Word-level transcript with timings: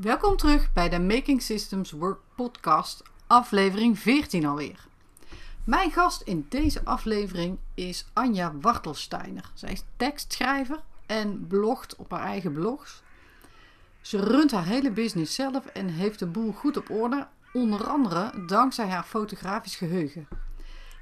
Welkom 0.00 0.36
terug 0.36 0.72
bij 0.72 0.88
de 0.88 1.00
Making 1.00 1.42
Systems 1.42 1.90
Work 1.90 2.20
podcast, 2.34 3.02
aflevering 3.26 3.98
14 3.98 4.46
alweer. 4.46 4.86
Mijn 5.64 5.90
gast 5.90 6.22
in 6.22 6.46
deze 6.48 6.84
aflevering 6.84 7.58
is 7.74 8.06
Anja 8.12 8.52
Wartelsteiner. 8.60 9.50
Zij 9.54 9.72
is 9.72 9.84
tekstschrijver 9.96 10.80
en 11.06 11.46
blogt 11.46 11.96
op 11.96 12.10
haar 12.10 12.20
eigen 12.20 12.52
blogs. 12.52 13.02
Ze 14.00 14.20
runt 14.20 14.50
haar 14.50 14.64
hele 14.64 14.90
business 14.90 15.34
zelf 15.34 15.66
en 15.66 15.88
heeft 15.88 16.18
de 16.18 16.26
boel 16.26 16.52
goed 16.52 16.76
op 16.76 16.90
orde, 16.90 17.26
onder 17.52 17.86
andere 17.86 18.44
dankzij 18.46 18.88
haar 18.88 19.04
fotografisch 19.04 19.76
geheugen. 19.76 20.28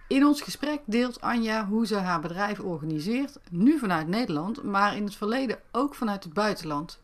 In 0.08 0.26
ons 0.26 0.40
gesprek 0.40 0.80
deelt 0.84 1.20
Anja 1.20 1.66
hoe 1.66 1.86
ze 1.86 1.96
haar 1.96 2.20
bedrijf 2.20 2.60
organiseert, 2.60 3.38
nu 3.50 3.78
vanuit 3.78 4.08
Nederland, 4.08 4.62
maar 4.62 4.96
in 4.96 5.04
het 5.04 5.14
verleden 5.14 5.58
ook 5.72 5.94
vanuit 5.94 6.24
het 6.24 6.32
buitenland. 6.32 6.98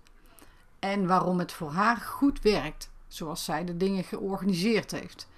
En 0.84 1.06
waarom 1.06 1.38
het 1.38 1.52
voor 1.52 1.70
haar 1.70 1.96
goed 1.96 2.42
werkt, 2.42 2.90
zoals 3.08 3.44
zij 3.44 3.64
de 3.64 3.76
dingen 3.76 4.04
georganiseerd 4.04 4.90
heeft. 4.90 5.28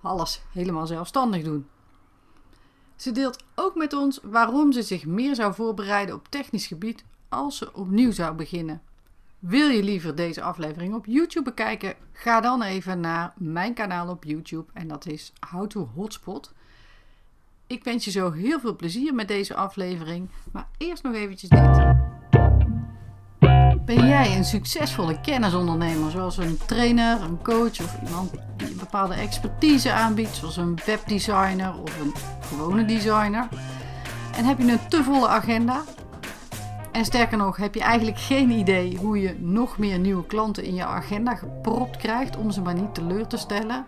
Alles 0.00 0.42
helemaal 0.52 0.86
zelfstandig 0.86 1.42
doen. 1.42 1.66
Ze 2.96 3.12
deelt 3.12 3.44
ook 3.54 3.74
met 3.74 3.92
ons 3.92 4.20
waarom 4.22 4.72
ze 4.72 4.82
zich 4.82 5.06
meer 5.06 5.34
zou 5.34 5.54
voorbereiden 5.54 6.14
op 6.14 6.28
technisch 6.28 6.66
gebied 6.66 7.04
als 7.28 7.56
ze 7.56 7.72
opnieuw 7.72 8.12
zou 8.12 8.34
beginnen. 8.34 8.82
Wil 9.38 9.68
je 9.68 9.82
liever 9.82 10.14
deze 10.14 10.42
aflevering 10.42 10.94
op 10.94 11.06
YouTube 11.06 11.44
bekijken? 11.44 11.94
Ga 12.12 12.40
dan 12.40 12.62
even 12.62 13.00
naar 13.00 13.32
mijn 13.36 13.74
kanaal 13.74 14.08
op 14.08 14.24
YouTube 14.24 14.70
en 14.72 14.88
dat 14.88 15.06
is 15.06 15.32
How 15.50 15.66
to 15.66 15.90
Hotspot. 15.94 16.52
Ik 17.66 17.84
wens 17.84 18.04
je 18.04 18.10
zo 18.10 18.30
heel 18.30 18.60
veel 18.60 18.76
plezier 18.76 19.14
met 19.14 19.28
deze 19.28 19.54
aflevering, 19.54 20.28
maar 20.52 20.68
eerst 20.78 21.02
nog 21.02 21.14
eventjes 21.14 21.50
dit. 21.50 22.13
Ben 23.84 24.06
jij 24.06 24.36
een 24.36 24.44
succesvolle 24.44 25.20
kennisondernemer, 25.20 26.10
zoals 26.10 26.36
een 26.36 26.58
trainer, 26.66 27.22
een 27.22 27.42
coach 27.42 27.80
of 27.80 27.96
iemand 28.04 28.30
die 28.56 28.68
een 28.68 28.76
bepaalde 28.76 29.14
expertise 29.14 29.92
aanbiedt, 29.92 30.36
zoals 30.36 30.56
een 30.56 30.78
webdesigner 30.84 31.74
of 31.82 32.00
een 32.00 32.14
gewone 32.40 32.84
designer? 32.84 33.48
En 34.36 34.44
heb 34.44 34.58
je 34.58 34.72
een 34.72 34.88
te 34.88 35.02
volle 35.02 35.28
agenda? 35.28 35.82
En 36.92 37.04
sterker 37.04 37.38
nog, 37.38 37.56
heb 37.56 37.74
je 37.74 37.80
eigenlijk 37.80 38.18
geen 38.18 38.50
idee 38.50 38.96
hoe 38.96 39.20
je 39.20 39.36
nog 39.40 39.78
meer 39.78 39.98
nieuwe 39.98 40.26
klanten 40.26 40.64
in 40.64 40.74
je 40.74 40.84
agenda 40.84 41.34
gepropt 41.34 41.96
krijgt 41.96 42.36
om 42.36 42.50
ze 42.50 42.60
maar 42.60 42.74
niet 42.74 42.94
teleur 42.94 43.26
te 43.26 43.36
stellen? 43.36 43.84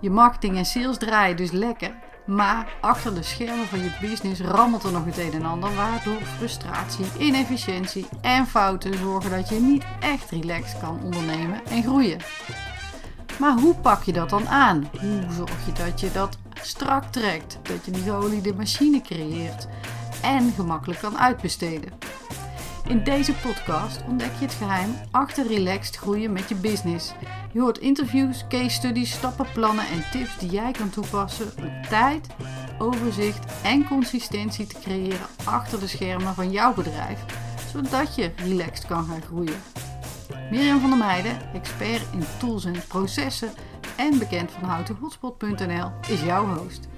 Je 0.00 0.10
marketing 0.10 0.56
en 0.56 0.64
sales 0.64 0.98
draaien 0.98 1.36
dus 1.36 1.50
lekker, 1.50 1.94
maar 2.28 2.68
achter 2.80 3.14
de 3.14 3.22
schermen 3.22 3.66
van 3.66 3.78
je 3.78 3.96
business 4.00 4.40
rammelt 4.40 4.82
er 4.82 4.92
nog 4.92 5.04
het 5.04 5.18
een 5.18 5.32
en 5.32 5.44
ander, 5.44 5.74
waardoor 5.74 6.20
frustratie, 6.36 7.06
inefficiëntie 7.18 8.06
en 8.20 8.46
fouten 8.46 8.98
zorgen 8.98 9.30
dat 9.30 9.48
je 9.48 9.60
niet 9.60 9.84
echt 10.00 10.30
relaxed 10.30 10.80
kan 10.80 11.00
ondernemen 11.02 11.60
en 11.66 11.82
groeien. 11.82 12.20
Maar 13.38 13.58
hoe 13.58 13.74
pak 13.74 14.02
je 14.02 14.12
dat 14.12 14.30
dan 14.30 14.48
aan? 14.48 14.90
Hoe 15.00 15.22
zorg 15.30 15.66
je 15.66 15.72
dat 15.72 16.00
je 16.00 16.12
dat 16.12 16.38
strak 16.62 17.04
trekt, 17.04 17.58
dat 17.62 17.84
je 17.84 17.90
die 17.90 18.02
geoliede 18.02 18.54
machine 18.54 19.00
creëert 19.00 19.66
en 20.22 20.52
gemakkelijk 20.56 21.00
kan 21.00 21.18
uitbesteden? 21.18 21.92
In 22.88 23.04
deze 23.04 23.32
podcast 23.32 24.04
ontdek 24.06 24.32
je 24.38 24.44
het 24.44 24.54
geheim 24.54 24.90
achter 25.10 25.46
relaxed 25.46 25.96
groeien 25.96 26.32
met 26.32 26.48
je 26.48 26.54
business. 26.54 27.12
Je 27.52 27.60
hoort 27.60 27.78
interviews, 27.78 28.44
case 28.48 28.68
studies, 28.68 29.12
stappenplannen 29.12 29.86
en 29.86 30.10
tips 30.10 30.38
die 30.38 30.50
jij 30.50 30.72
kan 30.72 30.90
toepassen 30.90 31.46
om 31.58 31.82
tijd, 31.88 32.26
overzicht 32.78 33.62
en 33.62 33.86
consistentie 33.86 34.66
te 34.66 34.80
creëren 34.80 35.26
achter 35.44 35.80
de 35.80 35.86
schermen 35.86 36.34
van 36.34 36.50
jouw 36.50 36.74
bedrijf, 36.74 37.24
zodat 37.72 38.14
je 38.14 38.32
relaxed 38.36 38.86
kan 38.86 39.04
gaan 39.04 39.22
groeien. 39.22 39.62
Mirjam 40.50 40.80
van 40.80 40.90
der 40.90 40.98
Meijden, 40.98 41.38
expert 41.54 42.06
in 42.12 42.24
tools 42.38 42.64
en 42.64 42.82
processen 42.88 43.52
en 43.96 44.18
bekend 44.18 44.50
van 44.50 44.68
houtenhotspot.nl, 44.68 45.90
is 46.08 46.22
jouw 46.22 46.46
host. 46.46 46.88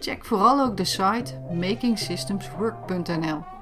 Check 0.00 0.24
vooral 0.24 0.60
ook 0.60 0.76
de 0.76 0.84
site 0.84 1.40
makingsystemswork.nl. 1.52 3.53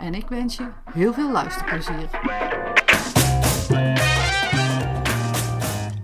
En 0.00 0.14
ik 0.14 0.28
wens 0.28 0.56
je 0.56 0.72
heel 0.92 1.12
veel 1.12 1.30
luisterplezier. 1.30 2.08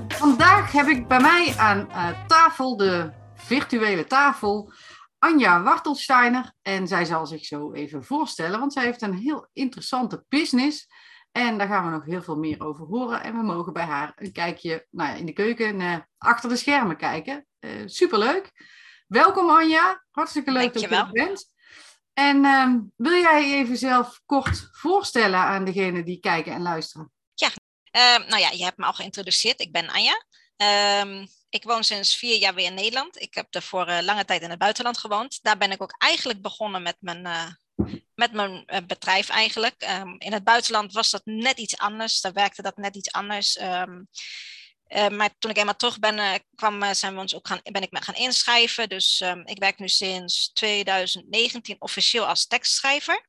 Vandaag 0.09 0.73
heb 0.73 0.87
ik 0.87 1.09
bij 1.09 1.21
mij 1.21 1.55
aan 1.59 1.89
uh, 1.91 2.27
tafel, 2.27 2.77
de 2.77 3.11
virtuele 3.35 4.07
tafel, 4.07 4.73
Anja 5.19 5.63
Wartelsteiner. 5.63 6.53
En 6.63 6.87
zij 6.87 7.05
zal 7.05 7.27
zich 7.27 7.45
zo 7.45 7.73
even 7.73 8.05
voorstellen, 8.05 8.59
want 8.59 8.73
zij 8.73 8.85
heeft 8.85 9.03
een 9.03 9.15
heel 9.15 9.49
interessante 9.53 10.25
business. 10.29 10.87
En 11.33 11.59
daar 11.59 11.69
gaan 11.69 11.85
we 11.85 11.91
nog 11.91 12.05
heel 12.05 12.23
veel 12.23 12.37
meer 12.37 12.61
over 12.61 12.87
horen. 12.87 13.23
En 13.23 13.37
we 13.37 13.43
mogen 13.43 13.73
bij 13.73 13.85
haar 13.85 14.13
een 14.17 14.33
kijkje 14.33 14.87
nou 14.91 15.11
ja, 15.11 15.15
in 15.15 15.27
de 15.27 15.33
keuken 15.33 15.81
uh, 15.81 15.97
achter 16.19 16.49
de 16.49 16.57
schermen 16.57 16.97
kijken. 16.97 17.47
Uh, 17.61 17.71
superleuk. 17.87 18.53
Welkom 19.07 19.51
Anja, 19.51 20.05
hartstikke 20.11 20.51
leuk 20.51 20.73
Dankjewel. 20.73 21.05
dat 21.05 21.13
je 21.13 21.21
er 21.21 21.27
bent. 21.27 21.55
En 22.19 22.45
uh, 22.45 22.75
wil 22.97 23.21
jij 23.21 23.53
even 23.53 23.77
zelf 23.77 24.21
kort 24.27 24.69
voorstellen 24.73 25.39
aan 25.39 25.65
degenen 25.65 26.05
die 26.05 26.21
kijken 26.21 26.53
en 26.53 26.63
luisteren? 26.63 27.13
Ja, 27.35 27.49
uh, 27.93 28.29
nou 28.29 28.41
ja, 28.43 28.51
je 28.51 28.65
hebt 28.65 28.77
me 28.77 28.85
al 28.85 28.93
geïntroduceerd. 28.93 29.61
Ik 29.61 29.73
ben 29.73 29.89
Anja. 29.89 30.25
Uh, 30.57 31.27
ik 31.49 31.65
woon 31.65 31.85
sinds 31.85 32.17
vier 32.17 32.39
jaar 32.39 32.55
weer 32.55 32.67
in 32.67 32.75
Nederland. 32.75 33.21
Ik 33.21 33.35
heb 33.35 33.47
daarvoor 33.51 33.89
uh, 33.89 33.99
lange 34.03 34.25
tijd 34.25 34.43
in 34.43 34.51
het 34.51 34.59
buitenland 34.59 34.99
gewoond. 34.99 35.39
Daar 35.43 35.59
ben 35.59 35.71
ik 35.71 35.83
ook 35.83 35.95
eigenlijk 35.99 36.43
begonnen 36.43 36.83
met 36.83 36.97
mijn, 36.99 37.27
uh, 37.27 37.47
met 38.15 38.33
mijn 38.33 38.65
bedrijf 38.87 39.29
eigenlijk. 39.29 39.83
In 40.19 40.33
het 40.33 40.45
buitenland 40.45 40.93
was 40.93 41.11
dat 41.11 41.25
net 41.25 41.59
iets 41.59 41.79
anders. 41.79 42.21
Daar 42.21 42.33
werkte 42.33 42.63
dat 42.63 42.77
net 42.77 42.97
iets 42.97 43.13
anders. 43.13 43.61
Um, 43.61 44.09
uh, 44.89 45.09
maar 45.09 45.39
toen 45.39 45.51
ik 45.51 45.57
eenmaal 45.57 45.77
terug 45.77 45.99
ben, 45.99 46.19
uh, 46.19 46.35
kwam, 46.55 46.83
uh, 46.83 46.91
zijn 46.91 47.15
we 47.15 47.21
ons 47.21 47.35
ook 47.35 47.47
gaan, 47.49 47.61
ben 47.63 47.83
ik 47.83 47.91
me 47.91 48.03
gaan 48.03 48.15
inschrijven. 48.15 48.89
Dus 48.89 49.21
um, 49.21 49.47
ik 49.47 49.59
werk 49.59 49.79
nu 49.79 49.89
sinds 49.89 50.53
2019 50.53 51.77
officieel 51.79 52.27
als 52.27 52.47
tekstschrijver. 52.47 53.27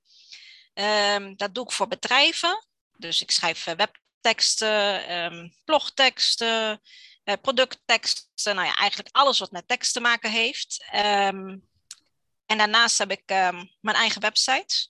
Um, 0.73 1.35
dat 1.35 1.55
doe 1.55 1.63
ik 1.63 1.71
voor 1.71 1.87
bedrijven. 1.87 2.67
Dus 2.97 3.21
ik 3.21 3.31
schrijf 3.31 3.63
webteksten, 3.63 5.15
um, 5.15 5.53
blogteksten, 5.65 6.81
productteksten. 7.41 8.55
Nou 8.55 8.67
ja, 8.67 8.75
eigenlijk 8.75 9.15
alles 9.15 9.39
wat 9.39 9.51
met 9.51 9.67
tekst 9.67 9.93
te 9.93 9.99
maken 9.99 10.31
heeft. 10.31 10.85
en 10.91 12.57
daarnaast 12.57 12.97
heb 12.97 13.11
ik 13.11 13.23
mijn 13.81 13.97
eigen 13.97 14.21
website. 14.21 14.89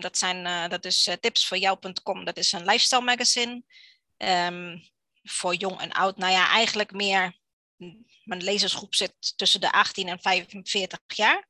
dat, 0.00 0.18
zijn, 0.18 0.70
dat 0.70 0.84
is 0.84 1.08
tipsvoorjou.com. 1.20 2.24
Dat 2.24 2.36
is 2.36 2.52
een 2.52 2.64
lifestyle 2.64 3.00
magazine 3.00 3.62
voor 5.30 5.54
jong 5.54 5.80
en 5.80 5.92
oud. 5.92 6.16
Nou 6.16 6.32
ja, 6.32 6.48
eigenlijk 6.48 6.92
meer. 6.92 7.38
Mijn 8.24 8.42
lezersgroep 8.42 8.94
zit 8.94 9.32
tussen 9.36 9.60
de 9.60 9.72
18 9.72 10.08
en 10.08 10.20
45 10.20 10.98
jaar. 11.06 11.48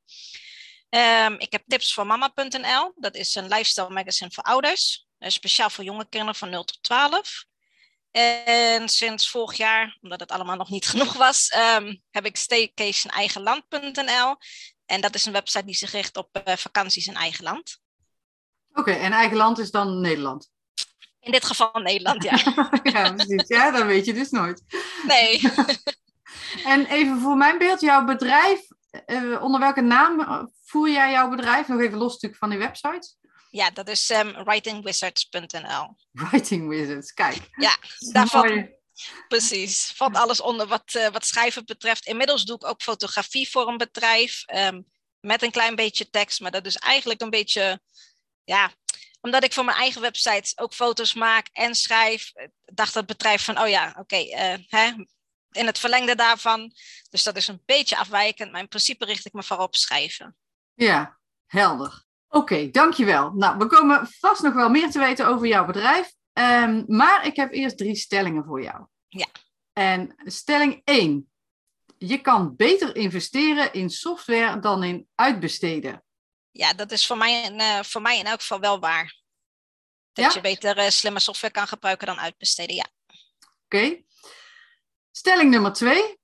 Um, 1.26 1.38
ik 1.38 1.52
heb 1.52 1.62
tips 1.66 1.94
voor 1.94 2.06
mama.nl. 2.06 2.92
Dat 2.96 3.14
is 3.14 3.34
een 3.34 3.48
lifestyle 3.48 3.90
magazine 3.90 4.30
voor 4.30 4.44
ouders. 4.44 5.06
Speciaal 5.18 5.70
voor 5.70 5.84
jonge 5.84 6.08
kinderen 6.08 6.34
van 6.34 6.50
0 6.50 6.64
tot 6.64 6.82
12. 6.82 7.44
En 8.10 8.88
sinds 8.88 9.28
vorig 9.28 9.56
jaar, 9.56 9.98
omdat 10.00 10.20
het 10.20 10.30
allemaal 10.30 10.56
nog 10.56 10.70
niet 10.70 10.86
genoeg 10.90 11.12
was, 11.12 11.54
um, 11.54 12.02
heb 12.10 12.24
ik 12.24 12.36
staycationeigenland.nl. 12.36 14.36
En 14.86 15.00
dat 15.00 15.14
is 15.14 15.24
een 15.24 15.32
website 15.32 15.64
die 15.64 15.74
zich 15.74 15.92
richt 15.92 16.16
op 16.16 16.42
uh, 16.46 16.56
vakanties 16.56 17.06
in 17.06 17.14
eigen 17.14 17.44
land. 17.44 17.78
Oké, 18.72 18.92
en 18.92 19.12
eigen 19.12 19.36
land 19.36 19.58
is 19.58 19.70
dan 19.70 20.00
Nederland? 20.00 20.50
In 21.20 21.32
dit 21.32 21.44
geval 21.44 21.80
Nederland, 21.82 22.22
ja. 22.22 22.36
ja, 22.82 23.12
precies. 23.12 23.48
Ja, 23.48 23.70
dat 23.70 23.86
weet 23.86 24.04
je 24.04 24.12
dus 24.12 24.30
nooit. 24.30 24.62
Nee. 25.06 25.40
en 26.64 26.86
even 26.86 27.20
voor 27.20 27.36
mijn 27.36 27.58
beeld, 27.58 27.80
jouw 27.80 28.04
bedrijf, 28.04 28.60
uh, 29.06 29.42
onder 29.42 29.60
welke 29.60 29.80
naam 29.80 30.48
voer 30.64 30.90
jij 30.90 31.10
jouw 31.10 31.28
bedrijf? 31.28 31.68
Nog 31.68 31.80
even 31.80 31.98
los 31.98 32.12
natuurlijk 32.12 32.40
van 32.40 32.50
die 32.50 32.58
website. 32.58 33.18
Ja, 33.50 33.70
dat 33.70 33.88
is 33.88 34.10
um, 34.10 34.44
writingwizards.nl. 34.44 35.96
Writing 36.12 36.68
Wizards, 36.68 37.12
kijk. 37.12 37.48
Ja, 37.56 37.76
daarvan. 38.12 38.78
Precies, 39.28 39.92
valt 39.96 40.16
alles 40.16 40.40
onder 40.40 40.66
wat, 40.66 40.94
uh, 40.96 41.08
wat 41.08 41.26
schrijven 41.26 41.64
betreft. 41.64 42.06
Inmiddels 42.06 42.44
doe 42.44 42.56
ik 42.56 42.64
ook 42.64 42.82
fotografie 42.82 43.50
voor 43.50 43.68
een 43.68 43.76
bedrijf. 43.76 44.44
Um, 44.54 44.86
met 45.20 45.42
een 45.42 45.50
klein 45.50 45.74
beetje 45.74 46.10
tekst, 46.10 46.40
maar 46.40 46.50
dat 46.50 46.66
is 46.66 46.76
eigenlijk 46.76 47.20
een 47.20 47.30
beetje 47.30 47.80
ja, 48.44 48.72
omdat 49.20 49.44
ik 49.44 49.52
voor 49.52 49.64
mijn 49.64 49.76
eigen 49.76 50.00
website 50.00 50.52
ook 50.56 50.74
foto's 50.74 51.14
maak 51.14 51.48
en 51.52 51.74
schrijf, 51.74 52.32
dacht 52.64 52.94
het 52.94 53.06
bedrijf 53.06 53.44
van, 53.44 53.60
oh 53.60 53.68
ja, 53.68 53.88
oké, 53.88 54.00
okay, 54.00 54.58
uh, 54.70 54.98
in 55.50 55.66
het 55.66 55.78
verlengde 55.78 56.14
daarvan. 56.14 56.72
Dus 57.10 57.22
dat 57.22 57.36
is 57.36 57.48
een 57.48 57.62
beetje 57.64 57.96
afwijkend, 57.96 58.52
maar 58.52 58.60
in 58.60 58.68
principe 58.68 59.04
richt 59.04 59.26
ik 59.26 59.32
me 59.32 59.42
vooral 59.42 59.66
op 59.66 59.76
schrijven. 59.76 60.36
Ja, 60.74 61.18
helder. 61.46 62.04
Oké, 62.28 62.52
okay, 62.52 62.70
dankjewel. 62.70 63.30
Nou, 63.30 63.58
we 63.58 63.66
komen 63.66 64.08
vast 64.18 64.42
nog 64.42 64.54
wel 64.54 64.68
meer 64.68 64.90
te 64.90 64.98
weten 64.98 65.26
over 65.26 65.46
jouw 65.46 65.64
bedrijf. 65.64 66.12
Um, 66.32 66.84
maar 66.86 67.26
ik 67.26 67.36
heb 67.36 67.52
eerst 67.52 67.78
drie 67.78 67.94
stellingen 67.94 68.44
voor 68.44 68.62
jou. 68.62 68.86
Ja. 69.08 69.26
En 69.72 70.14
stelling 70.24 70.80
1. 70.84 71.30
Je 71.98 72.20
kan 72.20 72.56
beter 72.56 72.96
investeren 72.96 73.72
in 73.72 73.90
software 73.90 74.60
dan 74.60 74.82
in 74.82 75.08
uitbesteden 75.14 76.04
ja, 76.50 76.72
dat 76.72 76.90
is 76.90 77.06
voor 77.06 77.16
mij, 77.16 77.52
uh, 77.52 77.82
voor 77.82 78.02
mij 78.02 78.18
in 78.18 78.26
elk 78.26 78.40
geval 78.40 78.60
wel 78.60 78.80
waar. 78.80 79.18
Dat 80.12 80.34
je 80.34 80.40
beter 80.40 80.78
uh, 80.78 80.88
slimme 80.88 81.20
software 81.20 81.52
kan 81.52 81.68
gebruiken 81.68 82.06
dan 82.06 82.20
uitbesteden, 82.20 82.76
ja. 82.76 82.86
Oké. 83.64 84.02
Stelling 85.10 85.50
nummer 85.50 85.72
twee. 85.72 86.18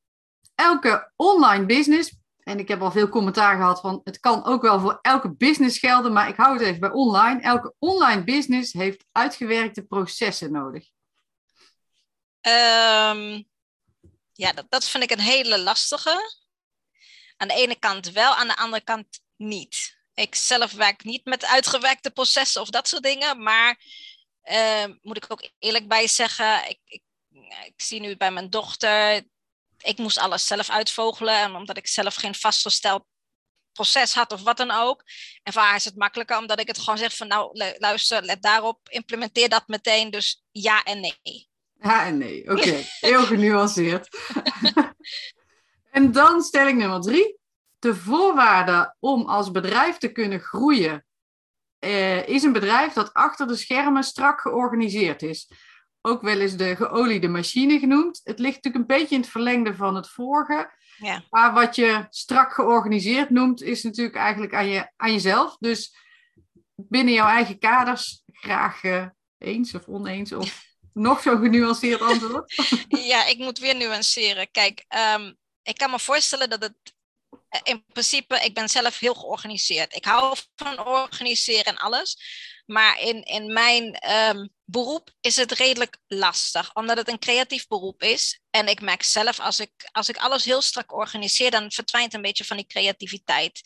Elke 0.54 1.12
online 1.16 1.66
business, 1.66 2.16
en 2.38 2.58
ik 2.58 2.68
heb 2.68 2.82
al 2.82 2.90
veel 2.90 3.08
commentaar 3.08 3.56
gehad 3.56 3.80
van 3.80 4.00
het 4.04 4.20
kan 4.20 4.44
ook 4.44 4.62
wel 4.62 4.80
voor 4.80 4.98
elke 5.02 5.34
business 5.34 5.78
gelden, 5.78 6.12
maar 6.12 6.28
ik 6.28 6.36
hou 6.36 6.52
het 6.52 6.62
even 6.66 6.80
bij 6.80 6.90
online. 6.90 7.40
Elke 7.40 7.74
online 7.78 8.24
business 8.24 8.72
heeft 8.72 9.04
uitgewerkte 9.12 9.82
processen 9.82 10.52
nodig. 10.52 10.88
Um, 12.40 13.48
ja, 14.32 14.52
dat, 14.52 14.66
dat 14.68 14.88
vind 14.88 15.02
ik 15.02 15.10
een 15.10 15.20
hele 15.20 15.58
lastige. 15.58 16.34
Aan 17.36 17.48
de 17.48 17.54
ene 17.54 17.78
kant 17.78 18.10
wel, 18.10 18.34
aan 18.34 18.48
de 18.48 18.56
andere 18.56 18.84
kant 18.84 19.20
niet. 19.36 19.95
Ik 20.16 20.34
zelf 20.34 20.72
werk 20.72 21.04
niet 21.04 21.24
met 21.24 21.44
uitgewerkte 21.44 22.10
processen 22.10 22.60
of 22.60 22.70
dat 22.70 22.88
soort 22.88 23.02
dingen, 23.02 23.42
maar 23.42 23.80
uh, 24.50 24.84
moet 25.02 25.16
ik 25.16 25.24
ook 25.28 25.50
eerlijk 25.58 25.88
bij 25.88 26.06
zeggen, 26.08 26.68
ik, 26.68 26.78
ik, 26.84 27.02
ik, 27.64 27.74
zie 27.76 28.00
nu 28.00 28.16
bij 28.16 28.30
mijn 28.30 28.50
dochter, 28.50 29.22
ik 29.78 29.98
moest 29.98 30.18
alles 30.18 30.46
zelf 30.46 30.70
uitvogelen 30.70 31.34
en 31.34 31.54
omdat 31.54 31.76
ik 31.76 31.86
zelf 31.86 32.14
geen 32.14 32.34
vastgesteld 32.34 33.04
proces 33.72 34.14
had 34.14 34.32
of 34.32 34.42
wat 34.42 34.56
dan 34.56 34.70
ook. 34.70 35.02
En 35.42 35.52
voor 35.52 35.62
haar 35.62 35.76
is 35.76 35.84
het 35.84 35.96
makkelijker 35.96 36.38
omdat 36.38 36.60
ik 36.60 36.66
het 36.66 36.78
gewoon 36.78 36.98
zeg 36.98 37.16
van 37.16 37.28
nou 37.28 37.50
luister, 37.78 38.22
let 38.22 38.42
daarop, 38.42 38.88
implementeer 38.88 39.48
dat 39.48 39.68
meteen, 39.68 40.10
dus 40.10 40.44
ja 40.50 40.82
en 40.82 41.00
nee. 41.00 41.48
Ja 41.80 42.06
en 42.06 42.18
nee, 42.18 42.50
oké. 42.50 42.84
Heel 43.00 43.22
genuanceerd. 43.22 44.08
en 45.96 46.12
dan 46.12 46.42
stelling 46.42 46.78
nummer 46.78 47.00
drie. 47.00 47.38
De 47.78 47.94
voorwaarde 47.94 48.96
om 48.98 49.26
als 49.26 49.50
bedrijf 49.50 49.96
te 49.96 50.12
kunnen 50.12 50.40
groeien 50.40 51.06
eh, 51.78 52.28
is 52.28 52.42
een 52.42 52.52
bedrijf 52.52 52.92
dat 52.92 53.12
achter 53.12 53.46
de 53.46 53.56
schermen 53.56 54.04
strak 54.04 54.40
georganiseerd 54.40 55.22
is. 55.22 55.50
Ook 56.00 56.22
wel 56.22 56.40
eens 56.40 56.56
de 56.56 56.76
geoliede 56.76 57.28
machine 57.28 57.78
genoemd. 57.78 58.20
Het 58.24 58.38
ligt 58.38 58.54
natuurlijk 58.54 58.90
een 58.90 58.98
beetje 58.98 59.14
in 59.14 59.20
het 59.20 59.30
verlengde 59.30 59.74
van 59.74 59.94
het 59.94 60.08
vorige. 60.08 60.70
Ja. 60.96 61.22
Maar 61.30 61.52
wat 61.52 61.76
je 61.76 62.06
strak 62.10 62.52
georganiseerd 62.52 63.30
noemt, 63.30 63.62
is 63.62 63.82
natuurlijk 63.82 64.16
eigenlijk 64.16 64.54
aan, 64.54 64.66
je, 64.66 64.90
aan 64.96 65.12
jezelf. 65.12 65.56
Dus 65.58 65.96
binnen 66.74 67.14
jouw 67.14 67.28
eigen 67.28 67.58
kaders 67.58 68.22
graag 68.26 68.82
uh, 68.82 69.06
eens 69.38 69.74
of 69.74 69.86
oneens 69.86 70.32
of 70.32 70.64
nog 70.92 71.20
zo 71.20 71.36
genuanceerd 71.36 72.00
antwoord? 72.00 72.54
ja, 72.88 73.26
ik 73.26 73.38
moet 73.38 73.58
weer 73.58 73.76
nuanceren. 73.76 74.50
Kijk, 74.50 74.84
ehm, 74.88 75.32
ik 75.62 75.76
kan 75.76 75.90
me 75.90 75.98
voorstellen 75.98 76.50
dat 76.50 76.62
het 76.62 76.74
eh, 76.84 76.95
in 77.62 77.84
principe, 77.92 78.40
ik 78.44 78.54
ben 78.54 78.68
zelf 78.68 78.98
heel 78.98 79.14
georganiseerd. 79.14 79.94
Ik 79.94 80.04
hou 80.04 80.36
van 80.54 80.86
organiseren 80.86 81.64
en 81.64 81.76
alles. 81.76 82.16
Maar 82.66 83.00
in, 83.00 83.22
in 83.22 83.52
mijn 83.52 83.94
ehm, 83.94 84.46
beroep 84.64 85.10
is 85.20 85.36
het 85.36 85.52
redelijk 85.52 85.98
lastig, 86.06 86.74
omdat 86.74 86.96
het 86.96 87.08
een 87.08 87.18
creatief 87.18 87.66
beroep 87.66 88.02
is. 88.02 88.40
En 88.50 88.68
ik 88.68 88.80
merk 88.80 89.02
zelf, 89.02 89.40
als 89.40 89.60
ik, 89.60 89.88
als 89.92 90.08
ik 90.08 90.16
alles 90.16 90.44
heel 90.44 90.62
strak 90.62 90.92
organiseer, 90.92 91.50
dan 91.50 91.72
verdwijnt 91.72 92.14
een 92.14 92.22
beetje 92.22 92.44
van 92.44 92.56
die 92.56 92.66
creativiteit. 92.66 93.60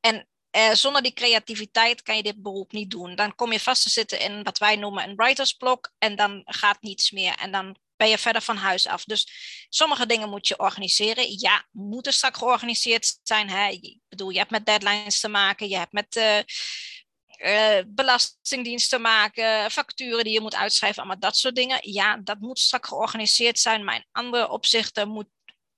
En 0.00 0.28
uh, 0.56 0.72
zonder 0.72 1.02
die 1.02 1.12
creativiteit 1.12 2.02
kan 2.02 2.16
je 2.16 2.22
dit 2.22 2.42
beroep 2.42 2.72
niet 2.72 2.90
doen. 2.90 3.14
Dan 3.14 3.34
kom 3.34 3.52
je 3.52 3.60
vast 3.60 3.82
te 3.82 3.90
zitten 3.90 4.20
in 4.20 4.42
wat 4.42 4.58
wij 4.58 4.76
noemen 4.76 5.08
een 5.08 5.16
writersblok 5.16 5.92
en 5.98 6.16
dan 6.16 6.42
gaat 6.44 6.82
niets 6.82 7.10
meer. 7.10 7.34
En 7.34 7.50
dan 7.52 7.76
ben 8.02 8.10
je 8.10 8.18
verder 8.18 8.42
van 8.42 8.56
huis 8.56 8.86
af. 8.86 9.04
Dus 9.04 9.28
sommige 9.68 10.06
dingen 10.06 10.28
moet 10.28 10.48
je 10.48 10.58
organiseren. 10.58 11.38
Ja, 11.38 11.64
moeten 11.70 12.12
straks 12.12 12.38
georganiseerd 12.38 13.18
zijn. 13.22 13.50
Hè? 13.50 13.68
Ik 13.68 13.98
bedoel, 14.08 14.30
je 14.30 14.38
hebt 14.38 14.50
met 14.50 14.66
deadlines 14.66 15.20
te 15.20 15.28
maken, 15.28 15.68
je 15.68 15.76
hebt 15.76 15.92
met 15.92 16.16
uh, 16.16 17.78
belastingdienst 17.86 18.90
te 18.90 18.98
maken, 18.98 19.70
facturen 19.70 20.24
die 20.24 20.32
je 20.32 20.40
moet 20.40 20.54
uitschrijven, 20.54 20.98
allemaal 20.98 21.20
dat 21.20 21.36
soort 21.36 21.54
dingen. 21.54 21.78
Ja, 21.80 22.16
dat 22.16 22.38
moet 22.38 22.58
straks 22.58 22.88
georganiseerd 22.88 23.58
zijn. 23.58 23.84
Maar 23.84 23.94
in 23.94 24.06
andere 24.12 24.48
opzichten 24.48 25.08
moet, 25.08 25.28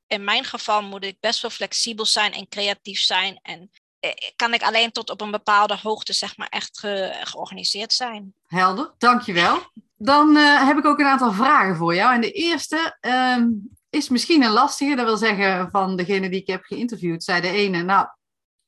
in 0.07 0.25
mijn 0.25 0.45
geval, 0.45 0.83
moet 0.83 1.05
ik 1.05 1.21
best 1.21 1.41
wel 1.41 1.51
flexibel 1.51 2.05
zijn 2.05 2.33
en 2.33 2.49
creatief 2.49 3.01
zijn 3.01 3.39
en 3.43 3.71
eh, 4.01 4.11
kan 4.37 4.55
ik 4.55 4.63
alleen 4.63 4.93
tot 4.93 5.11
op 5.11 5.21
een 5.21 5.31
bepaalde 5.31 5.77
hoogte 5.83 6.13
zeg 6.13 6.37
maar 6.37 6.49
echt 6.49 6.79
georganiseerd 7.21 7.93
zijn. 7.93 8.35
Helder, 8.47 8.95
dankjewel. 8.99 9.71
Dan 10.05 10.37
uh, 10.37 10.67
heb 10.67 10.79
ik 10.79 10.85
ook 10.85 10.99
een 10.99 11.07
aantal 11.07 11.33
vragen 11.33 11.77
voor 11.77 11.95
jou. 11.95 12.15
En 12.15 12.21
de 12.21 12.31
eerste 12.31 12.97
uh, 13.01 13.45
is 13.91 14.09
misschien 14.09 14.43
een 14.43 14.51
lastige. 14.51 14.95
Dat 14.95 15.05
wil 15.05 15.17
zeggen 15.17 15.71
van 15.71 15.97
degene 15.97 16.31
die 16.31 16.41
ik 16.41 16.47
heb 16.47 16.65
geïnterviewd, 16.65 17.25
zei 17.25 17.41
de 17.41 17.49
ene, 17.49 17.83
nou, 17.83 18.09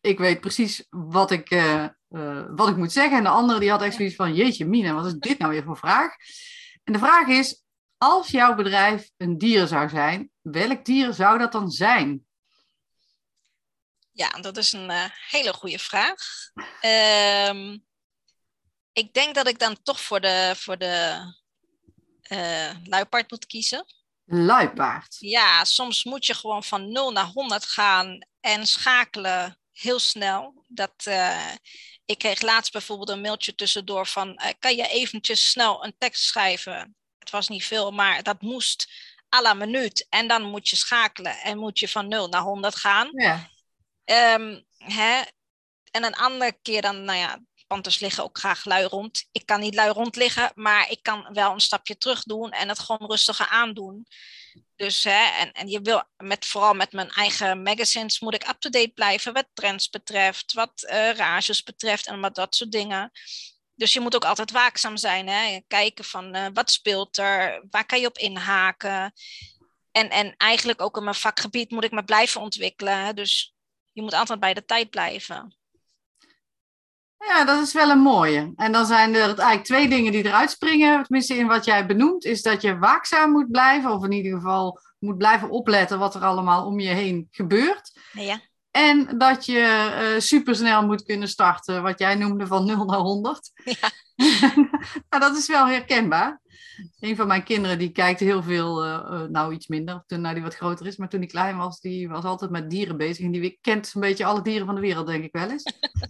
ik 0.01 0.19
weet 0.19 0.41
precies 0.41 0.87
wat 0.91 1.31
ik, 1.31 1.51
uh, 1.51 1.87
wat 2.49 2.69
ik 2.69 2.77
moet 2.77 2.93
zeggen. 2.93 3.19
En 3.19 3.25
de 3.25 3.29
andere 3.29 3.61
die 3.61 3.71
had 3.71 3.83
echt 3.83 3.97
zoiets 3.97 4.15
van, 4.15 4.35
jeetje 4.35 4.67
Mina, 4.67 4.93
wat 4.93 5.07
is 5.07 5.15
dit 5.15 5.39
nou 5.39 5.53
weer 5.53 5.63
voor 5.63 5.77
vraag? 5.77 6.15
En 6.85 6.93
de 6.93 6.99
vraag 6.99 7.27
is, 7.27 7.63
als 7.99 8.29
jouw 8.29 8.55
bedrijf 8.55 9.11
een 9.17 9.39
dier 9.39 9.67
zou 9.67 9.89
zijn, 9.89 10.31
welk 10.41 10.85
dier 10.85 11.13
zou 11.13 11.39
dat 11.39 11.53
dan 11.53 11.71
zijn? 11.71 12.27
Ja, 14.13 14.29
dat 14.29 14.57
is 14.57 14.73
een 14.73 14.91
hele 15.29 15.53
goede 15.53 15.79
vraag. 15.79 16.15
Um, 17.51 17.86
ik 18.97 19.15
denk 19.15 19.35
dat 19.35 19.49
ik 19.49 19.59
dan 19.59 19.83
toch 19.83 20.01
voor 20.01 20.21
de, 20.21 20.55
voor 20.57 20.79
de 20.79 21.21
uh, 22.29 22.71
luipaard 22.85 23.31
moet 23.31 23.47
kiezen. 23.47 23.87
Luipaard? 24.25 25.17
Ja, 25.19 25.65
soms 25.65 26.05
moet 26.05 26.27
je 26.27 26.35
gewoon 26.35 26.65
van 26.65 26.93
0 26.93 27.13
naar 27.13 27.25
100 27.25 27.67
gaan 27.67 28.19
en 28.41 28.67
schakelen 28.67 29.59
heel 29.73 29.99
snel. 29.99 30.65
Dat, 30.69 31.05
uh, 31.09 31.53
ik 32.05 32.19
kreeg 32.19 32.41
laatst 32.41 32.73
bijvoorbeeld 32.73 33.09
een 33.09 33.21
mailtje 33.21 33.55
tussendoor 33.55 34.07
van... 34.07 34.41
kan 34.59 34.77
je 34.77 34.89
eventjes 34.89 35.51
snel 35.51 35.85
een 35.85 35.95
tekst 35.99 36.23
schrijven? 36.23 36.97
Het 37.19 37.31
was 37.31 37.49
niet 37.49 37.65
veel, 37.65 37.91
maar 37.91 38.23
dat 38.23 38.41
moest 38.41 38.93
à 39.35 39.43
la 39.43 39.55
minuut. 39.55 40.07
En 40.09 40.29
dan 40.29 40.43
moet 40.43 40.69
je 40.69 40.77
schakelen 40.77 41.39
en 41.39 41.59
moet 41.59 41.79
je 41.79 41.89
van 41.89 42.09
0 42.09 42.29
naar 42.29 42.43
100 42.43 42.77
gaan. 42.77 43.09
Ja. 43.13 43.51
Um, 44.35 44.67
hè? 44.77 45.23
En 45.91 46.05
een 46.05 46.17
andere 46.17 46.59
keer 46.63 46.83
dan, 46.83 47.05
nou 47.05 47.19
ja, 47.19 47.41
panters 47.67 47.99
liggen 47.99 48.25
ook 48.25 48.39
graag 48.39 48.65
lui 48.65 48.85
rond. 48.85 49.29
Ik 49.33 49.47
kan 49.47 49.61
niet 49.61 49.75
lui 49.75 49.91
rond 49.91 50.17
liggen, 50.17 50.53
maar 50.55 50.91
ik 50.91 51.03
kan 51.03 51.29
wel 51.33 51.53
een 51.53 51.61
stapje 51.61 51.99
terug 51.99 52.23
doen 52.23 52.51
en 52.51 52.69
het 52.69 52.79
gewoon 52.79 53.11
rustiger 53.11 53.47
aandoen. 53.47 54.07
Dus 54.77 55.05
hè, 55.05 55.25
en, 55.39 55.53
en 55.53 55.69
je 55.69 55.81
wil 55.81 56.03
met, 56.17 56.47
vooral 56.47 56.75
met 56.75 56.93
mijn 56.93 57.11
eigen 57.11 57.63
magazines 57.63 58.21
moet 58.21 58.35
ik 58.35 58.49
up-to-date 58.49 58.93
blijven 58.95 59.33
wat 59.33 59.47
trends 59.55 59.89
betreft, 59.89 60.53
wat 60.53 60.87
uh, 60.91 61.13
rages 61.13 61.63
betreft 61.63 62.07
en 62.07 62.21
wat 62.21 62.35
dat 62.35 62.55
soort 62.55 62.73
dingen. 62.73 63.11
Dus 63.75 63.93
je 63.93 64.01
moet 64.01 64.15
ook 64.15 64.25
altijd 64.25 64.51
waakzaam 64.51 64.97
zijn. 64.97 65.29
Hè? 65.29 65.61
Kijken 65.67 66.05
van 66.05 66.37
uh, 66.37 66.47
wat 66.53 66.71
speelt 66.71 67.19
er, 67.19 67.65
waar 67.71 67.87
kan 67.87 68.01
je 68.01 68.07
op 68.07 68.19
inhaken. 68.19 69.13
En, 69.93 70.11
en 70.11 70.37
eigenlijk 70.37 70.81
ook 70.81 70.97
in 70.97 71.05
mijn 71.05 71.15
vakgebied 71.15 71.71
moet 71.71 71.85
ik 71.85 71.91
me 71.91 72.05
blijven 72.05 72.41
ontwikkelen. 72.41 73.17
Dus 73.17 73.55
je 73.93 74.03
moet 74.03 74.15
altijd 74.15 74.41
bij 74.41 74.55
de 74.55 74.65
tijd 74.65 74.91
blijven. 74.91 75.57
Ja, 77.19 77.45
dat 77.45 77.63
is 77.63 77.73
wel 77.73 77.91
een 77.91 77.99
mooie. 77.99 78.53
En 78.57 78.73
dan 78.73 78.87
zijn 78.87 79.15
er 79.15 79.21
eigenlijk 79.21 79.65
twee 79.65 79.89
dingen 79.89 80.13
die 80.13 80.25
eruit 80.25 80.51
springen, 80.51 81.03
tenminste 81.03 81.37
in 81.37 81.47
wat 81.47 81.65
jij 81.65 81.87
benoemt, 81.87 82.25
is 82.25 82.43
dat 82.43 82.63
je 82.63 82.79
waakzaam 82.79 83.31
moet 83.31 83.51
blijven, 83.51 83.91
of 83.91 84.05
in 84.05 84.13
ieder 84.13 84.33
geval 84.33 84.81
moet 84.99 85.19
blijven 85.19 85.51
opletten 85.51 85.99
wat 85.99 86.15
er 86.15 86.25
allemaal 86.25 86.67
om 86.67 86.81
je 86.81 86.89
heen 86.89 87.29
gebeurt. 87.31 88.01
Ja. 88.13 88.41
En 88.71 89.19
dat 89.19 89.47
je 89.47 90.13
uh, 90.15 90.21
supersnel 90.21 90.87
moet 90.87 91.03
kunnen 91.03 91.29
starten, 91.29 91.83
wat 91.83 91.99
jij 91.99 92.15
noemde 92.15 92.47
van 92.47 92.65
0 92.65 92.85
naar 92.85 92.99
100. 92.99 93.51
Ja. 93.65 93.91
nou, 95.09 95.23
dat 95.23 95.37
is 95.37 95.47
wel 95.47 95.67
herkenbaar. 95.67 96.41
Een 97.01 97.17
van 97.17 97.27
mijn 97.27 97.43
kinderen 97.43 97.79
die 97.79 97.93
kijkt 97.93 98.21
heel 98.21 98.43
veel, 98.43 98.87
uh, 98.87 99.23
nou 99.23 99.55
iets 99.55 99.67
minder, 99.67 100.03
toen 100.07 100.21
nou 100.21 100.35
die 100.35 100.43
wat 100.43 100.57
groter 100.57 100.87
is, 100.87 100.97
maar 100.97 101.09
toen 101.09 101.21
hij 101.21 101.29
klein 101.29 101.57
was, 101.57 101.81
die 101.81 102.09
was 102.09 102.25
altijd 102.25 102.51
met 102.51 102.71
dieren 102.71 102.97
bezig. 102.97 103.25
En 103.25 103.31
die 103.31 103.59
kent 103.61 103.93
een 103.95 104.01
beetje 104.01 104.25
alle 104.25 104.43
dieren 104.43 104.67
van 104.67 104.75
de 104.75 104.81
wereld, 104.81 105.07
denk 105.07 105.25
ik 105.25 105.33
wel 105.33 105.51
eens. 105.51 105.63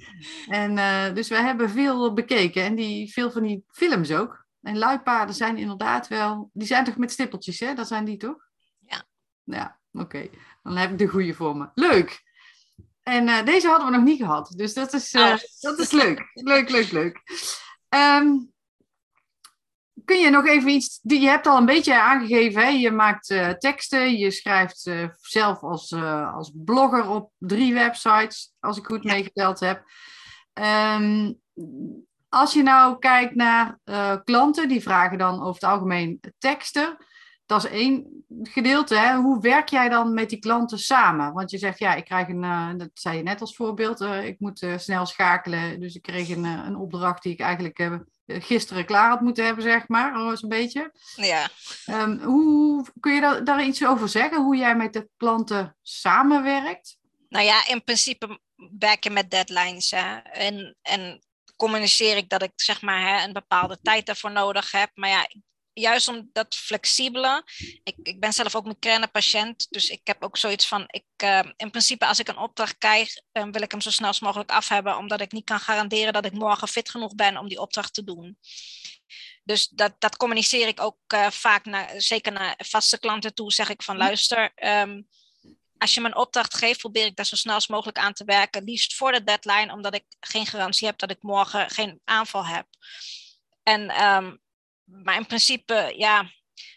en 0.48 0.76
uh, 0.76 1.14
dus 1.14 1.28
we 1.28 1.34
hebben 1.34 1.70
veel 1.70 2.12
bekeken 2.12 2.62
en 2.62 2.74
die, 2.74 3.12
veel 3.12 3.30
van 3.30 3.42
die 3.42 3.64
films 3.68 4.12
ook. 4.12 4.44
En 4.62 4.78
luipaarden 4.78 5.34
zijn 5.34 5.56
inderdaad 5.56 6.08
wel, 6.08 6.50
die 6.52 6.66
zijn 6.66 6.84
toch 6.84 6.96
met 6.96 7.12
stippeltjes, 7.12 7.60
hè? 7.60 7.74
Dat 7.74 7.86
zijn 7.86 8.04
die 8.04 8.16
toch? 8.16 8.48
Ja. 8.86 9.04
Ja, 9.44 9.78
oké. 9.92 10.28
Dan 10.62 10.76
heb 10.76 10.90
ik 10.90 10.98
de 10.98 11.06
goede 11.06 11.34
voor 11.34 11.56
me. 11.56 11.68
Leuk. 11.74 12.24
En 13.02 13.44
deze 13.44 13.68
hadden 13.68 13.86
we 13.86 13.96
nog 13.96 14.04
niet 14.04 14.20
gehad, 14.20 14.52
dus 14.56 14.74
dat 14.74 14.92
is, 14.92 15.14
oh. 15.14 15.36
dat 15.60 15.78
is 15.78 15.90
leuk. 15.90 16.30
leuk, 16.32 16.70
leuk, 16.70 16.90
leuk. 16.90 17.20
Um, 17.88 18.54
kun 20.06 20.18
je 20.18 20.30
nog 20.30 20.46
even 20.46 20.68
iets. 20.68 21.00
Je 21.02 21.28
hebt 21.28 21.46
al 21.46 21.56
een 21.56 21.66
beetje 21.66 22.00
aangegeven, 22.00 22.62
hè? 22.62 22.68
je 22.68 22.90
maakt 22.90 23.30
uh, 23.30 23.48
teksten, 23.48 24.18
je 24.18 24.30
schrijft 24.30 24.86
uh, 24.86 25.08
zelf 25.20 25.62
als, 25.62 25.90
uh, 25.90 26.34
als 26.34 26.52
blogger 26.54 27.08
op 27.08 27.30
drie 27.38 27.74
websites, 27.74 28.52
als 28.60 28.78
ik 28.78 28.86
goed 28.86 29.02
ja. 29.02 29.12
meegeteld 29.12 29.60
heb. 29.60 29.82
Um, 30.98 31.40
als 32.28 32.52
je 32.52 32.62
nou 32.62 32.98
kijkt 32.98 33.34
naar 33.34 33.78
klanten, 34.24 34.68
die 34.68 34.82
vragen 34.82 35.18
dan 35.18 35.40
over 35.40 35.54
het 35.54 35.70
algemeen 35.70 36.20
teksten. 36.38 36.96
Dat 37.46 37.64
is 37.64 37.70
één 37.70 38.24
gedeelte. 38.42 38.94
Hè? 38.94 39.14
Hoe 39.14 39.40
werk 39.40 39.68
jij 39.68 39.88
dan 39.88 40.14
met 40.14 40.28
die 40.28 40.38
klanten 40.38 40.78
samen? 40.78 41.32
Want 41.32 41.50
je 41.50 41.58
zegt, 41.58 41.78
ja, 41.78 41.94
ik 41.94 42.04
krijg 42.04 42.28
een, 42.28 42.42
uh, 42.42 42.70
dat 42.76 42.90
zei 42.94 43.16
je 43.16 43.22
net 43.22 43.40
als 43.40 43.56
voorbeeld, 43.56 44.00
uh, 44.00 44.24
ik 44.24 44.40
moet 44.40 44.62
uh, 44.62 44.78
snel 44.78 45.06
schakelen. 45.06 45.80
Dus 45.80 45.94
ik 45.94 46.02
kreeg 46.02 46.28
een, 46.28 46.44
een 46.44 46.76
opdracht 46.76 47.22
die 47.22 47.32
ik 47.32 47.40
eigenlijk 47.40 48.04
gisteren 48.26 48.84
klaar 48.84 49.08
had 49.08 49.20
moeten 49.20 49.44
hebben, 49.44 49.64
zeg 49.64 49.88
maar, 49.88 50.36
zo'n 50.36 50.48
beetje. 50.48 50.92
Ja. 51.16 51.48
Um, 51.90 52.20
hoe 52.22 52.86
kun 53.00 53.14
je 53.14 53.20
daar, 53.20 53.44
daar 53.44 53.64
iets 53.64 53.86
over 53.86 54.08
zeggen? 54.08 54.42
Hoe 54.42 54.56
jij 54.56 54.76
met 54.76 54.92
de 54.92 55.08
klanten 55.16 55.76
samenwerkt? 55.82 56.96
Nou 57.28 57.44
ja, 57.44 57.66
in 57.66 57.84
principe 57.84 58.40
werken 58.78 59.12
met 59.12 59.30
deadlines. 59.30 59.90
Hè? 59.90 60.16
En, 60.16 60.76
en 60.82 61.20
communiceer 61.56 62.16
ik 62.16 62.28
dat 62.28 62.42
ik 62.42 62.52
zeg 62.54 62.82
maar 62.82 63.00
hè, 63.00 63.24
een 63.24 63.32
bepaalde 63.32 63.78
tijd 63.82 64.06
daarvoor 64.06 64.32
nodig 64.32 64.70
heb. 64.70 64.90
Maar 64.94 65.10
ja, 65.10 65.26
juist 65.80 66.08
om 66.08 66.30
dat 66.32 66.54
flexibele. 66.54 67.44
Ik, 67.82 67.96
ik 68.02 68.20
ben 68.20 68.32
zelf 68.32 68.54
ook 68.54 69.10
patiënt, 69.12 69.66
dus 69.70 69.88
ik 69.88 70.00
heb 70.04 70.22
ook 70.22 70.36
zoiets 70.36 70.68
van, 70.68 70.84
ik, 70.86 71.04
uh, 71.24 71.40
in 71.56 71.70
principe 71.70 72.06
als 72.06 72.18
ik 72.18 72.28
een 72.28 72.38
opdracht 72.38 72.78
krijg, 72.78 73.16
uh, 73.32 73.44
wil 73.50 73.62
ik 73.62 73.70
hem 73.70 73.80
zo 73.80 73.90
snel 73.90 74.14
mogelijk 74.20 74.50
af 74.50 74.68
hebben, 74.68 74.96
omdat 74.96 75.20
ik 75.20 75.32
niet 75.32 75.44
kan 75.44 75.60
garanderen 75.60 76.12
dat 76.12 76.24
ik 76.24 76.32
morgen 76.32 76.68
fit 76.68 76.90
genoeg 76.90 77.14
ben 77.14 77.36
om 77.36 77.48
die 77.48 77.60
opdracht 77.60 77.94
te 77.94 78.04
doen. 78.04 78.38
Dus 79.44 79.68
dat, 79.68 79.94
dat 79.98 80.16
communiceer 80.16 80.68
ik 80.68 80.80
ook 80.80 80.98
uh, 81.14 81.30
vaak, 81.30 81.64
naar, 81.64 81.92
zeker 81.96 82.32
naar 82.32 82.54
vaste 82.58 82.98
klanten 82.98 83.34
toe, 83.34 83.52
zeg 83.52 83.68
ik 83.68 83.82
van 83.82 83.96
luister, 83.96 84.52
um, 84.54 85.08
als 85.78 85.94
je 85.94 86.00
me 86.00 86.06
een 86.06 86.16
opdracht 86.16 86.54
geeft, 86.54 86.78
probeer 86.78 87.06
ik 87.06 87.16
daar 87.16 87.26
zo 87.26 87.36
snel 87.36 87.60
mogelijk 87.68 87.98
aan 87.98 88.12
te 88.12 88.24
werken. 88.24 88.64
Liefst 88.64 88.94
voor 88.94 89.12
de 89.12 89.24
deadline, 89.24 89.72
omdat 89.72 89.94
ik 89.94 90.04
geen 90.20 90.46
garantie 90.46 90.86
heb 90.86 90.98
dat 90.98 91.10
ik 91.10 91.22
morgen 91.22 91.70
geen 91.70 92.00
aanval 92.04 92.46
heb. 92.46 92.66
En 93.62 94.02
um, 94.04 94.40
maar 94.86 95.16
in 95.16 95.26
principe, 95.26 95.92
ja, 95.96 96.30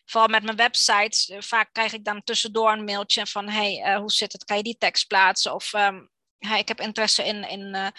vooral 0.05 0.29
met 0.29 0.43
mijn 0.43 0.55
websites, 0.55 1.29
eh, 1.29 1.41
vaak 1.41 1.69
krijg 1.73 1.93
ik 1.93 2.03
dan 2.05 2.23
tussendoor 2.23 2.71
een 2.71 2.83
mailtje 2.83 3.27
van: 3.27 3.49
hey, 3.49 3.83
uh, 3.85 3.97
hoe 3.97 4.11
zit 4.11 4.31
het? 4.31 4.45
Kan 4.45 4.57
je 4.57 4.63
die 4.63 4.77
tekst 4.77 5.07
plaatsen? 5.07 5.53
Of 5.53 5.73
um, 5.73 6.09
hey, 6.37 6.59
ik 6.59 6.67
heb 6.67 6.79
interesse 6.79 7.25
in, 7.25 7.49
in 7.49 7.93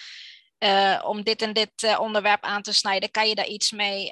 uh, 0.59 1.01
om 1.05 1.23
dit 1.23 1.43
en 1.43 1.53
dit 1.53 1.99
onderwerp 1.99 2.45
aan 2.45 2.63
te 2.63 2.73
snijden. 2.73 3.11
Kan 3.11 3.29
je 3.29 3.35
daar 3.35 3.47
iets 3.47 3.71
mee? 3.71 4.11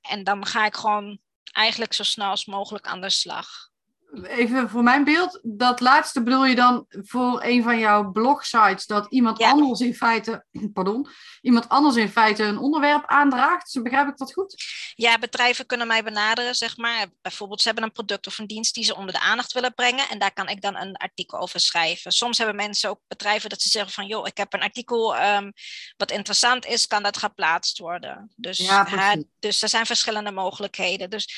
en 0.00 0.24
dan 0.24 0.46
ga 0.46 0.66
ik 0.66 0.74
gewoon 0.74 1.18
eigenlijk 1.52 1.92
zo 1.92 2.02
snel 2.02 2.28
als 2.28 2.44
mogelijk 2.44 2.86
aan 2.86 3.00
de 3.00 3.10
slag 3.10 3.68
even 4.12 4.70
voor 4.70 4.82
mijn 4.82 5.04
beeld, 5.04 5.40
dat 5.42 5.80
laatste 5.80 6.22
bedoel 6.22 6.44
je 6.44 6.54
dan 6.54 6.86
voor 6.88 7.42
een 7.42 7.62
van 7.62 7.78
jouw 7.78 8.10
blogsites, 8.10 8.86
dat 8.86 9.06
iemand 9.08 9.42
anders 9.42 9.80
in 9.80 9.94
feite, 9.94 10.44
pardon, 10.72 11.08
iemand 11.40 11.68
anders 11.68 11.96
in 11.96 12.08
feite 12.08 12.42
een 12.42 12.58
onderwerp 12.58 13.06
aandraagt. 13.06 13.82
Begrijp 13.82 14.08
ik 14.08 14.16
dat 14.16 14.32
goed? 14.32 14.64
Ja, 14.94 15.18
bedrijven 15.18 15.66
kunnen 15.66 15.86
mij 15.86 16.02
benaderen, 16.02 16.54
zeg 16.54 16.76
maar. 16.76 17.06
Bijvoorbeeld, 17.22 17.60
ze 17.60 17.66
hebben 17.66 17.84
een 17.84 17.92
product 17.92 18.26
of 18.26 18.38
een 18.38 18.46
dienst 18.46 18.74
die 18.74 18.84
ze 18.84 18.96
onder 18.96 19.12
de 19.12 19.20
aandacht 19.20 19.52
willen 19.52 19.74
brengen 19.74 20.08
en 20.08 20.18
daar 20.18 20.32
kan 20.32 20.48
ik 20.48 20.62
dan 20.62 20.76
een 20.76 20.96
artikel 20.96 21.38
over 21.38 21.60
schrijven. 21.60 22.12
Soms 22.12 22.38
hebben 22.38 22.56
mensen 22.56 22.90
ook 22.90 23.00
bedrijven 23.08 23.50
dat 23.50 23.62
ze 23.62 23.68
zeggen 23.68 23.92
van, 23.92 24.06
joh, 24.06 24.26
ik 24.26 24.36
heb 24.36 24.52
een 24.52 24.62
artikel 24.62 25.16
um, 25.16 25.52
wat 25.96 26.10
interessant 26.10 26.66
is, 26.66 26.86
kan 26.86 27.02
dat 27.02 27.16
geplaatst 27.16 27.78
worden. 27.78 28.32
Dus, 28.36 28.58
ja, 28.58 29.16
dus 29.38 29.62
er 29.62 29.68
zijn 29.68 29.86
verschillende 29.86 30.30
mogelijkheden. 30.30 31.10
Dus 31.10 31.28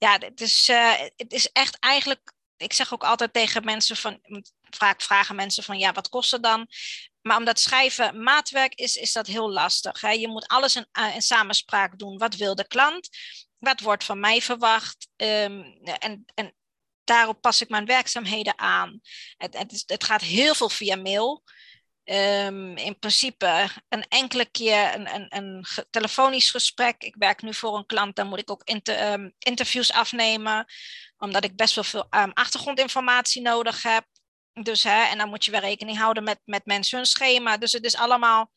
ja, 0.00 0.18
het 0.18 0.40
is, 0.40 0.68
uh, 0.68 0.98
het 1.16 1.32
is 1.32 1.52
echt 1.52 1.78
eigenlijk. 1.78 2.32
Ik 2.56 2.72
zeg 2.72 2.92
ook 2.92 3.04
altijd 3.04 3.32
tegen 3.32 3.64
mensen 3.64 3.96
van. 3.96 4.20
Vaak 4.70 5.02
vragen 5.02 5.36
mensen 5.36 5.62
van 5.62 5.78
ja, 5.78 5.92
wat 5.92 6.08
kost 6.08 6.30
het 6.30 6.42
dan? 6.42 6.66
Maar 7.22 7.36
omdat 7.36 7.60
schrijven 7.60 8.22
maatwerk 8.22 8.74
is, 8.74 8.96
is 8.96 9.12
dat 9.12 9.26
heel 9.26 9.50
lastig. 9.50 10.00
Je 10.00 10.28
moet 10.28 10.46
alles 10.46 10.76
in, 10.76 10.86
uh, 10.98 11.14
in 11.14 11.22
samenspraak 11.22 11.98
doen. 11.98 12.18
Wat 12.18 12.34
wil 12.34 12.54
de 12.54 12.66
klant? 12.66 13.08
Wat 13.58 13.80
wordt 13.80 14.04
van 14.04 14.20
mij 14.20 14.42
verwacht? 14.42 15.08
Um, 15.16 15.80
en, 15.82 16.24
en 16.34 16.54
daarop 17.04 17.40
pas 17.40 17.60
ik 17.60 17.68
mijn 17.68 17.84
werkzaamheden 17.84 18.58
aan. 18.58 19.00
Het, 19.36 19.58
het, 19.58 19.82
het 19.86 20.04
gaat 20.04 20.20
heel 20.20 20.54
veel 20.54 20.68
via 20.68 20.96
mail. 20.96 21.42
Um, 22.12 22.76
in 22.76 22.98
principe 22.98 23.68
een 23.88 24.04
enkele 24.08 24.44
keer 24.44 24.94
een, 24.94 25.14
een, 25.14 25.26
een, 25.28 25.64
telefonisch 25.90 26.50
gesprek. 26.50 27.02
Ik 27.02 27.14
werk 27.18 27.42
nu 27.42 27.54
voor 27.54 27.76
een 27.76 27.86
klant, 27.86 28.16
dan 28.16 28.26
moet 28.26 28.38
ik 28.38 28.50
ook 28.50 28.70
um, 28.88 29.34
interviews 29.38 29.92
afnemen, 29.92 30.66
omdat 31.18 31.44
ik 31.44 31.56
best 31.56 31.74
wel 31.74 31.84
veel 31.84 32.06
um, 32.10 32.30
achtergrondinformatie 32.32 33.42
nodig 33.42 33.82
heb. 33.82 34.06
Dus, 34.52 34.82
hè, 34.82 35.02
en 35.02 35.18
dan 35.18 35.28
moet 35.28 35.44
je 35.44 35.50
weer 35.50 35.60
rekening 35.60 35.98
houden 35.98 36.24
met, 36.24 36.40
met 36.44 36.66
mensen 36.66 36.96
hun 36.96 37.06
schema. 37.06 37.56
Dus 37.56 37.72
het 37.72 37.84
is 37.84 37.96
allemaal, 37.96 38.50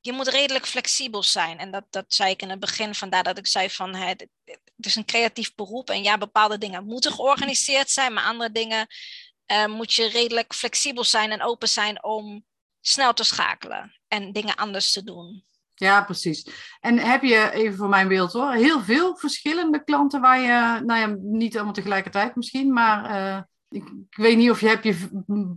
je 0.00 0.12
moet 0.12 0.28
redelijk 0.28 0.66
flexibel 0.66 1.22
zijn. 1.22 1.58
En 1.58 1.70
dat, 1.70 1.84
dat 1.90 2.04
zei 2.08 2.30
ik 2.30 2.42
in 2.42 2.50
het 2.50 2.60
begin, 2.60 2.94
vandaar 2.94 3.22
dat 3.22 3.38
ik 3.38 3.46
zei 3.46 3.70
van 3.70 3.94
hè, 3.94 4.06
het, 4.06 4.28
is 4.76 4.96
een 4.96 5.04
creatief 5.04 5.54
beroep. 5.54 5.90
En 5.90 6.02
ja, 6.02 6.18
bepaalde 6.18 6.58
dingen 6.58 6.84
moeten 6.84 7.12
georganiseerd 7.12 7.90
zijn, 7.90 8.12
maar 8.12 8.24
andere 8.24 8.52
dingen 8.52 8.86
moet 9.66 9.94
je 9.94 10.08
redelijk 10.08 10.54
flexibel 10.54 11.04
zijn 11.04 11.30
en 11.30 11.42
open 11.42 11.68
zijn 11.68 12.04
om 12.04 12.48
snel 12.80 13.12
te 13.12 13.24
schakelen 13.24 13.96
en 14.08 14.32
dingen 14.32 14.54
anders 14.54 14.92
te 14.92 15.04
doen. 15.04 15.44
Ja, 15.74 16.04
precies. 16.04 16.46
En 16.80 16.98
heb 16.98 17.22
je, 17.22 17.50
even 17.52 17.76
voor 17.76 17.88
mijn 17.88 18.08
beeld 18.08 18.32
hoor, 18.32 18.52
heel 18.52 18.80
veel 18.80 19.16
verschillende 19.16 19.84
klanten 19.84 20.20
waar 20.20 20.40
je, 20.40 20.84
nou 20.84 21.00
ja, 21.00 21.16
niet 21.20 21.54
allemaal 21.54 21.72
tegelijkertijd 21.72 22.36
misschien, 22.36 22.72
maar 22.72 23.10
uh, 23.10 23.42
ik, 23.68 23.88
ik, 24.10 24.16
weet 24.16 24.36
niet 24.36 24.50
of 24.50 24.60
je 24.60 24.68
hebt 24.68 24.84
je, 24.84 25.08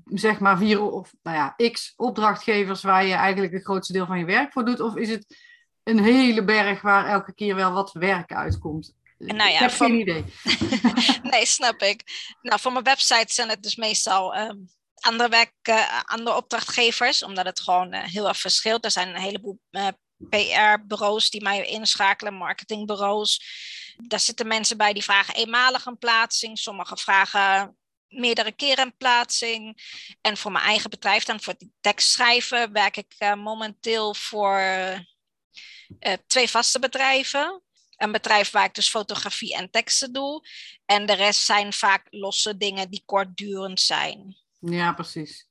zeg 0.05 0.39
maar, 0.39 0.57
vier 0.57 0.81
of, 0.81 1.13
nou 1.23 1.37
ja, 1.37 1.69
x 1.71 1.93
opdrachtgevers 1.95 2.83
waar 2.83 3.05
je 3.05 3.13
eigenlijk 3.13 3.53
het 3.53 3.63
grootste 3.63 3.93
deel 3.93 4.05
van 4.05 4.19
je 4.19 4.25
werk 4.25 4.51
voor 4.51 4.65
doet, 4.65 4.79
of 4.79 4.95
is 4.95 5.09
het 5.09 5.37
een 5.83 6.03
hele 6.03 6.43
berg 6.43 6.81
waar 6.81 7.05
elke 7.05 7.33
keer 7.33 7.55
wel 7.55 7.71
wat 7.71 7.91
werk 7.91 8.33
uitkomt? 8.33 8.93
Nou 9.17 9.49
ja, 9.49 9.53
ik 9.53 9.59
heb 9.59 9.71
geen 9.71 9.99
idee. 9.99 10.25
nee, 11.31 11.45
snap 11.45 11.81
ik. 11.81 12.03
Nou, 12.41 12.59
voor 12.59 12.71
mijn 12.71 12.83
website 12.83 13.33
zijn 13.33 13.49
het 13.49 13.63
dus 13.63 13.75
meestal 13.75 14.37
um, 14.37 14.69
andere, 15.03 15.29
werk, 15.29 15.53
uh, 15.69 16.01
andere 16.03 16.35
opdrachtgevers, 16.35 17.23
omdat 17.23 17.45
het 17.45 17.59
gewoon 17.59 17.93
uh, 17.93 18.03
heel 18.03 18.27
erg 18.27 18.37
verschilt. 18.37 18.85
Er 18.85 18.91
zijn 18.91 19.09
een 19.09 19.21
heleboel 19.21 19.59
uh, 19.71 19.87
PR-bureaus 20.29 21.29
die 21.29 21.41
mij 21.41 21.65
inschakelen, 21.65 22.33
marketingbureaus. 22.33 23.41
Daar 24.07 24.19
zitten 24.19 24.47
mensen 24.47 24.77
bij 24.77 24.93
die 24.93 25.03
vragen 25.03 25.35
eenmalig 25.35 25.85
een 25.85 25.97
plaatsing. 25.97 26.59
Sommigen 26.59 26.97
vragen 26.97 27.77
meerdere 28.07 28.51
keren 28.51 28.85
een 28.85 28.97
plaatsing. 28.97 29.81
En 30.21 30.37
voor 30.37 30.51
mijn 30.51 30.65
eigen 30.65 30.89
bedrijf, 30.89 31.23
dan 31.23 31.41
voor 31.41 31.55
die 31.57 31.73
tekst 31.81 32.09
schrijven, 32.09 32.71
werk 32.71 32.97
ik 32.97 33.35
momenteel 33.35 34.13
voor 34.13 34.61
twee 36.27 36.49
vaste 36.49 36.79
bedrijven 36.79 37.63
een 38.03 38.11
bedrijf 38.11 38.51
waar 38.51 38.65
ik 38.65 38.73
dus 38.73 38.89
fotografie 38.89 39.55
en 39.55 39.69
teksten 39.69 40.13
doe. 40.13 40.47
En 40.85 41.05
de 41.05 41.13
rest 41.13 41.45
zijn 41.45 41.73
vaak 41.73 42.07
losse 42.09 42.57
dingen 42.57 42.89
die 42.89 43.03
kortdurend 43.05 43.81
zijn. 43.81 44.42
Ja, 44.65 44.93
precies. 44.93 45.47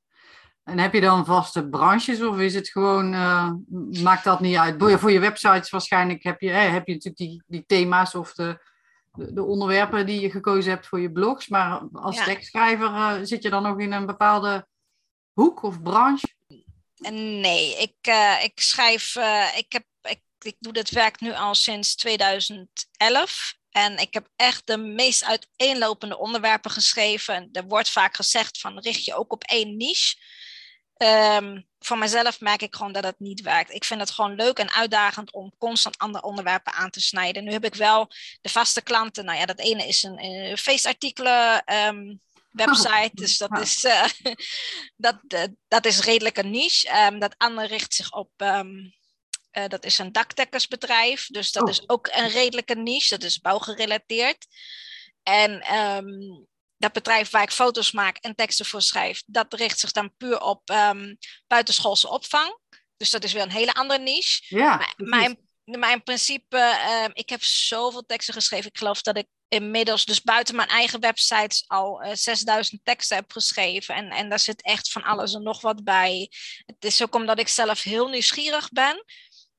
En 0.65 0.79
heb 0.79 0.93
je 0.93 1.01
dan 1.01 1.25
vaste 1.25 1.69
branches 1.69 2.23
of 2.23 2.39
is 2.39 2.55
het 2.55 2.69
gewoon, 2.69 3.13
uh, 3.13 3.53
maakt 4.03 4.25
dat 4.25 4.41
niet 4.41 4.57
uit? 4.57 5.01
Voor 5.01 5.13
je 5.13 5.19
websites 5.19 5.71
waarschijnlijk 5.71 6.23
heb 6.23 6.41
je, 6.41 6.51
heb 6.51 6.87
je 6.87 6.93
natuurlijk 6.93 7.17
die, 7.17 7.43
die 7.47 7.65
thema's 7.67 8.15
of 8.15 8.35
de, 8.35 8.59
de, 9.13 9.43
onderwerpen 9.43 10.07
die 10.07 10.21
je 10.21 10.31
gekozen 10.31 10.71
hebt 10.71 10.87
voor 10.87 11.01
je 11.01 11.13
blogs. 11.13 11.49
Maar 11.49 11.83
als 11.93 12.25
tekstschrijver 12.25 12.89
uh, 12.89 13.15
zit 13.23 13.43
je 13.43 13.51
dan 13.51 13.63
nog 13.63 13.79
in 13.79 13.93
een 13.93 14.07
bepaalde 14.07 14.67
hoek 15.33 15.63
of 15.63 15.83
branche? 15.83 16.35
Nee, 17.11 17.77
ik, 17.79 18.09
uh, 18.09 18.45
ik 18.45 18.61
schrijf, 18.61 19.17
ik, 19.57 19.73
heb, 19.73 19.85
ik, 20.03 20.23
ik 20.39 20.57
doe 20.59 20.73
dit 20.73 20.91
werk 20.91 21.21
nu 21.21 21.33
al 21.33 21.55
sinds 21.55 21.97
2011. 21.97 23.61
En 23.73 23.99
ik 23.99 24.15
heb 24.15 24.29
echt 24.37 24.67
de 24.67 24.77
meest 24.77 25.25
uiteenlopende 25.25 26.19
onderwerpen 26.19 26.71
geschreven. 26.71 27.49
Er 27.53 27.65
wordt 27.65 27.91
vaak 27.91 28.17
gezegd 28.17 28.59
van 28.59 28.79
richt 28.79 29.05
je 29.05 29.15
ook 29.15 29.33
op 29.33 29.45
één 29.45 29.77
niche. 29.77 30.17
Um, 30.97 31.67
voor 31.79 31.99
mezelf 31.99 32.41
merk 32.41 32.63
ik 32.63 32.77
gewoon 32.77 32.93
dat 32.93 33.05
het 33.05 33.19
niet 33.19 33.41
werkt. 33.41 33.73
Ik 33.73 33.85
vind 33.85 34.01
het 34.01 34.11
gewoon 34.11 34.35
leuk 34.35 34.59
en 34.59 34.73
uitdagend 34.73 35.33
om 35.33 35.55
constant 35.59 35.99
andere 35.99 36.25
onderwerpen 36.25 36.73
aan 36.73 36.91
te 36.91 37.01
snijden. 37.01 37.45
Nu 37.45 37.53
heb 37.53 37.65
ik 37.65 37.75
wel 37.75 38.11
de 38.41 38.49
vaste 38.49 38.83
klanten. 38.83 39.25
Nou 39.25 39.39
ja, 39.39 39.47
dat 39.47 39.59
ene 39.59 39.87
is 39.87 40.03
een, 40.03 40.25
een 40.25 40.59
feestartikelen 40.59 41.75
um, 41.75 42.21
website. 42.51 43.11
Dus 43.15 43.39
dat 43.39 43.61
is, 43.61 43.85
uh, 43.85 44.05
dat, 44.97 45.19
uh, 45.29 45.43
dat 45.69 45.85
is 45.85 46.01
redelijk 46.01 46.37
een 46.37 46.51
niche. 46.51 47.07
Um, 47.07 47.19
dat 47.19 47.35
andere 47.39 47.67
richt 47.67 47.95
zich 47.95 48.13
op 48.13 48.31
uh, 49.53 49.65
dat 49.69 49.85
is 49.85 49.99
een 49.99 50.13
dakdekkersbedrijf, 50.13 51.27
dus 51.27 51.53
dat 51.53 51.63
oh. 51.63 51.71
is 51.71 51.89
ook 51.89 52.09
een 52.13 52.29
redelijke 52.29 52.75
niche, 52.75 53.19
dat 53.19 53.23
is 53.23 53.41
bouwgerelateerd. 53.41 54.47
En 55.23 55.77
um, 55.77 56.47
dat 56.77 56.93
bedrijf 56.93 57.31
waar 57.31 57.43
ik 57.43 57.53
foto's 57.53 57.93
maak 57.93 58.17
en 58.17 58.35
teksten 58.35 58.67
voor 58.67 58.83
schrijf, 58.83 59.23
dat 59.27 59.55
richt 59.55 59.79
zich 59.79 59.93
dan 59.93 60.17
puur 60.17 60.41
op 60.41 60.71
um, 60.71 61.19
buitenschoolse 61.47 62.09
opvang. 62.09 62.59
Dus 62.97 63.11
dat 63.11 63.25
is 63.25 63.33
weer 63.33 63.43
een 63.43 63.51
hele 63.51 63.75
andere 63.75 64.01
niche. 64.01 64.57
Ja, 64.57 64.77
maar, 64.77 64.95
maar, 64.97 65.25
in, 65.25 65.39
maar 65.79 65.93
in 65.93 66.03
principe, 66.03 66.79
um, 67.05 67.11
ik 67.13 67.29
heb 67.29 67.43
zoveel 67.43 68.07
teksten 68.07 68.35
geschreven. 68.35 68.71
Ik 68.71 68.79
geloof 68.79 69.03
dat 69.03 69.17
ik 69.17 69.27
inmiddels, 69.49 70.05
dus 70.05 70.23
buiten 70.23 70.57
mijn 70.57 70.69
eigen 70.69 71.01
websites, 71.01 71.65
al 71.67 72.03
uh, 72.03 72.11
eh, 72.11 72.17
6000 72.17 72.81
teksten 72.85 73.17
heb 73.17 73.33
geschreven. 73.33 73.95
En, 73.95 74.11
en 74.11 74.29
daar 74.29 74.39
zit 74.39 74.63
echt 74.63 74.91
van 74.91 75.03
alles 75.03 75.35
en 75.35 75.43
nog 75.43 75.61
wat 75.61 75.85
bij. 75.85 76.31
Het 76.67 76.85
is 76.85 77.03
ook 77.03 77.15
omdat 77.15 77.39
ik 77.39 77.49
zelf 77.49 77.83
heel 77.83 78.09
nieuwsgierig 78.09 78.69
ben. 78.69 79.05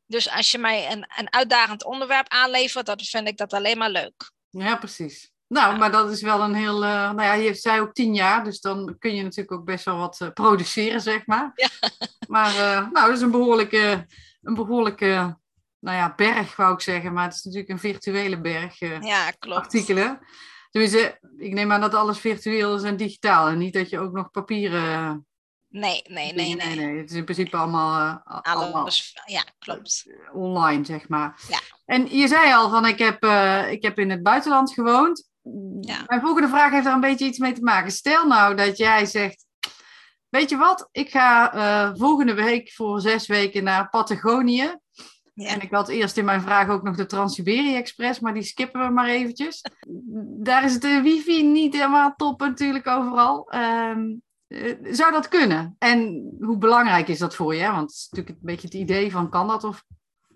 Dus 0.05 0.29
als 0.29 0.51
je 0.51 0.57
mij 0.57 0.91
een, 0.91 1.05
een 1.17 1.33
uitdagend 1.33 1.85
onderwerp 1.85 2.29
aanlevert, 2.29 2.85
dan 2.85 2.99
vind 2.99 3.27
ik 3.27 3.37
dat 3.37 3.53
alleen 3.53 3.77
maar 3.77 3.89
leuk. 3.89 4.31
Ja, 4.49 4.75
precies. 4.75 5.33
Nou, 5.47 5.77
maar 5.77 5.91
dat 5.91 6.11
is 6.11 6.21
wel 6.21 6.41
een 6.41 6.53
heel. 6.53 6.83
Uh, 6.83 6.89
nou 6.89 7.21
ja, 7.21 7.33
je 7.33 7.53
zei 7.53 7.81
ook 7.81 7.93
tien 7.93 8.13
jaar, 8.13 8.43
dus 8.43 8.59
dan 8.59 8.95
kun 8.99 9.15
je 9.15 9.23
natuurlijk 9.23 9.51
ook 9.51 9.65
best 9.65 9.85
wel 9.85 9.97
wat 9.97 10.19
uh, 10.21 10.29
produceren, 10.29 11.01
zeg 11.01 11.25
maar. 11.25 11.51
Ja. 11.55 11.69
Maar 12.27 12.53
uh, 12.53 12.91
nou, 12.91 13.07
dat 13.07 13.09
is 13.09 13.21
een 13.21 13.31
behoorlijke, 13.31 14.05
een 14.41 14.53
behoorlijke 14.53 15.37
nou 15.79 15.97
ja, 15.97 16.13
berg, 16.15 16.55
wou 16.55 16.73
ik 16.73 16.81
zeggen. 16.81 17.13
Maar 17.13 17.23
het 17.23 17.33
is 17.33 17.43
natuurlijk 17.43 17.71
een 17.71 17.79
virtuele 17.79 18.41
berg. 18.41 18.79
ja, 18.79 19.31
klopt. 19.39 19.59
Artikelen. 19.59 20.19
Dus 20.71 20.93
ik 21.37 21.53
neem 21.53 21.71
aan 21.71 21.81
dat 21.81 21.93
alles 21.93 22.19
virtueel 22.19 22.75
is 22.75 22.83
en 22.83 22.97
digitaal. 22.97 23.47
En 23.47 23.57
niet 23.57 23.73
dat 23.73 23.89
je 23.89 23.99
ook 23.99 24.13
nog 24.13 24.31
papieren. 24.31 25.25
Nee, 25.73 26.01
nee, 26.07 26.33
nee, 26.33 26.55
nee. 26.55 26.75
nee, 26.75 26.97
Het 26.97 27.09
is 27.09 27.15
in 27.15 27.23
principe 27.23 27.57
allemaal. 27.57 28.21
alles, 28.23 28.43
allemaal 28.43 28.89
ja, 29.25 29.43
klopt. 29.59 30.05
Online, 30.33 30.85
zeg 30.85 31.09
maar. 31.09 31.39
Ja. 31.49 31.59
En 31.85 32.17
je 32.17 32.27
zei 32.27 32.53
al 32.53 32.69
van: 32.69 32.85
ik 32.85 32.97
heb, 32.97 33.23
ik 33.71 33.83
heb 33.83 33.99
in 33.99 34.09
het 34.09 34.23
buitenland 34.23 34.73
gewoond. 34.73 35.29
Ja. 35.81 36.03
Mijn 36.07 36.21
volgende 36.21 36.47
vraag 36.47 36.71
heeft 36.71 36.83
daar 36.83 36.93
een 36.93 36.99
beetje 36.99 37.25
iets 37.25 37.37
mee 37.37 37.53
te 37.53 37.63
maken. 37.63 37.91
Stel 37.91 38.27
nou 38.27 38.55
dat 38.55 38.77
jij 38.77 39.05
zegt, 39.05 39.45
weet 40.29 40.49
je 40.49 40.57
wat, 40.57 40.89
ik 40.91 41.09
ga 41.09 41.55
uh, 41.55 41.95
volgende 41.95 42.33
week 42.33 42.71
voor 42.71 43.01
zes 43.01 43.27
weken 43.27 43.63
naar 43.63 43.89
Patagonië. 43.89 44.75
Ja. 45.33 45.47
En 45.47 45.61
ik 45.61 45.71
had 45.71 45.89
eerst 45.89 46.17
in 46.17 46.25
mijn 46.25 46.41
vraag 46.41 46.69
ook 46.69 46.83
nog 46.83 46.95
de 46.95 47.05
Trans-Siberië 47.05 47.75
Express, 47.75 48.19
maar 48.19 48.33
die 48.33 48.43
skippen 48.43 48.81
we 48.81 48.89
maar 48.89 49.07
eventjes. 49.07 49.61
Daar 50.39 50.63
is 50.63 50.79
de 50.79 51.01
wifi 51.01 51.43
niet 51.43 51.73
helemaal 51.73 52.13
top 52.15 52.39
natuurlijk 52.39 52.87
overal. 52.87 53.53
Um, 53.55 54.21
zou 54.83 55.11
dat 55.11 55.27
kunnen? 55.27 55.75
En 55.79 56.31
hoe 56.39 56.57
belangrijk 56.57 57.07
is 57.07 57.19
dat 57.19 57.35
voor 57.35 57.55
je? 57.55 57.71
Want 57.71 57.91
het 57.91 57.99
is 57.99 58.07
natuurlijk 58.09 58.37
een 58.39 58.45
beetje 58.45 58.67
het 58.67 58.75
idee 58.75 59.11
van 59.11 59.29
kan 59.29 59.47
dat 59.47 59.63
of 59.63 59.83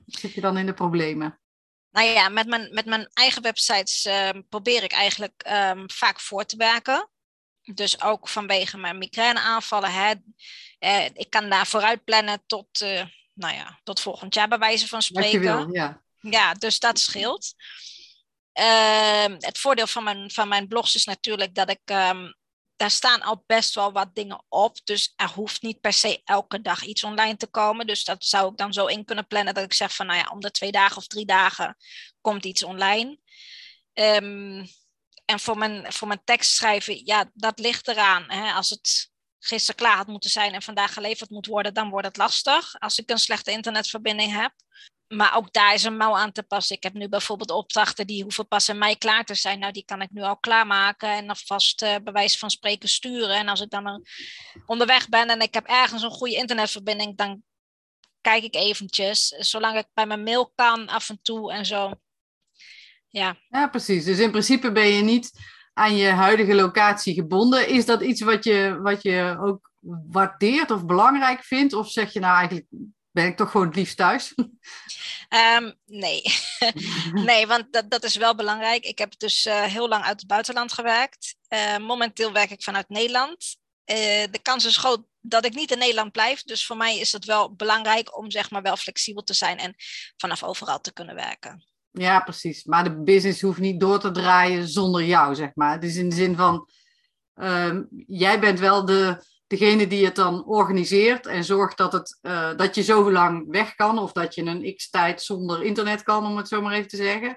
zit 0.06 0.34
je 0.34 0.42
dan 0.42 0.58
in 0.58 0.66
de 0.66 0.74
problemen? 0.74 1.40
Nou 1.92 2.08
ja, 2.08 2.30
met 2.30 2.48
mijn, 2.48 2.74
met 2.74 2.86
mijn 2.86 3.10
eigen 3.14 3.42
websites 3.42 4.06
ehm, 4.06 4.42
probeer 4.50 4.84
ik 4.84 4.92
eigenlijk 4.92 5.46
um, 5.52 5.90
vaak 5.90 6.20
voor 6.20 6.46
te 6.46 6.58
werken. 6.58 7.10
Dus 7.74 8.02
ook 8.02 8.28
vanwege 8.30 8.78
mijn 8.78 8.98
migraineaanvallen. 8.98 9.92
Hè, 9.94 10.14
eh, 10.80 11.06
ik 11.06 11.30
kan 11.30 11.50
daar 11.50 11.68
vooruit 11.68 12.04
plannen 12.04 12.44
tot, 12.46 12.82
uh, 12.82 13.04
nou 13.34 13.56
ja, 13.56 13.80
tot 13.84 14.00
volgend 14.00 14.34
jaar 14.34 14.48
bij 14.48 14.58
wijze 14.58 14.88
van 14.88 15.02
spreken. 15.02 15.40
Wil, 15.40 15.74
ja. 15.74 16.02
ja, 16.20 16.54
dus 16.54 16.80
dat 16.80 17.00
scheelt. 17.00 17.54
Uh, 18.60 19.26
het 19.40 19.58
voordeel 19.60 19.88
van 19.88 20.04
mijn, 20.04 20.32
van 20.32 20.48
mijn 20.48 20.68
blogs 20.68 20.96
is 20.96 21.06
natuurlijk 21.06 21.56
dat 21.56 21.70
ik 21.70 21.82
daar 22.78 22.92
staan 22.92 23.22
al 23.22 23.44
best 23.46 23.76
wel 23.76 23.92
wat 23.92 24.16
dingen 24.16 24.44
op. 24.50 24.78
Dus 24.84 25.14
er 25.16 25.30
hoeft 25.30 25.62
niet 25.62 25.82
per 25.82 25.94
se 25.94 26.22
elke 26.24 26.62
dag 26.62 26.84
iets 26.84 27.04
online 27.04 27.38
te 27.38 27.48
komen. 27.48 27.88
Dus 27.88 28.04
dat 28.04 28.26
zou 28.26 28.52
ik 28.52 28.58
dan 28.58 28.74
zo 28.74 28.86
in 28.86 29.06
kunnen 29.06 29.28
plannen 29.28 29.54
dat 29.54 29.64
ik 29.64 29.74
zeg 29.74 29.96
van, 29.96 30.06
nou 30.06 30.20
ja, 30.20 30.30
om 30.32 30.40
de 30.40 30.52
twee 30.52 30.72
dagen 30.72 30.98
of 30.98 31.08
drie 31.08 31.26
dagen 31.26 31.78
komt 32.22 32.46
iets 32.46 32.64
online. 32.64 33.20
Um, 33.94 34.68
en 35.26 35.40
voor 35.40 35.58
mijn, 35.58 35.94
voor 35.94 36.08
mijn 36.08 36.24
tekst 36.24 36.52
schrijven, 36.52 37.06
ja, 37.06 37.32
dat 37.34 37.60
ligt 37.60 37.88
eraan. 37.88 38.32
Hè. 38.32 38.52
Als 38.52 38.70
het 38.70 39.12
gisteren 39.40 39.76
klaar 39.76 39.96
had 39.96 40.08
moeten 40.08 40.30
zijn 40.30 40.54
en 40.54 40.62
vandaag 40.62 40.94
geleverd 40.94 41.30
moet 41.30 41.46
worden, 41.46 41.74
dan 41.74 41.90
wordt 41.90 42.08
het 42.08 42.18
lastig. 42.18 42.80
Als 42.80 42.98
ik 42.98 43.10
een 43.10 43.20
slechte 43.20 43.52
internetverbinding 43.52 44.34
heb 44.42 44.54
maar 45.08 45.36
ook 45.36 45.54
daar 45.54 45.74
is 45.74 45.84
een 45.84 45.98
mouw 45.98 46.16
aan 46.16 46.32
te 46.32 46.44
passen. 46.44 46.76
Ik 46.76 46.84
heb 46.84 46.94
nu 46.94 47.10
bijvoorbeeld 47.10 47.52
opdrachten 47.52 48.08
die 48.08 48.24
hoeven 48.24 48.48
pas 48.48 48.70
in 48.70 48.78
mei 48.78 48.98
klaar 48.98 49.24
te 49.24 49.36
zijn. 49.36 49.60
Nou, 49.60 49.72
die 49.72 49.86
kan 49.86 50.02
ik 50.02 50.12
nu 50.12 50.22
al 50.22 50.38
klaarmaken 50.38 51.10
en 51.10 51.30
alvast 51.30 51.82
uh, 51.82 51.96
bewijs 52.04 52.38
van 52.38 52.50
spreken 52.50 52.90
sturen. 52.90 53.36
En 53.36 53.48
als 53.48 53.62
ik 53.62 53.70
dan 53.70 54.06
onderweg 54.66 55.10
ben 55.10 55.28
en 55.28 55.42
ik 55.42 55.54
heb 55.54 55.66
ergens 55.66 56.02
een 56.02 56.12
goede 56.12 56.36
internetverbinding, 56.36 57.18
dan 57.18 57.44
kijk 58.22 58.44
ik 58.44 58.56
eventjes. 58.56 59.28
Zolang 59.28 59.78
ik 59.78 59.88
bij 59.94 60.06
mijn 60.06 60.24
mail 60.24 60.52
kan, 60.56 60.88
af 60.88 61.10
en 61.10 61.20
toe 61.22 61.54
en 61.54 61.66
zo. 61.66 61.92
Ja. 63.10 63.36
ja, 63.50 63.68
precies. 63.68 64.06
Dus 64.06 64.20
in 64.20 64.32
principe 64.32 64.72
ben 64.72 64.88
je 64.88 65.02
niet 65.02 65.32
aan 65.74 65.96
je 65.96 66.08
huidige 66.08 66.56
locatie 66.56 67.14
gebonden. 67.14 67.70
Is 67.70 67.86
dat 67.86 68.02
iets 68.02 68.22
wat 68.22 68.44
je, 68.44 68.80
wat 68.82 69.02
je 69.02 69.38
ook 69.40 69.72
waardeert 70.10 70.72
of 70.72 70.86
belangrijk 70.86 71.44
vindt? 71.44 71.74
Of 71.74 71.90
zeg 71.90 72.14
je 72.14 72.20
nou 72.20 72.38
eigenlijk 72.38 72.68
ben 73.18 73.26
ik 73.26 73.38
toch 73.38 73.52
gewoon 73.52 73.68
het 73.68 73.76
liefst 73.76 73.98
thuis? 73.98 74.34
Um, 75.58 75.74
nee. 75.86 76.22
nee, 77.30 77.48
want 77.48 77.74
dat, 77.74 77.90
dat 77.90 78.04
is 78.04 78.16
wel 78.16 78.36
belangrijk. 78.36 78.86
Ik 78.86 78.98
heb 78.98 79.20
dus 79.20 79.46
uh, 79.46 79.62
heel 79.62 79.88
lang 79.88 80.04
uit 80.04 80.20
het 80.20 80.28
buitenland 80.28 80.74
gewerkt. 80.74 81.36
Uh, 81.50 81.78
momenteel 81.78 82.32
werk 82.32 82.50
ik 82.50 82.64
vanuit 82.64 82.90
Nederland. 82.90 83.58
Uh, 83.86 83.96
de 84.32 84.40
kans 84.42 84.66
is 84.66 84.78
groot 84.78 85.06
dat 85.22 85.46
ik 85.46 85.54
niet 85.54 85.72
in 85.72 85.78
Nederland 85.78 86.12
blijf. 86.12 86.44
Dus 86.44 86.66
voor 86.66 86.78
mij 86.78 86.98
is 86.98 87.12
het 87.12 87.26
wel 87.26 87.56
belangrijk 87.56 88.18
om 88.18 88.32
zeg 88.32 88.52
maar 88.52 88.62
wel 88.62 88.78
flexibel 88.78 89.24
te 89.24 89.34
zijn 89.34 89.58
en 89.58 89.76
vanaf 90.18 90.44
overal 90.44 90.82
te 90.82 90.94
kunnen 90.94 91.16
werken. 91.16 91.66
Ja, 91.92 92.20
precies. 92.20 92.64
Maar 92.64 92.84
de 92.84 93.04
business 93.04 93.42
hoeft 93.42 93.60
niet 93.60 93.80
door 93.80 94.00
te 94.00 94.12
draaien 94.12 94.68
zonder 94.68 95.04
jou, 95.04 95.36
zeg 95.36 95.52
maar. 95.56 95.72
Het 95.72 95.84
is 95.84 95.96
in 95.96 96.10
de 96.10 96.16
zin 96.16 96.36
van, 96.36 96.70
ehm, 97.34 97.84
jij 98.08 98.40
bent 98.40 98.60
wel 98.60 98.86
de, 98.86 99.24
degene 99.48 99.88
die 99.88 100.06
het 100.06 100.16
dan 100.16 100.46
organiseert 100.46 101.26
en 101.26 101.44
zorgt 101.44 101.78
dat, 101.78 101.94
het, 101.94 102.20
uh, 102.22 102.56
dat 102.56 102.76
je 102.76 102.84
zo 102.84 103.12
lang 103.12 103.46
weg 103.50 103.76
kan 103.76 104.00
of 104.00 104.12
dat 104.12 104.36
je 104.36 104.42
een 104.42 104.76
x-tijd 104.76 105.22
zonder 105.22 105.64
internet 105.64 106.04
kan, 106.04 106.26
om 106.26 106.38
het 106.38 106.48
zo 106.48 106.62
maar 106.62 106.74
even 106.74 106.88
te 106.88 106.96
zeggen. 106.96 107.36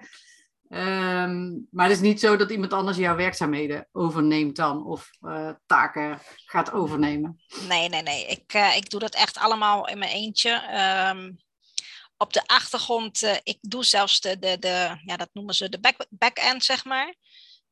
Um, 0.73 1.67
maar 1.71 1.87
het 1.87 1.95
is 1.95 2.01
niet 2.01 2.21
zo 2.21 2.37
dat 2.37 2.51
iemand 2.51 2.73
anders 2.73 2.97
jouw 2.97 3.17
werkzaamheden 3.17 3.89
overneemt 3.93 4.57
dan 4.57 4.87
of 4.87 5.11
uh, 5.21 5.51
taken 5.67 6.19
gaat 6.45 6.73
overnemen. 6.73 7.41
Nee, 7.69 7.89
nee, 7.89 8.03
nee. 8.03 8.27
Ik, 8.27 8.55
uh, 8.55 8.77
ik 8.77 8.91
doe 8.91 9.01
dat 9.01 9.15
echt 9.15 9.39
allemaal 9.39 9.89
in 9.89 9.99
mijn 9.99 10.11
eentje. 10.11 10.63
Um, 11.15 11.39
op 12.17 12.33
de 12.33 12.43
achtergrond, 12.47 13.41
ik 13.43 13.59
doe 13.61 13.85
zelfs 13.85 14.21
de, 14.21 14.39
de, 14.39 14.59
de, 14.59 15.01
ja, 15.05 15.17
dat 15.17 15.29
noemen 15.33 15.55
ze 15.55 15.69
de 15.69 15.81
back, 15.81 16.07
back-end, 16.11 16.65
zeg 16.65 16.85
maar. 16.85 17.15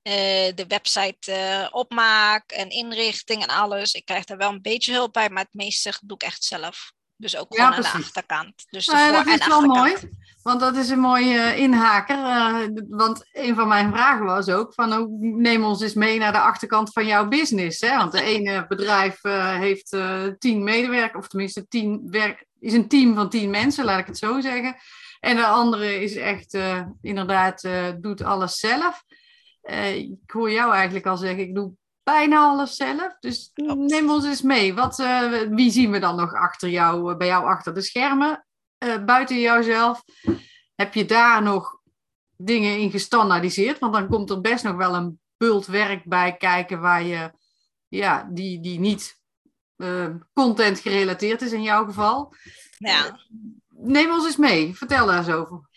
Eh, 0.02 0.54
de 0.54 0.64
website 0.68 1.32
uh, 1.32 1.68
opmaak 1.70 2.50
en 2.50 2.70
inrichting 2.70 3.42
en 3.42 3.48
alles. 3.48 3.92
Ik 3.92 4.04
krijg 4.04 4.24
daar 4.24 4.36
wel 4.36 4.50
een 4.50 4.62
beetje 4.62 4.92
hulp 4.92 5.12
bij, 5.12 5.30
maar 5.30 5.42
het 5.42 5.54
meeste 5.54 5.98
doe 6.02 6.16
ik 6.16 6.22
echt 6.22 6.44
zelf. 6.44 6.92
Dus 7.16 7.36
ook 7.36 7.54
gewoon 7.54 7.72
aan 7.72 7.80
de 7.80 7.88
achterkant. 7.88 8.64
Dus 8.70 8.86
de 8.86 8.92
nou, 8.92 9.12
dat 9.12 9.40
is 9.40 9.46
wel 9.46 9.60
mooi, 9.60 9.94
want 10.42 10.60
dat 10.60 10.76
is 10.76 10.88
een 10.88 10.98
mooie 10.98 11.34
uh, 11.34 11.58
inhaker. 11.58 12.16
want 12.88 13.28
een 13.32 13.54
van 13.54 13.68
mijn 13.68 13.92
vragen 13.92 14.24
was 14.24 14.48
ook 14.48 14.74
van 14.74 15.16
neem 15.20 15.64
ons 15.64 15.80
eens 15.80 15.94
mee 15.94 16.18
naar 16.18 16.32
de 16.32 16.40
achterkant 16.40 16.92
van 16.92 17.06
jouw 17.06 17.28
business. 17.28 17.80
Hè? 17.80 17.96
Want 17.96 18.12
de 18.12 18.22
ene 18.34 18.66
bedrijf 18.68 19.22
heeft 19.58 19.96
tien 20.38 20.64
medewerkers, 20.64 21.24
of 21.24 21.28
tenminste 21.28 21.68
tien 21.68 22.10
werk, 22.10 22.44
is 22.60 22.72
een 22.72 22.88
team 22.88 23.14
van 23.14 23.30
tien 23.30 23.50
mensen, 23.50 23.84
laat 23.84 24.00
ik 24.00 24.06
het 24.06 24.18
zo 24.18 24.40
zeggen. 24.40 24.76
En 25.20 25.36
de 25.36 25.46
andere 25.46 26.00
is 26.00 26.16
echt 26.16 26.58
inderdaad 27.02 27.68
doet 28.00 28.22
alles 28.22 28.58
zelf. 28.58 29.04
Uh, 29.62 29.96
ik 29.96 30.30
hoor 30.30 30.50
jou 30.50 30.72
eigenlijk 30.72 31.06
al 31.06 31.16
zeggen, 31.16 31.38
ik 31.38 31.54
doe 31.54 31.72
bijna 32.02 32.38
alles 32.38 32.76
zelf. 32.76 33.16
Dus 33.20 33.50
neem 33.54 34.10
ons 34.10 34.24
eens 34.24 34.42
mee. 34.42 34.74
Wat, 34.74 34.98
uh, 34.98 35.42
wie 35.50 35.70
zien 35.70 35.90
we 35.90 35.98
dan 35.98 36.16
nog 36.16 36.34
achter 36.34 36.68
jou, 36.68 37.10
eh, 37.10 37.16
bij 37.16 37.26
jou 37.26 37.46
achter 37.46 37.74
de 37.74 37.80
schermen? 37.80 38.46
Uh, 38.84 39.04
buiten 39.04 39.40
jouzelf. 39.40 40.04
Heb 40.74 40.94
je 40.94 41.04
daar 41.04 41.42
nog 41.42 41.80
dingen 42.36 42.78
in 42.78 42.90
gestandaardiseerd? 42.90 43.78
Want 43.78 43.92
dan 43.92 44.08
komt 44.08 44.30
er 44.30 44.40
best 44.40 44.64
nog 44.64 44.76
wel 44.76 44.94
een 44.94 45.20
bult 45.36 45.66
werk 45.66 46.04
bij 46.04 46.36
kijken 46.36 46.80
waar 46.80 47.02
je, 47.02 47.30
ja, 47.88 48.28
die, 48.30 48.60
die 48.60 48.78
niet 48.78 49.16
content 50.32 50.80
gerelateerd 50.80 51.42
is 51.42 51.52
in 51.52 51.62
jouw 51.62 51.84
geval. 51.84 52.34
Ja. 52.78 53.18
neem 53.68 54.10
ons 54.10 54.24
eens 54.24 54.36
mee. 54.36 54.76
Vertel 54.76 55.06
daar 55.06 55.18
eens 55.18 55.28
over. 55.28 55.68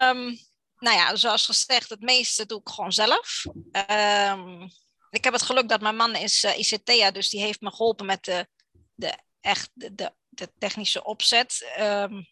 Um 0.00 0.36
nou 0.78 0.96
ja, 0.96 1.16
zoals 1.16 1.46
gezegd, 1.46 1.88
het 1.88 2.00
meeste 2.00 2.46
doe 2.46 2.60
ik 2.60 2.68
gewoon 2.68 2.92
zelf. 2.92 3.44
Um, 3.90 4.70
ik 5.10 5.24
heb 5.24 5.32
het 5.32 5.42
geluk 5.42 5.68
dat 5.68 5.80
mijn 5.80 5.96
man 5.96 6.14
is 6.14 6.44
uh, 6.44 6.58
ICT'er, 6.58 7.12
dus 7.12 7.28
die 7.28 7.40
heeft 7.40 7.60
me 7.60 7.70
geholpen 7.70 8.06
met 8.06 8.24
de, 8.24 8.48
de, 8.94 9.18
echt, 9.40 9.70
de, 9.74 10.12
de, 10.28 10.52
technische 10.58 11.04
opzet. 11.04 11.74
Um, 11.80 12.26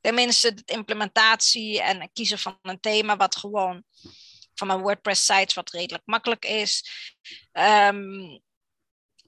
tenminste, 0.00 0.54
de 0.54 0.62
implementatie 0.64 1.82
en 1.82 2.10
kiezen 2.12 2.38
van 2.38 2.58
een 2.62 2.80
thema 2.80 3.16
wat 3.16 3.36
gewoon 3.36 3.84
van 4.54 4.66
mijn 4.66 4.80
WordPress-sites 4.80 5.54
wat 5.54 5.70
redelijk 5.70 6.06
makkelijk 6.06 6.44
is. 6.44 6.90
Um, 7.52 8.42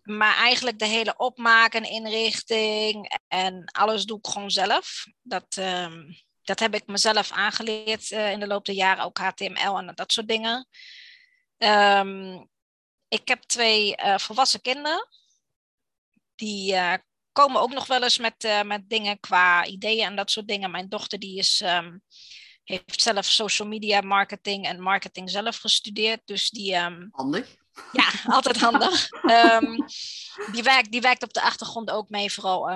maar 0.02 0.36
eigenlijk 0.36 0.78
de 0.78 0.86
hele 0.86 1.16
opmaak 1.16 1.74
en 1.74 1.90
inrichting 1.90 3.18
en 3.28 3.64
alles 3.64 4.04
doe 4.04 4.18
ik 4.18 4.26
gewoon 4.26 4.50
zelf. 4.50 5.06
Dat, 5.22 5.56
dat 6.46 6.58
heb 6.58 6.74
ik 6.74 6.86
mezelf 6.86 7.30
aangeleerd 7.32 8.10
uh, 8.10 8.30
in 8.30 8.40
de 8.40 8.46
loop 8.46 8.64
der 8.64 8.74
jaren, 8.74 9.04
ook 9.04 9.18
HTML 9.18 9.78
en 9.78 9.92
dat 9.94 10.12
soort 10.12 10.28
dingen. 10.28 10.68
Um, 11.58 12.48
ik 13.08 13.28
heb 13.28 13.42
twee 13.42 13.96
uh, 13.96 14.18
volwassen 14.18 14.60
kinderen. 14.60 15.08
Die 16.34 16.72
uh, 16.72 16.94
komen 17.32 17.60
ook 17.60 17.72
nog 17.72 17.86
wel 17.86 18.02
eens 18.02 18.18
met, 18.18 18.62
met 18.64 18.88
dingen 18.88 19.20
qua 19.20 19.64
ideeën 19.64 20.06
en 20.06 20.16
dat 20.16 20.30
soort 20.30 20.48
dingen. 20.48 20.70
Mijn 20.70 20.88
dochter 20.88 21.18
die 21.18 21.38
is, 21.38 21.60
um, 21.64 22.02
heeft 22.64 23.02
zelf 23.02 23.26
social 23.26 23.68
media 23.68 24.00
marketing 24.00 24.66
en 24.66 24.80
marketing 24.80 25.30
zelf 25.30 25.56
gestudeerd. 25.56 26.20
Dus 26.24 26.50
die, 26.50 26.74
um, 26.74 27.08
handig. 27.12 27.56
Ja, 27.92 28.10
altijd 28.36 28.60
handig. 28.60 29.08
die, 30.52 30.62
werkt, 30.62 30.90
die 30.90 31.00
werkt 31.00 31.22
op 31.22 31.32
de 31.32 31.42
achtergrond 31.42 31.90
ook 31.90 32.08
mee, 32.08 32.32
vooral 32.32 32.70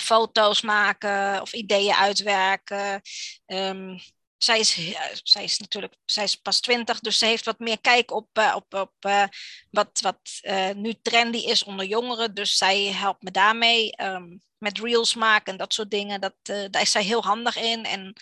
foto's 0.00 0.60
maken 0.60 1.40
of 1.40 1.52
ideeën 1.52 1.94
uitwerken. 1.94 3.00
Um, 3.46 3.98
zij 4.44 4.58
is, 4.58 4.94
zij 5.22 5.44
is 5.44 5.58
natuurlijk 5.58 5.94
zij 6.04 6.24
is 6.24 6.36
pas 6.36 6.60
twintig, 6.60 7.00
dus 7.00 7.18
ze 7.18 7.26
heeft 7.26 7.44
wat 7.44 7.58
meer 7.58 7.80
kijk 7.80 8.10
op, 8.10 8.38
uh, 8.38 8.52
op, 8.56 8.74
op 8.74 8.92
uh, 9.06 9.24
wat, 9.70 10.00
wat 10.00 10.40
nu 10.76 10.94
trendy 11.02 11.38
is 11.38 11.64
onder 11.64 11.86
jongeren. 11.86 12.34
Dus 12.34 12.56
zij 12.56 12.84
helpt 12.84 13.22
me 13.22 13.30
daarmee 13.30 14.02
um, 14.02 14.42
met 14.58 14.78
reels 14.78 15.14
maken 15.14 15.52
en 15.52 15.58
dat 15.58 15.74
soort 15.74 15.90
dingen. 15.90 16.20
Dat, 16.20 16.34
daar 16.42 16.80
is 16.82 16.90
zij 16.90 17.02
heel 17.02 17.22
handig 17.22 17.56
in. 17.56 17.84
En 17.84 18.16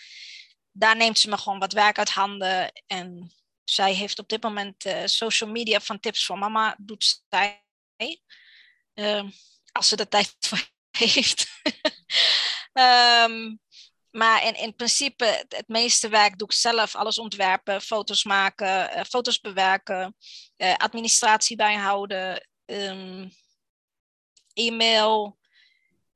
daar 0.71 0.95
neemt 0.95 1.19
ze 1.19 1.29
me 1.29 1.37
gewoon 1.37 1.59
wat 1.59 1.73
werk 1.73 1.97
uit 1.97 2.09
handen. 2.09 2.71
En 2.87 3.31
zij 3.63 3.93
heeft 3.93 4.19
op 4.19 4.29
dit 4.29 4.43
moment 4.43 4.85
social 5.05 5.49
media 5.49 5.79
van 5.79 5.99
Tips 5.99 6.25
voor 6.25 6.37
Mama, 6.37 6.75
doet 6.79 7.23
zij. 7.29 7.61
Ehm, 8.93 9.29
als 9.71 9.87
ze 9.87 9.95
de 9.95 10.07
tijd 10.07 10.35
voor 10.39 10.71
heeft. 10.97 11.47
um, 12.73 13.59
maar 14.19 14.45
in, 14.45 14.55
in 14.55 14.75
principe, 14.75 15.45
het 15.47 15.67
meeste 15.67 16.09
werk 16.09 16.37
doe 16.37 16.47
ik 16.47 16.53
zelf. 16.53 16.95
Alles 16.95 17.19
ontwerpen, 17.19 17.81
foto's 17.81 18.23
maken, 18.23 18.97
uh, 18.97 19.03
foto's 19.03 19.39
bewerken, 19.39 20.15
uh, 20.57 20.75
administratie 20.75 21.55
bijhouden, 21.55 22.47
um, 22.65 23.31
e-mail. 24.53 25.37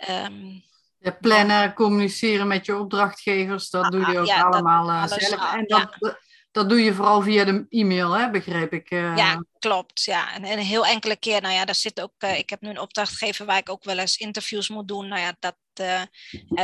Um, 0.10 0.66
ja, 1.00 1.12
plannen, 1.12 1.74
communiceren 1.74 2.48
met 2.48 2.66
je 2.66 2.78
opdrachtgevers, 2.78 3.70
dat 3.70 3.84
ah, 3.84 3.92
doe 3.92 4.12
je 4.12 4.20
ook 4.20 4.26
ja, 4.26 4.42
allemaal 4.42 4.90
uh, 4.90 5.08
zelf. 5.08 5.54
En 5.54 5.66
dat, 5.68 5.96
ja. 6.00 6.18
Dat 6.58 6.70
doe 6.70 6.84
je 6.84 6.94
vooral 6.94 7.22
via 7.22 7.44
de 7.44 7.66
e-mail, 7.70 8.12
hè, 8.12 8.30
begreep 8.30 8.74
ik. 8.74 8.90
Ja, 8.90 9.46
klopt. 9.60 10.04
Ja. 10.04 10.34
En, 10.34 10.44
en 10.44 10.58
een 10.58 10.66
heel 10.66 10.86
enkele 10.86 11.16
keer, 11.16 11.42
nou 11.42 11.54
ja, 11.54 11.66
daar 11.66 11.76
zit 11.76 12.02
ook, 12.02 12.24
ik 12.24 12.50
heb 12.50 12.62
nu 12.62 12.70
een 12.70 12.80
opdrachtgever 12.80 13.46
waar 13.46 13.58
ik 13.58 13.70
ook 13.70 13.84
wel 13.84 13.98
eens 13.98 14.18
interviews 14.18 14.70
moet 14.70 14.88
doen. 14.88 15.08
Nou 15.08 15.22
ja, 15.22 15.36
dat, 15.40 15.58
uh, 15.82 16.02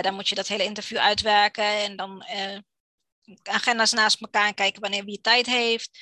dan 0.01 0.13
moet 0.13 0.29
je 0.29 0.35
dat 0.35 0.47
hele 0.47 0.63
interview 0.63 0.97
uitwerken 0.97 1.63
en 1.63 1.95
dan 1.95 2.25
agenda's 3.43 3.91
naast 3.91 4.21
elkaar 4.21 4.53
kijken 4.53 4.81
wanneer 4.81 5.05
wie 5.05 5.21
tijd 5.21 5.45
heeft. 5.45 5.99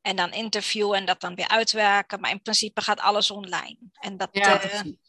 En 0.00 0.16
dan 0.16 0.32
interviewen 0.32 0.98
en 0.98 1.06
dat 1.06 1.20
dan 1.20 1.34
weer 1.34 1.48
uitwerken. 1.48 2.20
Maar 2.20 2.30
in 2.30 2.42
principe 2.42 2.80
gaat 2.80 3.00
alles 3.00 3.30
online. 3.30 3.76
En 3.92 4.16
dat, 4.16 4.28
ja, 4.32 4.60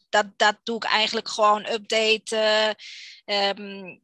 dat, 0.10 0.26
dat 0.36 0.58
doe 0.64 0.76
ik 0.76 0.84
eigenlijk 0.84 1.30
gewoon 1.30 1.66
updaten. 1.66 2.76
Um, 3.26 4.02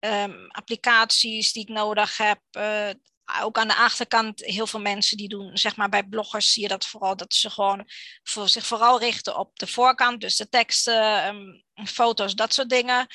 um, 0.00 0.46
applicaties 0.48 1.52
die 1.52 1.62
ik 1.62 1.68
nodig 1.68 2.16
heb 2.16 2.40
ook 3.42 3.58
aan 3.58 3.68
de 3.68 3.76
achterkant 3.76 4.40
heel 4.44 4.66
veel 4.66 4.80
mensen 4.80 5.16
die 5.16 5.28
doen, 5.28 5.56
zeg 5.56 5.76
maar 5.76 5.88
bij 5.88 6.02
bloggers 6.04 6.52
zie 6.52 6.62
je 6.62 6.68
dat 6.68 6.86
vooral, 6.86 7.16
dat 7.16 7.34
ze 7.34 7.50
gewoon 7.50 7.88
voor 8.22 8.48
zich 8.48 8.66
vooral 8.66 8.98
richten 8.98 9.38
op 9.38 9.58
de 9.58 9.66
voorkant, 9.66 10.20
dus 10.20 10.36
de 10.36 10.48
teksten, 10.48 11.26
um, 11.26 11.64
foto's, 11.86 12.34
dat 12.34 12.54
soort 12.54 12.68
dingen. 12.68 13.06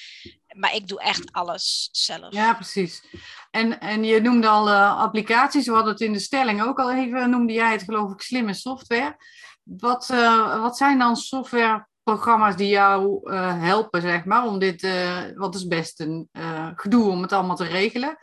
Maar 0.55 0.73
ik 0.73 0.87
doe 0.87 1.01
echt 1.01 1.31
alles 1.31 1.89
zelf. 1.91 2.33
Ja, 2.33 2.53
precies. 2.53 3.03
En, 3.51 3.79
en 3.79 4.03
je 4.03 4.21
noemde 4.21 4.47
al 4.47 4.67
uh, 4.67 4.97
applicaties, 4.97 5.65
we 5.65 5.73
hadden 5.73 5.91
het 5.91 6.01
in 6.01 6.13
de 6.13 6.19
stelling 6.19 6.63
ook 6.63 6.79
al 6.79 6.91
even, 6.91 7.29
noemde 7.29 7.53
jij 7.53 7.71
het 7.71 7.83
geloof 7.83 8.11
ik 8.11 8.21
slimme 8.21 8.53
software. 8.53 9.17
Wat, 9.63 10.09
uh, 10.11 10.61
wat 10.61 10.77
zijn 10.77 10.99
dan 10.99 11.15
softwareprogramma's 11.15 12.55
die 12.55 12.67
jou 12.67 13.31
helpen, 13.59 14.01
zeg 14.01 14.25
maar, 14.25 14.45
om 14.45 14.59
dit, 14.59 14.87
wat 15.35 15.55
is 15.55 15.67
best 15.67 15.99
een 15.99 16.29
gedoe 16.75 17.09
om 17.09 17.21
het 17.21 17.31
allemaal 17.31 17.55
te 17.55 17.63
regelen, 17.63 18.17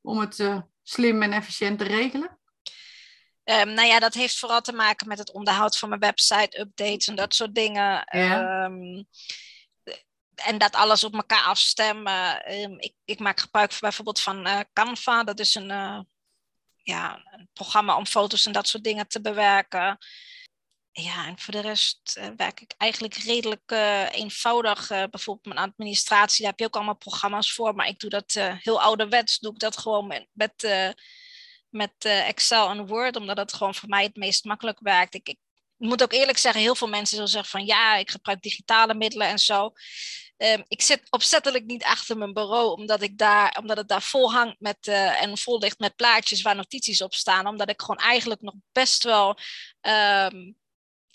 om 0.00 0.18
het 0.18 0.64
slim 0.84 1.22
en 1.22 1.32
efficiënt 1.32 1.78
te 1.78 1.84
regelen? 1.84 2.38
Um, 3.44 3.74
nou 3.74 3.88
ja, 3.88 3.98
dat 3.98 4.14
heeft 4.14 4.38
vooral 4.38 4.60
te 4.60 4.72
maken 4.72 5.08
met 5.08 5.18
het 5.18 5.32
onderhoud 5.32 5.78
van 5.78 5.88
mijn 5.88 6.00
website, 6.00 6.60
updates 6.60 7.06
en 7.06 7.14
dat 7.14 7.34
soort 7.34 7.54
dingen. 7.54 8.04
Ja. 8.10 8.64
Um, 8.64 9.06
en 10.34 10.58
dat 10.58 10.74
alles 10.74 11.04
op 11.04 11.14
elkaar 11.14 11.42
afstemmen. 11.42 12.52
Um, 12.52 12.80
ik, 12.80 12.94
ik, 13.04 13.18
maak 13.18 13.40
gebruik 13.40 13.76
bijvoorbeeld 13.80 14.20
van 14.20 14.46
uh, 14.46 14.60
Canva. 14.72 15.24
Dat 15.24 15.38
is 15.38 15.54
een, 15.54 15.70
uh, 15.70 16.00
ja, 16.82 17.22
een 17.30 17.48
programma 17.52 17.96
om 17.96 18.06
foto's 18.06 18.46
en 18.46 18.52
dat 18.52 18.68
soort 18.68 18.84
dingen 18.84 19.08
te 19.08 19.20
bewerken. 19.20 19.98
Ja, 20.96 21.26
en 21.26 21.38
voor 21.38 21.52
de 21.52 21.60
rest 21.60 22.16
uh, 22.18 22.28
werk 22.36 22.60
ik 22.60 22.74
eigenlijk 22.76 23.14
redelijk 23.14 23.70
eenvoudig. 24.12 24.88
bijvoorbeeld 24.88 25.54
mijn 25.54 25.68
administratie, 25.70 26.40
daar 26.40 26.50
heb 26.50 26.60
je 26.60 26.66
ook 26.66 26.74
allemaal 26.74 26.96
programma's 26.96 27.52
voor. 27.52 27.74
Maar 27.74 27.88
ik 27.88 27.98
doe 27.98 28.10
dat 28.10 28.32
heel 28.62 28.82
ouderwets. 28.82 29.38
Doe 29.38 29.52
ik 29.52 29.58
dat 29.58 29.76
gewoon 29.76 30.06
met, 30.32 30.62
met, 31.70 32.04
Excel 32.04 32.68
en 32.68 32.86
Word. 32.86 33.16
Omdat 33.16 33.36
het 33.36 33.52
gewoon 33.52 33.74
voor 33.74 33.88
mij 33.88 34.02
het 34.02 34.16
meest 34.16 34.44
makkelijk 34.44 34.78
werkt. 34.80 35.14
Ik, 35.14 35.28
ik 35.28 35.38
moet 35.76 36.02
ook 36.02 36.12
eerlijk 36.12 36.38
zeggen, 36.38 36.60
heel 36.60 36.74
veel 36.74 36.88
mensen 36.88 37.14
zullen 37.14 37.30
zeggen 37.30 37.50
van 37.50 37.66
ja, 37.66 37.96
ik 37.96 38.10
gebruik 38.10 38.42
digitale 38.42 38.94
middelen 38.94 39.28
en 39.28 39.38
zo. 39.38 39.72
Um, 40.36 40.64
ik 40.68 40.82
zit 40.82 41.10
opzettelijk 41.10 41.64
niet 41.64 41.84
achter 41.84 42.18
mijn 42.18 42.32
bureau, 42.32 42.72
omdat, 42.72 43.02
ik 43.02 43.18
daar, 43.18 43.56
omdat 43.60 43.76
het 43.76 43.88
daar 43.88 44.02
vol 44.02 44.32
hangt 44.32 44.60
met, 44.60 44.86
en 44.86 45.38
vol 45.38 45.58
ligt 45.58 45.78
met 45.78 45.96
plaatjes 45.96 46.42
waar 46.42 46.56
notities 46.56 47.02
op 47.02 47.14
staan. 47.14 47.46
Omdat 47.46 47.68
ik 47.68 47.80
gewoon 47.80 48.00
eigenlijk 48.00 48.40
nog 48.40 48.54
best 48.72 49.02
wel 49.02 49.38
um, 49.80 50.56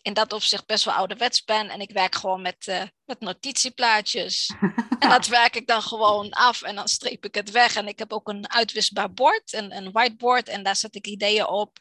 in 0.02 0.14
dat 0.14 0.34
opzicht 0.34 0.66
best 0.66 0.86
wel 0.86 0.94
ouderwets 0.94 1.44
ben. 1.44 1.70
En 1.70 1.80
ik 1.80 1.92
werk 1.92 2.16
gewoon 2.16 2.42
met, 2.42 2.68
uh, 2.68 2.84
met 3.06 3.20
notitieplaatjes. 3.20 4.52
en 5.00 5.10
dat 5.10 5.28
werk 5.28 5.56
ik 5.56 5.68
dan 5.68 5.82
gewoon 5.82 6.30
af 6.30 6.62
en 6.62 6.76
dan 6.76 6.88
streep 6.88 7.26
ik 7.26 7.36
het 7.36 7.52
weg. 7.52 7.76
En 7.76 7.88
ik 7.88 8.00
heb 8.00 8.14
ook 8.14 8.28
een 8.28 8.52
uitwisbaar 8.52 9.14
bord, 9.14 9.54
een, 9.54 9.76
een 9.76 9.92
whiteboard. 9.92 10.48
En 10.48 10.64
daar 10.64 10.76
zet 10.76 10.96
ik 10.96 11.08
ideeën 11.08 11.48
op. 11.48 11.78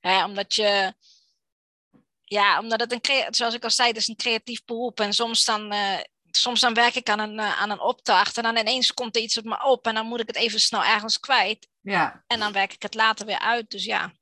Hè, 0.00 0.24
omdat 0.24 0.54
je 0.54 0.94
ja, 2.22 2.58
omdat 2.58 2.80
het 2.80 2.92
een, 2.92 3.34
zoals 3.34 3.54
ik 3.54 3.64
al 3.64 3.70
zei, 3.70 3.88
het 3.88 3.96
is 3.96 4.08
een 4.08 4.16
creatief 4.16 4.64
beroep. 4.64 5.00
En 5.00 5.12
soms 5.12 5.44
dan, 5.44 5.72
uh, 5.72 5.98
soms 6.30 6.60
dan 6.60 6.74
werk 6.74 6.94
ik 6.94 7.08
aan 7.08 7.18
een, 7.18 7.34
uh, 7.38 7.60
aan 7.60 7.70
een 7.70 7.80
opdracht 7.80 8.36
en 8.36 8.42
dan 8.42 8.56
ineens 8.56 8.94
komt 8.94 9.16
er 9.16 9.22
iets 9.22 9.38
op 9.38 9.44
me 9.44 9.64
op 9.64 9.86
en 9.86 9.94
dan 9.94 10.06
moet 10.06 10.20
ik 10.20 10.26
het 10.26 10.36
even 10.36 10.60
snel 10.60 10.84
ergens 10.84 11.20
kwijt. 11.20 11.68
Ja. 11.80 12.24
En 12.26 12.38
dan 12.38 12.52
werk 12.52 12.72
ik 12.72 12.82
het 12.82 12.94
later 12.94 13.26
weer 13.26 13.38
uit, 13.38 13.70
dus 13.70 13.84
ja. 13.84 14.12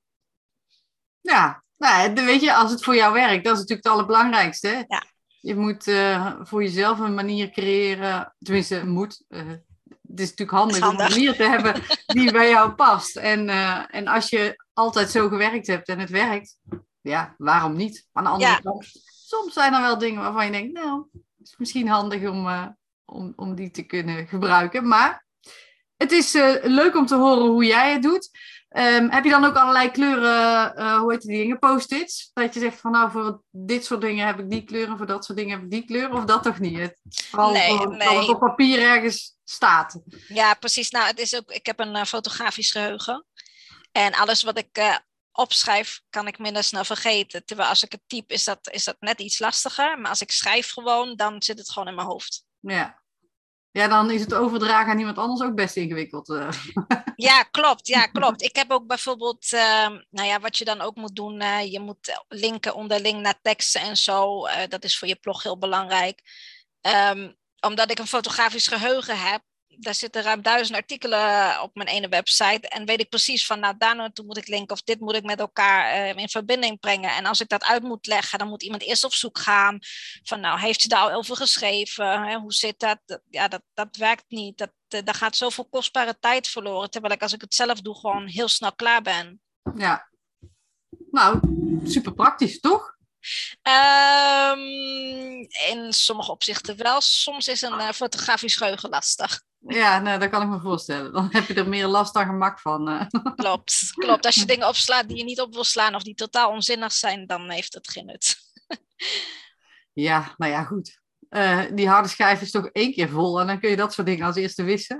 Ja, 1.21 1.65
nou, 1.79 2.15
weet 2.15 2.41
je, 2.41 2.55
als 2.55 2.71
het 2.71 2.85
voor 2.85 2.95
jou 2.95 3.13
werkt, 3.13 3.45
dat 3.45 3.53
is 3.53 3.59
natuurlijk 3.59 3.87
het 3.87 3.93
allerbelangrijkste. 3.93 4.85
Ja. 4.89 5.05
Je 5.41 5.57
moet 5.57 5.87
uh, 5.87 6.35
voor 6.43 6.63
jezelf 6.63 6.99
een 6.99 7.15
manier 7.15 7.51
creëren, 7.51 8.35
tenminste, 8.39 8.87
moet. 8.87 9.25
het 9.29 10.21
is 10.21 10.31
natuurlijk 10.31 10.51
handig, 10.51 10.79
handig, 10.79 11.01
om 11.01 11.05
een 11.05 11.13
manier 11.13 11.37
te 11.37 11.43
hebben 11.55 11.83
die 12.07 12.33
bij 12.33 12.49
jou 12.49 12.71
past. 12.71 13.17
En, 13.17 13.49
en 13.89 14.07
als 14.07 14.29
je 14.29 14.65
altijd 14.73 15.11
zo 15.11 15.29
gewerkt 15.29 15.67
hebt 15.67 15.89
en 15.89 15.99
het 15.99 16.11
werkt, 16.11 16.59
ja, 17.01 17.35
waarom 17.39 17.77
niet? 17.77 18.07
Aan 18.13 18.25
de 18.25 18.31
andere 18.31 18.63
kant, 18.63 18.87
soms 19.27 19.53
zijn 19.53 19.75
er 19.75 19.81
wel 19.81 19.99
dingen 19.99 20.23
waarvan 20.23 20.45
je 20.45 20.51
denkt, 20.51 20.73
nou, 20.73 21.07
het 21.13 21.47
is 21.47 21.55
misschien 21.59 21.89
handig 21.89 22.29
om, 22.29 22.49
om, 23.05 23.33
om 23.37 23.55
die 23.55 23.71
te 23.71 23.83
kunnen 23.83 24.27
gebruiken. 24.27 24.89
Maar 24.89 25.27
het 25.97 26.13
is 26.13 26.33
leuk 26.63 26.97
om 26.97 27.07
te 27.07 27.17
horen 27.17 27.47
hoe 27.47 27.65
jij 27.65 27.93
het 27.93 28.03
doet. 28.03 28.31
Um, 28.77 29.11
heb 29.11 29.25
je 29.25 29.31
dan 29.31 29.45
ook 29.45 29.57
allerlei 29.57 29.91
kleuren, 29.91 30.73
uh, 30.79 30.99
hoe 30.99 31.13
heet 31.13 31.21
die 31.21 31.39
dingen, 31.39 31.59
post-its? 31.59 32.31
Dat 32.33 32.55
je 32.55 32.61
zegt 32.61 32.81
van 32.81 32.91
nou, 32.91 33.11
voor 33.11 33.43
dit 33.51 33.85
soort 33.85 34.01
dingen 34.01 34.27
heb 34.27 34.39
ik 34.39 34.51
die 34.51 34.65
kleuren, 34.65 34.97
voor 34.97 35.07
dat 35.07 35.25
soort 35.25 35.39
dingen 35.39 35.55
heb 35.55 35.65
ik 35.65 35.71
die 35.71 35.85
kleur, 35.85 36.13
of 36.13 36.25
dat 36.25 36.43
toch 36.43 36.59
niet? 36.59 36.79
Het, 36.79 37.01
vooral 37.31 37.53
nee, 37.53 37.77
voor, 37.77 37.97
nee. 37.97 38.19
het 38.19 38.29
op 38.29 38.39
papier 38.39 38.81
ergens 38.81 39.37
staat. 39.45 40.01
Ja, 40.29 40.55
precies. 40.55 40.91
Nou, 40.91 41.07
het 41.07 41.19
is 41.19 41.37
ook, 41.37 41.51
ik 41.51 41.67
heb 41.67 41.81
een 41.81 42.07
fotografisch 42.07 42.71
geheugen. 42.71 43.25
En 43.93 44.15
alles 44.15 44.43
wat 44.43 44.59
ik 44.59 45.01
opschrijf, 45.33 46.01
kan 46.11 46.27
ik 46.27 46.39
minder 46.39 46.65
snel 46.65 46.85
vergeten. 46.85 47.45
Terwijl 47.45 47.69
als 47.69 47.83
ik 47.83 47.93
het 47.93 48.03
type, 48.07 48.35
is 48.35 48.45
dat, 48.45 48.59
is 48.71 48.85
dat 48.85 48.97
net 49.01 49.21
iets 49.21 49.39
lastiger. 49.39 49.99
Maar 49.99 50.11
als 50.11 50.21
ik 50.21 50.31
schrijf 50.31 50.73
gewoon, 50.73 51.17
dan 51.17 51.43
zit 51.43 51.59
het 51.59 51.71
gewoon 51.71 51.89
in 51.89 51.95
mijn 51.95 52.07
hoofd. 52.07 52.45
Ja. 52.61 53.03
Ja, 53.79 53.89
dan 53.89 54.11
is 54.11 54.21
het 54.21 54.35
overdragen 54.35 54.91
aan 54.91 54.99
iemand 54.99 55.19
anders 55.19 55.43
ook 55.43 55.55
best 55.55 55.77
ingewikkeld. 55.77 56.31
Eh. 56.31 56.49
Ja, 57.17 57.43
klopt. 57.43 57.87
Ja, 57.87 58.07
klopt. 58.07 58.43
Ik 58.43 58.57
heb 58.57 58.71
ook 58.71 58.87
bijvoorbeeld, 58.87 59.53
uh, 59.53 59.61
nou 60.11 60.29
ja, 60.29 60.41
wat 60.41 60.57
je 60.57 60.65
dan 60.65 60.81
ook 60.81 60.97
moet 60.97 61.17
doen, 61.17 61.43
uh, 61.43 61.73
je 61.73 61.81
moet 61.81 62.25
linken 62.29 62.75
onderling 62.75 63.21
naar 63.21 63.41
teksten 63.43 63.81
en 63.81 63.97
zo. 63.97 64.47
Uh, 64.47 64.55
dat 64.69 64.85
is 64.85 64.99
voor 64.99 65.09
je 65.09 65.17
blog 65.17 65.43
heel 65.43 65.59
belangrijk. 65.59 66.21
Um, 67.13 67.37
omdat 67.61 67.91
ik 67.91 67.99
een 67.99 68.07
fotografisch 68.07 68.67
geheugen 68.67 69.19
heb, 69.19 69.43
daar 69.81 69.95
zitten 69.95 70.23
ruim 70.23 70.43
duizend 70.43 70.77
artikelen 70.77 71.63
op 71.63 71.75
mijn 71.75 71.89
ene 71.89 72.09
website. 72.09 72.69
En 72.69 72.85
weet 72.85 73.01
ik 73.01 73.09
precies 73.09 73.47
van, 73.47 73.61
nou, 73.61 73.75
daar 73.79 73.97
naartoe 73.97 74.25
moet 74.25 74.37
ik 74.37 74.49
linken 74.49 74.75
of 74.75 74.83
dit 74.83 75.01
moet 75.01 75.15
ik 75.15 75.25
met 75.25 75.41
elkaar 75.41 75.97
uh, 75.97 76.17
in 76.17 76.29
verbinding 76.29 76.81
brengen. 76.81 77.11
En 77.11 77.27
als 77.27 77.41
ik 77.41 77.49
dat 77.49 77.65
uit 77.65 77.83
moet 77.83 78.07
leggen, 78.07 78.39
dan 78.39 78.49
moet 78.49 78.63
iemand 78.63 78.83
eerst 78.83 79.05
op 79.05 79.13
zoek 79.13 79.39
gaan. 79.39 79.79
Van, 80.23 80.41
nou, 80.41 80.61
heeft 80.61 80.83
ze 80.83 80.89
daar 80.89 81.01
al 81.01 81.13
over 81.13 81.37
geschreven? 81.37 82.23
Hè? 82.23 82.37
Hoe 82.37 82.53
zit 82.53 82.79
dat? 82.79 82.99
Ja, 83.31 83.49
dat, 83.49 83.63
dat 83.75 83.97
werkt 83.97 84.25
niet. 84.29 84.59
Dat, 84.59 84.73
uh, 84.89 85.01
daar 85.05 85.15
gaat 85.15 85.37
zoveel 85.37 85.69
kostbare 85.69 86.19
tijd 86.19 86.49
verloren. 86.49 86.91
Terwijl 86.91 87.15
ik, 87.15 87.23
als 87.23 87.33
ik 87.33 87.41
het 87.41 87.55
zelf 87.55 87.81
doe, 87.81 87.95
gewoon 87.95 88.27
heel 88.27 88.49
snel 88.49 88.75
klaar 88.75 89.03
ben. 89.03 89.41
Ja. 89.77 90.09
Nou, 91.11 91.41
super 91.85 92.15
praktisch, 92.15 92.61
toch? 92.61 92.97
Um, 93.63 94.61
in 95.69 95.93
sommige 95.93 96.31
opzichten 96.31 96.77
wel. 96.77 97.01
Soms 97.01 97.49
is 97.49 97.63
een 97.63 97.79
uh, 97.79 97.91
fotografisch 97.91 98.57
geheugen 98.57 98.89
lastig. 98.89 99.47
Ja, 99.67 99.99
nou, 99.99 100.19
dat 100.19 100.31
kan 100.31 100.43
ik 100.43 100.49
me 100.49 100.61
voorstellen. 100.61 101.13
Dan 101.13 101.29
heb 101.31 101.47
je 101.47 101.55
er 101.55 101.69
meer 101.69 101.87
last 101.87 102.15
dan 102.15 102.27
gemak 102.27 102.61
van. 102.61 102.89
Uh. 102.89 103.03
Klopt, 103.37 103.93
klopt. 103.95 104.27
Als 104.27 104.35
je 104.35 104.45
dingen 104.55 104.69
opslaat 104.69 105.09
die 105.09 105.17
je 105.17 105.25
niet 105.25 105.41
op 105.41 105.55
wil 105.55 105.65
slaan 105.65 105.95
of 105.95 106.03
die 106.03 106.15
totaal 106.15 106.51
onzinnig 106.51 106.93
zijn, 106.93 107.27
dan 107.27 107.51
heeft 107.51 107.75
het 107.75 107.91
geen 107.91 108.07
nut. 108.07 108.37
ja, 110.09 110.35
nou 110.37 110.53
ja, 110.53 110.65
goed. 110.65 111.01
Uh, 111.31 111.65
die 111.73 111.89
harde 111.89 112.09
schijf 112.09 112.41
is 112.41 112.51
toch 112.51 112.67
één 112.67 112.93
keer 112.93 113.09
vol 113.09 113.41
en 113.41 113.47
dan 113.47 113.61
kun 113.61 113.71
je 113.71 113.77
dat 113.77 113.93
soort 113.93 114.07
dingen 114.07 114.27
als 114.27 114.37
eerste 114.37 114.63
wissen. 114.63 114.99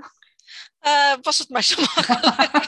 Uh, 0.81 1.13
was 1.21 1.37
het 1.37 1.49
maar 1.49 1.63
zo 1.63 1.81
makkelijk. 1.95 2.67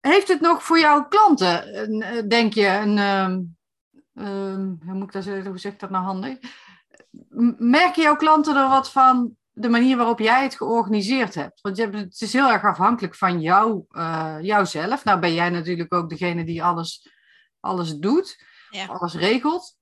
Heeft 0.00 0.28
het 0.28 0.40
nog 0.40 0.64
voor 0.64 0.78
jouw 0.78 1.08
klanten, 1.08 2.28
denk 2.28 2.54
je, 2.54 2.66
een, 2.66 2.98
um, 2.98 3.56
um, 4.14 4.78
hoe, 4.84 4.94
moet 4.94 5.14
ik 5.14 5.24
dat, 5.24 5.44
hoe 5.44 5.58
zeg 5.58 5.72
ik 5.72 5.80
dat 5.80 5.90
nou 5.90 6.04
handig? 6.04 6.38
Merken 7.58 8.02
jouw 8.02 8.16
klanten 8.16 8.56
er 8.56 8.68
wat 8.68 8.90
van 8.90 9.36
de 9.52 9.68
manier 9.68 9.96
waarop 9.96 10.18
jij 10.18 10.42
het 10.42 10.56
georganiseerd 10.56 11.34
hebt? 11.34 11.60
Want 11.60 11.76
je 11.76 11.82
hebt, 11.82 11.96
het 11.96 12.20
is 12.20 12.32
heel 12.32 12.50
erg 12.50 12.64
afhankelijk 12.64 13.14
van 13.14 13.40
jou, 13.40 13.84
uh, 13.90 14.36
jouzelf. 14.40 15.04
Nou 15.04 15.20
ben 15.20 15.34
jij 15.34 15.50
natuurlijk 15.50 15.94
ook 15.94 16.08
degene 16.08 16.44
die 16.44 16.62
alles, 16.62 17.08
alles 17.60 17.96
doet, 17.96 18.44
ja. 18.70 18.86
alles 18.86 19.14
regelt. 19.14 19.76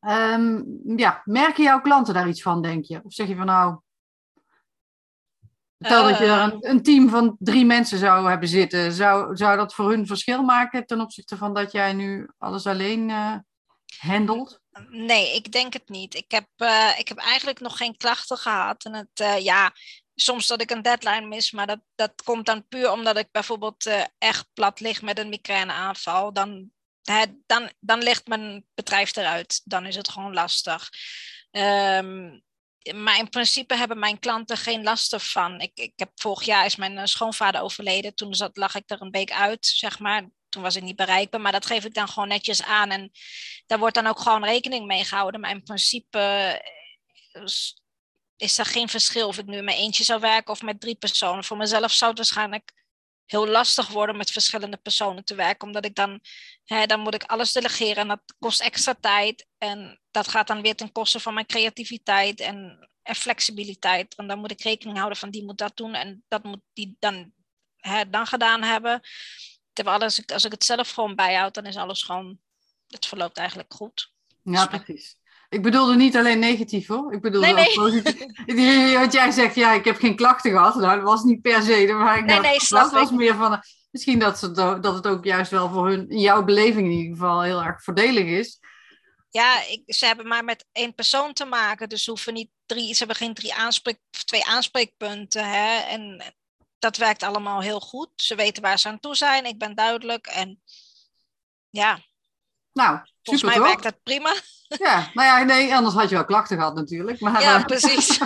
Um, 0.00 0.82
ja, 0.96 1.22
merken 1.24 1.64
jouw 1.64 1.80
klanten 1.80 2.14
daar 2.14 2.28
iets 2.28 2.42
van, 2.42 2.62
denk 2.62 2.84
je? 2.84 3.00
Of 3.04 3.12
zeg 3.12 3.28
je 3.28 3.36
van 3.36 3.46
nou, 3.46 3.78
Stel 5.78 6.02
dat 6.02 6.18
je 6.18 6.24
er 6.24 6.40
een, 6.40 6.70
een, 6.70 6.82
team 6.82 7.08
van 7.08 7.36
drie 7.38 7.64
mensen 7.66 7.98
zou 7.98 8.28
hebben 8.28 8.48
zitten, 8.48 8.92
zou, 8.92 9.36
zou 9.36 9.56
dat 9.56 9.74
voor 9.74 9.90
hun 9.90 10.06
verschil 10.06 10.42
maken 10.42 10.86
ten 10.86 11.00
opzichte 11.00 11.36
van 11.36 11.54
dat 11.54 11.72
jij 11.72 11.92
nu 11.92 12.28
alles 12.38 12.66
alleen 12.66 13.08
uh, 13.08 13.34
handelt? 13.96 14.60
Nee, 14.88 15.34
ik 15.34 15.52
denk 15.52 15.72
het 15.72 15.88
niet. 15.88 16.14
Ik 16.14 16.30
heb, 16.30 16.48
uh, 16.56 16.98
ik 16.98 17.08
heb 17.08 17.18
eigenlijk 17.18 17.60
nog 17.60 17.76
geen 17.76 17.96
klachten 17.96 18.36
gehad. 18.36 18.84
En 18.84 18.94
het, 18.94 19.20
uh, 19.20 19.38
ja, 19.38 19.72
soms 20.14 20.46
dat 20.46 20.60
ik 20.60 20.70
een 20.70 20.82
deadline 20.82 21.26
mis, 21.26 21.50
maar 21.50 21.66
dat, 21.66 21.80
dat 21.94 22.22
komt 22.22 22.46
dan 22.46 22.68
puur 22.68 22.90
omdat 22.90 23.16
ik 23.16 23.28
bijvoorbeeld 23.30 23.90
echt 24.18 24.48
plat 24.52 24.80
lig 24.80 25.02
met 25.02 25.18
een 25.18 25.28
migraineaanval. 25.28 26.32
Dan, 26.32 26.70
hè, 27.02 27.24
dan, 27.46 27.72
dan 27.80 28.02
ligt 28.02 28.26
mijn 28.26 28.66
bedrijf 28.74 29.16
eruit. 29.16 29.60
Dan 29.64 29.86
is 29.86 29.96
het 29.96 30.08
gewoon 30.08 30.34
lastig. 30.34 30.88
Um, 31.50 32.42
maar 32.94 33.18
in 33.18 33.28
principe 33.28 33.76
hebben 33.76 33.98
mijn 33.98 34.18
klanten 34.18 34.56
geen 34.56 34.82
last 34.82 35.12
ervan. 35.12 35.60
Ik, 35.60 35.72
ik 35.74 35.92
heb, 35.96 36.10
vorig 36.14 36.42
jaar 36.42 36.64
is 36.64 36.76
mijn 36.76 36.98
eh, 36.98 37.04
schoonvader 37.04 37.60
overleden. 37.60 38.14
Toen 38.14 38.34
zat, 38.34 38.56
lag 38.56 38.74
ik 38.74 38.90
er 38.90 39.02
een 39.02 39.10
week 39.10 39.32
uit, 39.32 39.66
zeg 39.66 39.98
maar. 39.98 40.28
Toen 40.48 40.62
was 40.62 40.76
ik 40.76 40.82
niet 40.82 40.96
bereikbaar, 40.96 41.40
maar 41.40 41.52
dat 41.52 41.66
geef 41.66 41.84
ik 41.84 41.94
dan 41.94 42.08
gewoon 42.08 42.28
netjes 42.28 42.62
aan. 42.62 42.90
En 42.90 43.10
daar 43.66 43.78
wordt 43.78 43.94
dan 43.94 44.06
ook 44.06 44.20
gewoon 44.20 44.44
rekening 44.44 44.86
mee 44.86 45.04
gehouden. 45.04 45.40
Maar 45.40 45.50
in 45.50 45.62
principe 45.62 46.18
eh, 47.32 47.42
is 48.36 48.58
er 48.58 48.64
geen 48.64 48.88
verschil 48.88 49.28
of 49.28 49.38
ik 49.38 49.46
nu 49.46 49.62
met 49.62 49.74
eentje 49.74 50.04
zou 50.04 50.20
werken 50.20 50.52
of 50.52 50.62
met 50.62 50.80
drie 50.80 50.96
personen. 50.96 51.44
Voor 51.44 51.56
mezelf 51.56 51.92
zou 51.92 52.10
het 52.10 52.18
waarschijnlijk 52.18 52.72
heel 53.24 53.46
lastig 53.46 53.88
worden 53.88 54.16
met 54.16 54.30
verschillende 54.30 54.76
personen 54.76 55.24
te 55.24 55.34
werken. 55.34 55.66
Omdat 55.66 55.84
ik 55.84 55.94
dan, 55.94 56.20
hè, 56.64 56.86
dan 56.86 57.00
moet 57.00 57.14
ik 57.14 57.22
alles 57.24 57.52
delegeren 57.52 57.96
en 57.96 58.08
dat 58.08 58.20
kost 58.38 58.60
extra 58.60 58.94
tijd. 58.94 59.46
En 59.58 60.00
dat 60.10 60.28
gaat 60.28 60.46
dan 60.46 60.62
weer 60.62 60.74
ten 60.74 60.92
koste 60.92 61.20
van 61.20 61.34
mijn 61.34 61.46
creativiteit 61.46 62.40
en, 62.40 62.88
en 63.02 63.14
flexibiliteit. 63.14 64.14
Want 64.14 64.28
dan 64.28 64.38
moet 64.38 64.50
ik 64.50 64.60
rekening 64.60 64.96
houden 64.96 65.18
van 65.18 65.30
die 65.30 65.44
moet 65.44 65.58
dat 65.58 65.76
doen 65.76 65.94
en 65.94 66.24
dat 66.28 66.44
moet 66.44 66.60
die 66.72 66.96
dan, 66.98 67.32
hè, 67.76 68.10
dan 68.10 68.26
gedaan 68.26 68.62
hebben. 68.62 69.00
Terwijl 69.78 70.00
als 70.00 70.18
ik, 70.18 70.32
als 70.32 70.44
ik 70.44 70.50
het 70.50 70.64
zelf 70.64 70.90
gewoon 70.90 71.14
bijhoud, 71.14 71.54
dan 71.54 71.66
is 71.66 71.76
alles 71.76 72.02
gewoon, 72.02 72.38
het 72.88 73.06
verloopt 73.06 73.36
eigenlijk 73.36 73.74
goed. 73.74 74.12
Ja, 74.42 74.66
precies. 74.66 75.16
Ik 75.48 75.62
bedoelde 75.62 75.96
niet 75.96 76.16
alleen 76.16 76.38
negatief 76.38 76.86
hoor. 76.86 77.12
Ik 77.12 77.20
bedoelde 77.20 77.46
nee, 77.46 77.54
nee. 77.54 77.74
positief. 77.74 78.94
Want 79.00 79.12
jij 79.12 79.30
zegt, 79.30 79.54
ja, 79.54 79.72
ik 79.72 79.84
heb 79.84 79.96
geen 79.96 80.16
klachten 80.16 80.50
gehad. 80.50 80.74
Nou, 80.74 80.96
dat 80.96 81.04
was 81.04 81.22
niet 81.22 81.42
per 81.42 81.62
se. 81.62 81.92
Maar 81.92 82.18
ik 82.18 82.24
nee, 82.24 82.40
nee, 82.40 82.60
snap 82.60 82.90
was 82.90 83.10
meer 83.10 83.34
van, 83.34 83.62
misschien 83.90 84.18
dat, 84.18 84.38
ze, 84.38 84.50
dat 84.50 84.94
het 84.94 85.06
ook 85.06 85.24
juist 85.24 85.50
wel 85.50 85.68
voor 85.68 85.88
hun, 85.88 86.08
in 86.08 86.20
jouw 86.20 86.44
beleving 86.44 86.86
in 86.86 86.96
ieder 86.96 87.16
geval, 87.16 87.42
heel 87.42 87.62
erg 87.62 87.82
voordelig 87.82 88.24
is. 88.24 88.58
Ja, 89.30 89.62
ik, 89.62 89.82
ze 89.86 90.06
hebben 90.06 90.28
maar 90.28 90.44
met 90.44 90.66
één 90.72 90.94
persoon 90.94 91.32
te 91.32 91.44
maken. 91.44 91.88
Dus 91.88 92.04
ze 92.04 92.10
hoeven 92.10 92.34
niet 92.34 92.50
drie, 92.66 92.92
ze 92.92 92.98
hebben 92.98 93.16
geen 93.16 93.34
drie 93.34 93.54
aanspreek, 93.54 93.98
twee 94.24 94.44
aanspreekpunten. 94.44 95.50
Hè? 95.50 95.78
En 95.78 96.22
dat 96.78 96.96
werkt 96.96 97.22
allemaal 97.22 97.60
heel 97.60 97.80
goed. 97.80 98.10
Ze 98.16 98.34
weten 98.34 98.62
waar 98.62 98.78
ze 98.78 98.88
aan 98.88 99.00
toe 99.00 99.16
zijn. 99.16 99.44
Ik 99.44 99.58
ben 99.58 99.74
duidelijk. 99.74 100.26
En 100.26 100.62
ja, 101.70 101.98
nou, 102.78 102.98
Volgens 103.22 103.50
mij 103.50 103.60
werkt 103.60 103.82
dat 103.82 104.02
prima. 104.02 104.34
Ja, 104.68 105.10
nou 105.12 105.28
ja, 105.28 105.42
nee, 105.42 105.74
anders 105.74 105.94
had 105.94 106.08
je 106.08 106.14
wel 106.14 106.24
klachten 106.24 106.56
gehad 106.56 106.74
natuurlijk. 106.74 107.20
Maar, 107.20 107.42
ja, 107.42 107.56
eh, 107.56 107.64
precies. 107.64 108.18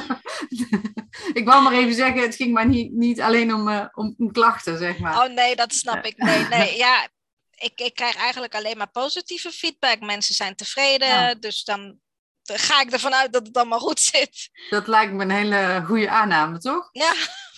ik 1.39 1.45
wou 1.45 1.63
maar 1.63 1.73
even 1.73 1.95
zeggen, 1.95 2.23
het 2.23 2.35
ging 2.35 2.53
maar 2.53 2.69
niet, 2.69 2.93
niet 2.93 3.21
alleen 3.21 3.55
om, 3.55 3.69
uh, 3.69 3.87
om, 3.93 4.33
klachten, 4.33 4.79
zeg 4.79 4.99
maar. 4.99 5.25
Oh 5.25 5.35
nee, 5.35 5.57
dat 5.57 5.73
snap 5.73 6.05
ik. 6.05 6.17
Nee, 6.17 6.49
nee, 6.49 6.77
ja, 6.85 7.09
ik, 7.51 7.73
ik 7.81 7.95
krijg 7.95 8.17
eigenlijk 8.17 8.55
alleen 8.55 8.77
maar 8.77 8.91
positieve 8.91 9.51
feedback. 9.51 10.01
Mensen 10.01 10.35
zijn 10.35 10.57
tevreden, 10.57 11.41
dus 11.41 11.65
dan 11.65 11.99
ga 12.43 12.81
ik 12.81 12.93
ervan 12.93 13.15
uit 13.15 13.33
dat 13.33 13.47
het 13.47 13.57
allemaal 13.57 13.81
goed 13.81 14.01
zit. 14.01 14.51
Dat 14.71 14.87
lijkt 14.87 15.13
me 15.13 15.23
een 15.23 15.31
hele 15.31 15.83
goede 15.87 16.11
aanname, 16.11 16.59
toch? 16.59 16.89
Ja, 16.93 17.13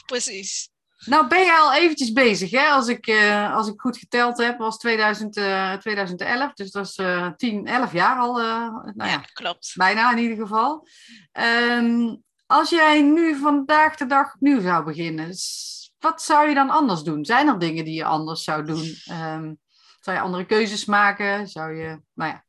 precies. 0.07 0.69
Nou 1.07 1.29
ben 1.29 1.45
je 1.45 1.59
al 1.59 1.75
eventjes 1.75 2.13
bezig, 2.13 2.51
hè? 2.51 2.67
Als, 2.69 2.89
ik, 2.89 3.07
uh, 3.07 3.55
als 3.55 3.69
ik 3.69 3.81
goed 3.81 3.99
geteld 3.99 4.39
heb, 4.39 4.59
was 4.59 4.79
2000, 4.79 5.37
uh, 5.37 5.73
2011. 5.73 6.53
Dus 6.53 6.71
dat 6.71 6.87
is 6.87 6.99
uh, 6.99 7.31
10, 7.37 7.67
11 7.67 7.93
jaar 7.93 8.19
al. 8.19 8.41
Uh, 8.41 8.47
nou 8.47 8.93
ja, 8.97 9.07
ja, 9.07 9.25
klopt. 9.33 9.73
Bijna 9.75 10.13
in 10.13 10.19
ieder 10.19 10.37
geval. 10.37 10.87
Um, 11.33 12.23
als 12.47 12.71
jij 12.71 13.03
nu 13.03 13.39
vandaag 13.39 13.97
de 13.97 14.07
dag 14.07 14.35
opnieuw 14.35 14.61
zou 14.61 14.85
beginnen, 14.85 15.35
wat 15.99 16.23
zou 16.23 16.49
je 16.49 16.55
dan 16.55 16.71
anders 16.71 17.03
doen? 17.03 17.25
Zijn 17.25 17.49
er 17.49 17.59
dingen 17.59 17.85
die 17.85 17.95
je 17.95 18.05
anders 18.05 18.45
zou 18.45 18.65
doen? 18.65 18.97
Um, 19.11 19.59
zou 20.01 20.17
je 20.17 20.23
andere 20.23 20.47
keuzes 20.47 20.85
maken? 20.85 21.49
Zou 21.49 21.75
je, 21.75 22.01
nou 22.15 22.31
ja, 22.31 22.45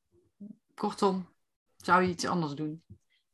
kortom, 0.76 1.36
zou 1.78 2.02
je 2.02 2.10
iets 2.10 2.26
anders 2.26 2.54
doen? 2.54 2.84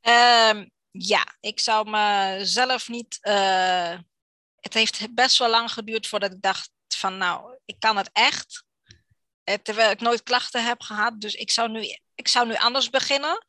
Um, 0.02 0.72
ja, 0.92 1.36
ik 1.40 1.60
zou 1.60 1.90
mezelf 1.90 2.90
niet 2.90 3.20
het 4.62 4.74
heeft 4.74 5.14
best 5.14 5.38
wel 5.38 5.50
lang 5.50 5.72
geduurd 5.72 6.08
voordat 6.08 6.32
ik 6.32 6.42
dacht 6.42 6.72
van 6.88 7.18
nou, 7.18 7.58
ik 7.66 7.76
kan 7.80 7.98
het 7.98 8.10
echt. 8.14 8.64
Eh, 9.44 9.56
terwijl 9.64 9.92
ik 9.92 10.02
nooit 10.02 10.24
klachten 10.24 10.66
heb 10.66 10.82
gehad. 10.82 11.22
Dus 11.22 11.34
ik 11.34 11.52
zou 11.52 11.70
nu, 11.70 11.98
ik 12.16 12.28
zou 12.28 12.48
nu 12.48 12.56
anders 12.56 12.90
beginnen. 12.90 13.46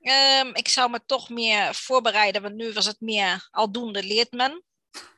Um, 0.00 0.54
ik 0.54 0.68
zou 0.68 0.90
me 0.90 1.00
toch 1.06 1.28
meer 1.28 1.74
voorbereiden, 1.74 2.42
want 2.42 2.54
nu 2.54 2.72
was 2.72 2.86
het 2.86 3.00
meer 3.00 3.48
aldoende 3.50 4.02
leert 4.02 4.32
men. 4.32 4.62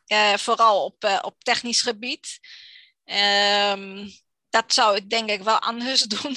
Uh, 0.07 0.35
vooral 0.35 0.85
op, 0.85 1.05
uh, 1.05 1.19
op 1.23 1.45
technisch 1.45 1.83
gebied. 1.83 2.39
Um, 3.71 4.11
dat 4.51 4.73
zou 4.73 4.97
ik 4.97 5.11
denk 5.11 5.31
ik 5.31 5.43
wel 5.43 5.59
anders 5.59 6.03
doen. 6.15 6.37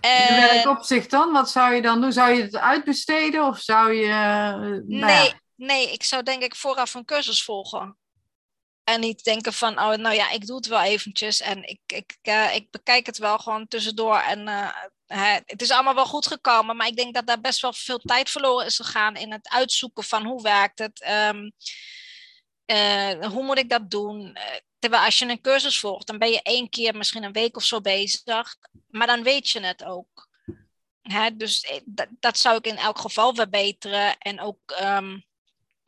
In 0.00 0.36
welk 0.36 0.78
opzicht 0.78 1.10
dan? 1.10 1.32
Wat 1.32 1.50
zou 1.50 1.74
je 1.74 1.82
dan 1.82 2.00
doen? 2.00 2.12
Zou 2.12 2.32
je 2.32 2.42
het 2.42 2.56
uitbesteden 2.56 3.46
of 3.46 3.58
zou 3.58 3.92
je... 3.92 4.06
Nou 4.06 4.82
nee, 4.86 5.24
ja. 5.24 5.40
Nee, 5.56 5.92
ik 5.92 6.02
zou 6.02 6.22
denk 6.22 6.42
ik 6.42 6.56
vooraf 6.56 6.94
een 6.94 7.04
cursus 7.04 7.42
volgen. 7.42 7.98
En 8.84 9.00
niet 9.00 9.24
denken 9.24 9.52
van, 9.52 9.78
oh, 9.78 9.94
nou 9.94 10.14
ja, 10.14 10.30
ik 10.30 10.46
doe 10.46 10.56
het 10.56 10.66
wel 10.66 10.82
eventjes 10.82 11.40
en 11.40 11.68
ik, 11.68 11.80
ik, 11.86 12.16
uh, 12.22 12.54
ik 12.54 12.70
bekijk 12.70 13.06
het 13.06 13.18
wel 13.18 13.38
gewoon 13.38 13.68
tussendoor. 13.68 14.18
En 14.18 14.48
uh, 15.06 15.36
het 15.46 15.62
is 15.62 15.70
allemaal 15.70 15.94
wel 15.94 16.06
goed 16.06 16.26
gekomen, 16.26 16.76
maar 16.76 16.86
ik 16.86 16.96
denk 16.96 17.14
dat 17.14 17.26
daar 17.26 17.40
best 17.40 17.60
wel 17.60 17.72
veel 17.72 17.98
tijd 17.98 18.30
verloren 18.30 18.66
is 18.66 18.76
gegaan 18.76 19.16
in 19.16 19.32
het 19.32 19.48
uitzoeken 19.48 20.04
van 20.04 20.24
hoe 20.24 20.42
werkt 20.42 20.78
het, 20.78 21.06
um, 21.08 21.52
uh, 22.66 23.26
hoe 23.26 23.42
moet 23.42 23.58
ik 23.58 23.68
dat 23.68 23.90
doen. 23.90 24.38
terwijl 24.78 25.04
als 25.04 25.18
je 25.18 25.28
een 25.28 25.40
cursus 25.40 25.78
volgt, 25.78 26.06
dan 26.06 26.18
ben 26.18 26.30
je 26.30 26.42
één 26.42 26.68
keer, 26.68 26.96
misschien 26.96 27.22
een 27.22 27.32
week 27.32 27.56
of 27.56 27.64
zo 27.64 27.80
bezig, 27.80 28.56
maar 28.88 29.06
dan 29.06 29.22
weet 29.22 29.48
je 29.48 29.60
het 29.60 29.84
ook. 29.84 30.28
Hè, 31.02 31.36
dus 31.36 31.80
dat, 31.84 32.08
dat 32.20 32.38
zou 32.38 32.56
ik 32.56 32.66
in 32.66 32.76
elk 32.76 32.98
geval 32.98 33.34
verbeteren 33.34 34.18
en 34.18 34.40
ook 34.40 34.80
um, 34.82 35.24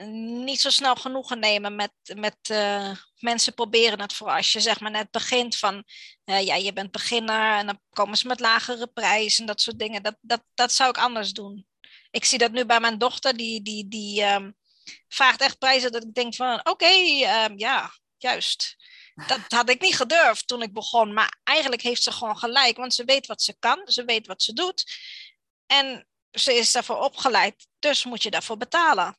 niet 0.04 0.60
zo 0.60 0.70
snel 0.70 0.94
genoegen 0.94 1.38
nemen 1.38 1.74
met, 1.74 1.92
met 2.14 2.36
uh, 2.50 2.90
mensen 3.18 3.54
proberen 3.54 4.00
het 4.00 4.12
voor 4.12 4.30
als 4.30 4.52
je 4.52 4.60
zeg 4.60 4.80
maar 4.80 4.90
net 4.90 5.10
begint 5.10 5.56
van 5.56 5.84
uh, 6.24 6.44
ja, 6.44 6.54
je 6.54 6.72
bent 6.72 6.90
beginner 6.90 7.58
en 7.58 7.66
dan 7.66 7.80
komen 7.90 8.16
ze 8.16 8.26
met 8.26 8.40
lagere 8.40 8.86
prijzen 8.86 9.40
en 9.40 9.46
dat 9.46 9.60
soort 9.60 9.78
dingen. 9.78 10.02
Dat, 10.02 10.16
dat, 10.20 10.42
dat 10.54 10.72
zou 10.72 10.90
ik 10.90 10.98
anders 10.98 11.32
doen. 11.32 11.66
Ik 12.10 12.24
zie 12.24 12.38
dat 12.38 12.52
nu 12.52 12.64
bij 12.64 12.80
mijn 12.80 12.98
dochter, 12.98 13.36
die, 13.36 13.62
die, 13.62 13.88
die 13.88 14.24
um, 14.24 14.56
vraagt 15.08 15.40
echt 15.40 15.58
prijzen 15.58 15.92
dat 15.92 16.02
ik 16.02 16.14
denk 16.14 16.34
van 16.34 16.60
oké, 16.68 16.94
um, 17.46 17.58
ja, 17.58 17.90
juist. 18.18 18.76
Dat 19.26 19.40
had 19.48 19.70
ik 19.70 19.80
niet 19.80 19.96
gedurfd 19.96 20.46
toen 20.46 20.62
ik 20.62 20.72
begon, 20.72 21.12
maar 21.12 21.38
eigenlijk 21.44 21.82
heeft 21.82 22.02
ze 22.02 22.12
gewoon 22.12 22.38
gelijk, 22.38 22.76
want 22.76 22.94
ze 22.94 23.04
weet 23.04 23.26
wat 23.26 23.42
ze 23.42 23.56
kan, 23.58 23.80
ze 23.84 24.04
weet 24.04 24.26
wat 24.26 24.42
ze 24.42 24.52
doet 24.52 24.84
en 25.66 26.06
ze 26.30 26.54
is 26.54 26.72
daarvoor 26.72 26.98
opgeleid, 26.98 27.66
dus 27.78 28.04
moet 28.04 28.22
je 28.22 28.30
daarvoor 28.30 28.56
betalen. 28.56 29.18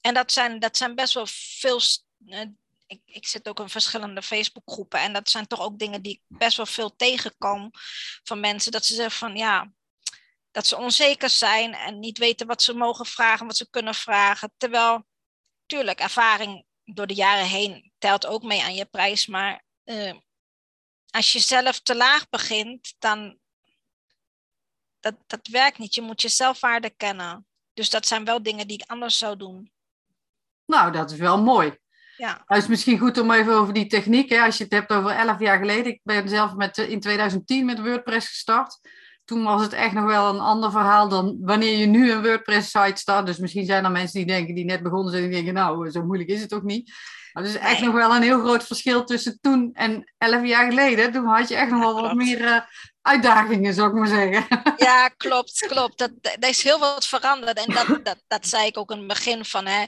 En 0.00 0.14
dat 0.14 0.32
zijn, 0.32 0.58
dat 0.58 0.76
zijn 0.76 0.94
best 0.94 1.14
wel 1.14 1.26
veel. 1.30 1.80
Uh, 2.26 2.40
ik, 2.86 3.00
ik 3.04 3.26
zit 3.26 3.48
ook 3.48 3.60
in 3.60 3.68
verschillende 3.68 4.22
Facebookgroepen. 4.22 5.00
En 5.00 5.12
dat 5.12 5.30
zijn 5.30 5.46
toch 5.46 5.60
ook 5.60 5.78
dingen 5.78 6.02
die 6.02 6.12
ik 6.12 6.38
best 6.38 6.56
wel 6.56 6.66
veel 6.66 6.96
tegenkom 6.96 7.70
van 8.22 8.40
mensen. 8.40 8.72
Dat 8.72 8.84
ze 8.84 8.94
zeggen 8.94 9.18
van 9.18 9.36
ja, 9.36 9.72
dat 10.50 10.66
ze 10.66 10.76
onzeker 10.76 11.30
zijn 11.30 11.74
en 11.74 11.98
niet 11.98 12.18
weten 12.18 12.46
wat 12.46 12.62
ze 12.62 12.74
mogen 12.74 13.06
vragen, 13.06 13.46
wat 13.46 13.56
ze 13.56 13.70
kunnen 13.70 13.94
vragen. 13.94 14.52
Terwijl, 14.56 15.06
tuurlijk, 15.66 16.00
ervaring 16.00 16.66
door 16.84 17.06
de 17.06 17.14
jaren 17.14 17.46
heen 17.46 17.92
telt 17.98 18.26
ook 18.26 18.42
mee 18.42 18.62
aan 18.62 18.74
je 18.74 18.84
prijs. 18.84 19.26
Maar 19.26 19.64
uh, 19.84 20.14
als 21.10 21.32
je 21.32 21.38
zelf 21.38 21.80
te 21.80 21.96
laag 21.96 22.28
begint, 22.28 22.94
dan 22.98 23.38
dat, 25.00 25.14
dat 25.26 25.46
werkt 25.46 25.78
niet. 25.78 25.94
Je 25.94 26.02
moet 26.02 26.22
je 26.22 26.28
zelfwaarde 26.28 26.90
kennen. 26.90 27.46
Dus 27.72 27.90
dat 27.90 28.06
zijn 28.06 28.24
wel 28.24 28.42
dingen 28.42 28.66
die 28.66 28.82
ik 28.82 28.90
anders 28.90 29.18
zou 29.18 29.36
doen. 29.36 29.72
Nou, 30.68 30.92
dat 30.92 31.10
is 31.10 31.18
wel 31.18 31.42
mooi. 31.42 31.76
Ja. 32.16 32.42
Het 32.46 32.62
is 32.62 32.68
misschien 32.68 32.98
goed 32.98 33.18
om 33.18 33.30
even 33.30 33.52
over 33.52 33.74
die 33.74 33.86
techniek, 33.86 34.28
hè, 34.30 34.40
als 34.40 34.56
je 34.56 34.64
het 34.64 34.72
hebt 34.72 34.92
over 34.92 35.10
elf 35.10 35.40
jaar 35.40 35.58
geleden. 35.58 35.92
Ik 35.92 36.00
ben 36.02 36.28
zelf 36.28 36.54
met, 36.54 36.78
in 36.78 37.00
2010 37.00 37.64
met 37.64 37.80
WordPress 37.80 38.28
gestart. 38.28 38.78
Toen 39.24 39.44
was 39.44 39.62
het 39.62 39.72
echt 39.72 39.92
nog 39.92 40.04
wel 40.04 40.34
een 40.34 40.40
ander 40.40 40.70
verhaal 40.70 41.08
dan 41.08 41.36
wanneer 41.40 41.78
je 41.78 41.86
nu 41.86 42.12
een 42.12 42.22
WordPress-site 42.22 42.96
start. 42.96 43.26
Dus 43.26 43.38
misschien 43.38 43.66
zijn 43.66 43.84
er 43.84 43.90
mensen 43.90 44.18
die 44.18 44.26
denken, 44.26 44.54
die 44.54 44.64
net 44.64 44.82
begonnen 44.82 45.10
zijn, 45.10 45.22
die 45.22 45.32
denken, 45.32 45.54
nou, 45.54 45.90
zo 45.90 46.04
moeilijk 46.04 46.30
is 46.30 46.40
het 46.40 46.48
toch 46.48 46.62
niet. 46.62 46.92
Maar 47.32 47.42
er 47.42 47.48
is 47.48 47.56
echt 47.58 47.80
nog 47.80 47.94
wel 47.94 48.14
een 48.14 48.22
heel 48.22 48.40
groot 48.40 48.66
verschil 48.66 49.04
tussen 49.04 49.38
toen 49.40 49.70
en 49.72 50.12
elf 50.18 50.46
jaar 50.46 50.68
geleden. 50.68 51.12
Toen 51.12 51.26
had 51.26 51.48
je 51.48 51.56
echt 51.56 51.70
nog 51.70 51.80
wel 51.80 52.00
wat 52.00 52.14
meer 52.14 52.40
uh, 52.40 52.60
uitdagingen, 53.08 53.74
zou 53.74 53.88
ik 53.88 53.94
maar 53.94 54.06
zeggen. 54.06 54.46
Ja, 54.88 55.08
klopt, 55.08 55.66
klopt. 55.66 55.98
Dat, 55.98 56.10
er 56.20 56.48
is 56.48 56.62
heel 56.62 56.78
wat 56.78 57.06
veranderd. 57.06 57.58
En 57.58 57.74
dat, 57.74 57.86
dat, 58.04 58.22
dat 58.26 58.46
zei 58.46 58.66
ik 58.66 58.78
ook 58.78 58.90
in 58.90 58.98
het 58.98 59.06
begin 59.06 59.44
van, 59.44 59.66
hè. 59.66 59.84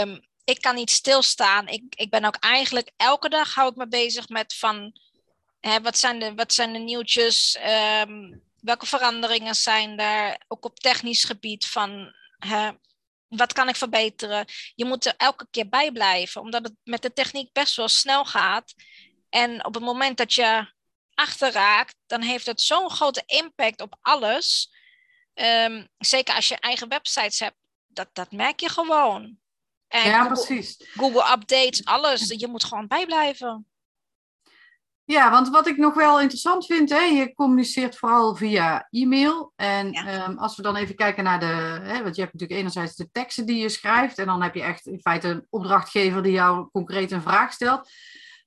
Um, 0.00 0.28
ik 0.44 0.60
kan 0.60 0.74
niet 0.74 0.90
stilstaan. 0.90 1.68
Ik, 1.68 1.82
ik 1.88 2.10
ben 2.10 2.24
ook 2.24 2.36
eigenlijk 2.36 2.90
elke 2.96 3.28
dag 3.28 3.54
hou 3.54 3.70
ik 3.70 3.76
me 3.76 3.88
bezig 3.88 4.28
met 4.28 4.54
van 4.54 5.00
hè, 5.60 5.80
wat, 5.80 5.98
zijn 5.98 6.18
de, 6.18 6.34
wat 6.34 6.52
zijn 6.52 6.72
de 6.72 6.78
nieuwtjes, 6.78 7.58
um, 8.02 8.42
welke 8.60 8.86
veranderingen 8.86 9.54
zijn 9.54 9.98
er, 9.98 10.38
ook 10.48 10.64
op 10.64 10.78
technisch 10.78 11.24
gebied 11.24 11.66
van 11.66 12.14
hè, 12.38 12.70
wat 13.28 13.52
kan 13.52 13.68
ik 13.68 13.76
verbeteren. 13.76 14.44
Je 14.74 14.84
moet 14.84 15.06
er 15.06 15.14
elke 15.16 15.46
keer 15.50 15.68
bij 15.68 15.92
blijven, 15.92 16.40
omdat 16.40 16.64
het 16.64 16.74
met 16.84 17.02
de 17.02 17.12
techniek 17.12 17.52
best 17.52 17.76
wel 17.76 17.88
snel 17.88 18.24
gaat. 18.24 18.74
En 19.28 19.64
op 19.64 19.74
het 19.74 19.82
moment 19.82 20.16
dat 20.16 20.34
je 20.34 20.72
achterraakt, 21.20 21.96
dan 22.06 22.22
heeft 22.22 22.46
het 22.46 22.60
zo'n 22.60 22.90
grote 22.90 23.22
impact 23.26 23.80
op 23.80 23.96
alles. 24.00 24.74
Um, 25.34 25.88
zeker 25.98 26.34
als 26.34 26.48
je 26.48 26.56
eigen 26.56 26.88
websites 26.88 27.38
hebt, 27.38 27.56
dat, 27.86 28.08
dat 28.12 28.32
merk 28.32 28.60
je 28.60 28.68
gewoon. 28.68 29.38
En 29.88 30.08
ja, 30.08 30.22
Google, 30.22 30.44
precies. 30.44 30.90
Google 30.94 31.32
Updates, 31.32 31.84
alles. 31.84 32.28
Je 32.28 32.48
moet 32.48 32.64
gewoon 32.64 32.86
bijblijven. 32.86 33.64
Ja, 35.04 35.30
want 35.30 35.48
wat 35.48 35.66
ik 35.66 35.76
nog 35.76 35.94
wel 35.94 36.20
interessant 36.20 36.66
vind, 36.66 36.90
hè, 36.90 37.00
je 37.00 37.34
communiceert 37.34 37.96
vooral 37.96 38.36
via 38.36 38.86
e-mail. 38.90 39.52
En 39.56 39.92
ja. 39.92 40.28
um, 40.28 40.38
als 40.38 40.56
we 40.56 40.62
dan 40.62 40.76
even 40.76 40.94
kijken 40.94 41.24
naar 41.24 41.40
de, 41.40 41.80
hè, 41.82 42.02
want 42.02 42.14
je 42.16 42.20
hebt 42.20 42.32
natuurlijk 42.32 42.60
enerzijds 42.60 42.96
de 42.96 43.10
teksten 43.10 43.46
die 43.46 43.58
je 43.58 43.68
schrijft. 43.68 44.18
En 44.18 44.26
dan 44.26 44.42
heb 44.42 44.54
je 44.54 44.62
echt 44.62 44.86
in 44.86 45.00
feite 45.00 45.28
een 45.28 45.46
opdrachtgever 45.50 46.22
die 46.22 46.32
jou 46.32 46.68
concreet 46.70 47.10
een 47.10 47.22
vraag 47.22 47.52
stelt. 47.52 47.90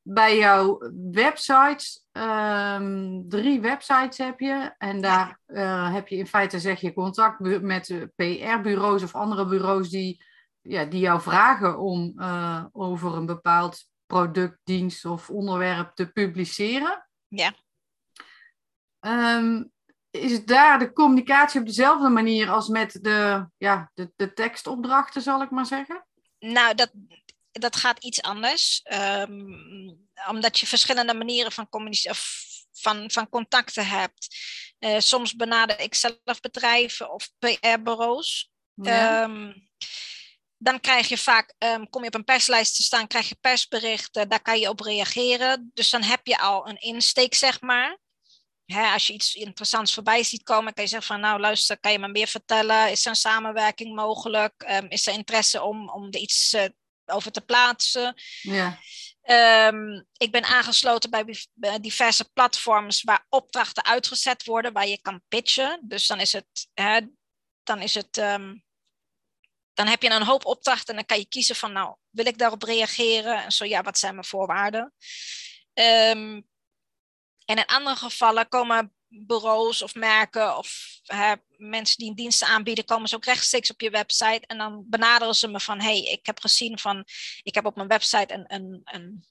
Bij 0.06 0.38
jouw 0.38 0.92
websites, 1.12 2.06
um, 2.12 3.30
drie 3.30 3.62
websites 3.62 4.18
heb 4.18 4.39
je. 4.39 4.76
En 4.78 5.02
daar 5.02 5.39
uh, 5.48 5.94
heb 5.94 6.08
je 6.08 6.16
in 6.16 6.28
feite, 6.28 6.60
zeg 6.60 6.82
je, 6.82 6.94
contact 6.94 7.39
met 7.62 8.08
PR-bureaus 8.16 9.04
of 9.04 9.16
andere 9.16 9.46
bureaus 9.46 9.89
die 9.89 10.24
ja, 10.63 10.86
die 10.86 11.00
jou 11.00 11.22
vragen 11.22 11.80
om 11.80 12.13
uh, 12.16 12.66
over 12.72 13.16
een 13.16 13.26
bepaald 13.26 13.88
product, 14.06 14.60
dienst 14.63 15.06
of 15.06 15.30
onderwerp 15.30 15.92
te 15.96 16.12
publiceren. 16.12 17.08
Ja. 17.28 17.54
Um, 19.00 19.72
is 20.10 20.46
daar 20.46 20.80
de 20.80 20.94
communicatie 20.94 21.60
op 21.60 21.66
dezelfde 21.66 22.10
manier 22.10 22.50
als 22.50 22.68
met 22.68 23.00
de, 23.02 23.48
ja, 23.58 23.92
de, 23.94 24.12
de 24.16 24.34
tekstopdrachten, 24.34 25.22
zal 25.22 25.42
ik 25.42 25.50
maar 25.50 25.66
zeggen? 25.66 26.08
Nou, 26.39 26.76
dat, 26.76 26.92
dat 27.60 27.76
gaat 27.76 28.04
iets 28.04 28.22
anders. 28.22 28.82
Um, 28.94 30.08
omdat 30.28 30.60
je 30.60 30.68
verschillende 30.68 31.13
manieren 31.13 31.52
van, 31.52 31.68
van, 32.72 33.12
van 33.12 33.30
contacten 33.30 33.88
hebt. 33.88 34.28
Uh, 34.80 35.00
soms 35.00 35.36
benader 35.36 35.80
ik 35.80 35.96
zelf 35.96 36.39
bedrijven 36.42 37.13
of 37.13 37.30
PR-bureaus. 37.39 38.52
Ja. 38.74 39.24
Um, 39.24 39.70
dan 40.58 40.80
krijg 40.80 41.08
je 41.08 41.18
vaak, 41.18 41.54
um, 41.58 41.89
kom 41.89 42.02
je 42.02 42.08
op 42.08 42.16
een 42.16 42.24
perslijst 42.24 42.76
te 42.76 42.84
staan, 42.84 43.08
krijg 43.08 43.30
je 43.30 43.38
persberichten, 43.42 44.30
daar 44.30 44.42
kan 44.42 44.60
je 44.60 44.70
op 44.70 44.80
reageren. 44.80 45.72
Dus 45.74 45.89
dan 45.89 46.04
heb 46.04 46.28
je 46.28 46.38
al 46.38 46.68
een 46.68 46.80
insteek, 46.80 47.34
zeg 47.34 47.62
maar. 47.62 47.98
Hè, 48.66 48.92
als 48.92 49.08
je 49.08 49.13
iets 49.13 49.34
interessants 49.34 49.94
voorbij 49.94 50.24
ziet 50.24 50.44
komen, 50.44 50.74
kan 50.74 50.84
je 50.84 50.89
zeggen 50.89 51.08
van 51.08 51.20
nou 51.20 51.39
luister, 51.39 51.80
kan 51.80 51.92
je 51.92 52.00
me 52.00 52.08
meer 52.08 52.28
vertellen? 52.28 52.92
Is 52.92 53.06
er 53.06 53.10
een 53.10 53.16
samenwerking 53.16 53.96
mogelijk? 53.96 54.54
Um, 54.70 54.89
is 54.89 55.08
er 55.08 55.13
interesse 55.13 55.63
om, 55.63 55.89
om 55.89 56.08
er 56.12 56.20
iets 56.20 56.54
uh, 56.54 56.66
over 57.06 57.32
te 57.32 57.42
plaatsen? 57.42 58.22
Ja. 58.42 58.80
Um, 59.68 60.08
ik 60.18 60.32
ben 60.32 60.44
aangesloten 60.44 61.10
bij 61.54 61.80
diverse 61.80 62.32
platforms 62.34 63.04
waar 63.04 63.26
opdrachten 63.30 63.86
uitgezet 63.86 64.46
worden, 64.46 64.74
waar 64.74 64.88
je 64.88 65.02
kan 65.02 65.22
pitchen. 65.28 65.80
Dus 65.84 66.08
dan 66.08 66.20
is 66.20 66.34
het, 66.34 66.70
hè, 66.74 67.00
dan 67.63 67.82
is 67.82 67.96
het 67.96 68.18
um, 68.18 68.63
dan 69.74 69.88
heb 69.88 70.02
je 70.02 70.10
een 70.10 70.24
hoop 70.24 70.46
opdrachten 70.46 70.88
en 70.88 70.96
dan 70.96 71.06
kan 71.06 71.18
je 71.18 71.28
kiezen 71.28 71.56
van, 71.56 71.72
nou, 71.72 71.96
wil 72.10 72.26
ik 72.26 72.38
daarop 72.38 72.63
reageren? 72.63 73.44
En 73.44 73.52
zo 73.52 73.66
ja, 73.66 73.82
wat 73.82 73.98
zijn 73.98 74.13
mijn 74.13 74.26
voorwaarden? 74.26 74.94
Um, 75.74 76.48
en 77.46 77.58
in 77.58 77.66
andere 77.66 77.96
gevallen 77.96 78.50
komen 78.50 78.94
bureaus 79.13 79.82
of 79.82 79.95
merken 79.95 80.58
of 80.58 80.99
mensen 81.58 81.97
die 81.97 82.15
diensten 82.15 82.47
aanbieden, 82.47 82.86
komen 82.86 83.10
ze 83.10 83.15
ook 83.15 83.26
rechtstreeks 83.26 83.71
op 83.71 83.82
je 83.82 83.89
website 83.89 84.41
en 84.47 84.58
dan 84.58 84.84
benaderen 84.88 85.36
ze 85.36 85.47
me 85.47 85.60
van, 85.60 85.82
hey, 85.82 85.99
ik 85.99 86.26
heb 86.26 86.39
gezien 86.39 86.80
van, 86.80 87.06
ik 87.43 87.56
heb 87.56 87.65
op 87.65 87.76
mijn 87.76 87.88
website 87.88 88.34
een, 88.34 88.45
een, 88.47 88.82
een 88.84 89.26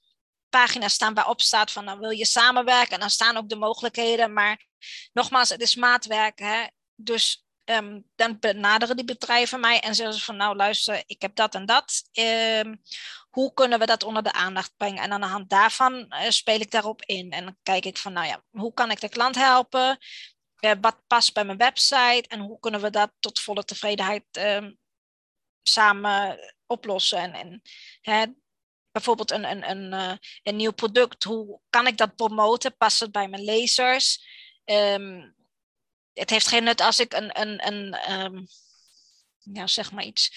pagina 0.49 0.87
staan 0.87 1.13
waarop 1.13 1.41
staat 1.41 1.71
van, 1.71 1.83
nou 1.83 1.99
wil 1.99 2.09
je 2.09 2.25
samenwerken? 2.25 2.93
En 2.93 2.99
dan 2.99 3.09
staan 3.09 3.37
ook 3.37 3.49
de 3.49 3.55
mogelijkheden, 3.55 4.33
maar 4.33 4.65
nogmaals, 5.13 5.49
het 5.49 5.61
is 5.61 5.75
maatwerk, 5.75 6.39
hè? 6.39 6.67
dus 6.95 7.45
Um, 7.65 8.09
dan 8.15 8.39
benaderen 8.39 8.95
die 8.95 9.05
bedrijven 9.05 9.59
mij 9.59 9.79
en 9.79 9.95
zeggen 9.95 10.15
ze 10.15 10.23
van 10.23 10.35
nou 10.35 10.55
luister, 10.55 11.03
ik 11.05 11.21
heb 11.21 11.35
dat 11.35 11.55
en 11.55 11.65
dat. 11.65 12.09
Um, 12.11 12.81
hoe 13.29 13.53
kunnen 13.53 13.79
we 13.79 13.85
dat 13.85 14.03
onder 14.03 14.23
de 14.23 14.31
aandacht 14.31 14.73
brengen? 14.77 15.03
En 15.03 15.11
aan 15.11 15.21
de 15.21 15.27
hand 15.27 15.49
daarvan 15.49 15.93
uh, 15.93 16.29
speel 16.29 16.59
ik 16.59 16.71
daarop 16.71 17.01
in. 17.01 17.31
En 17.31 17.43
dan 17.43 17.57
kijk 17.63 17.85
ik 17.85 17.97
van 17.97 18.13
nou 18.13 18.27
ja, 18.27 18.43
hoe 18.49 18.73
kan 18.73 18.91
ik 18.91 19.01
de 19.01 19.09
klant 19.09 19.35
helpen? 19.35 19.97
Uh, 20.59 20.71
wat 20.81 21.01
past 21.07 21.33
bij 21.33 21.45
mijn 21.45 21.57
website? 21.57 22.23
En 22.27 22.39
hoe 22.39 22.59
kunnen 22.59 22.81
we 22.81 22.89
dat 22.89 23.11
tot 23.19 23.39
volle 23.39 23.63
tevredenheid 23.63 24.23
um, 24.31 24.77
samen 25.61 26.39
oplossen? 26.65 27.17
En, 27.17 27.33
en 27.33 27.61
hè, 28.01 28.25
bijvoorbeeld 28.91 29.31
een, 29.31 29.43
een, 29.43 29.69
een, 29.69 29.93
uh, 29.93 30.17
een 30.43 30.55
nieuw 30.55 30.73
product, 30.73 31.23
hoe 31.23 31.59
kan 31.69 31.87
ik 31.87 31.97
dat 31.97 32.15
promoten? 32.15 32.77
Past 32.77 32.99
het 32.99 33.11
bij 33.11 33.27
mijn 33.27 33.43
lezers? 33.43 34.25
Um, 34.65 35.35
het 36.13 36.29
heeft 36.29 36.47
geen 36.47 36.63
nut 36.63 36.81
als 36.81 36.99
ik 36.99 37.13
een, 37.13 37.41
een, 37.41 37.67
een 37.67 38.11
um, 38.11 38.47
ja, 39.53 39.67
zeg 39.67 39.91
maar 39.91 40.03
iets, 40.03 40.31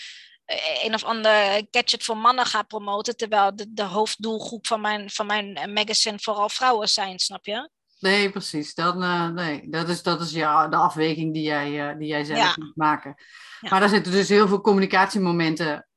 eh, 0.45 0.85
een 0.85 0.95
of 0.95 1.05
ander 1.05 1.67
gadget 1.71 2.05
voor 2.05 2.17
mannen 2.17 2.47
ga 2.47 2.63
promoten, 2.63 3.17
terwijl 3.17 3.57
de, 3.57 3.73
de 3.73 3.83
hoofddoelgroep 3.83 4.67
van 4.67 4.81
mijn, 4.81 5.11
van 5.11 5.27
mijn 5.27 5.73
magazine 5.73 6.19
vooral 6.19 6.49
vrouwen 6.49 6.89
zijn, 6.89 7.19
snap 7.19 7.47
je? 7.47 7.71
Nee, 7.99 8.31
precies. 8.31 8.75
Dan, 8.75 9.03
uh, 9.03 9.29
nee, 9.29 9.69
dat 9.71 9.89
is, 9.89 10.03
dat 10.03 10.21
is 10.21 10.31
ja, 10.31 10.69
de 10.69 10.77
afweging 10.77 11.35
die 11.35 11.43
jij, 11.43 11.91
uh, 11.91 11.99
die 11.99 12.09
jij 12.09 12.25
zelf 12.25 12.39
ja. 12.39 12.55
moet 12.57 12.77
maken. 12.77 13.15
Ja. 13.61 13.69
Maar 13.71 13.81
daar 13.81 13.89
zitten 13.89 14.13
dus 14.13 14.29
heel 14.29 14.49
veel 14.49 14.61
communicatiemomenten 14.61 15.89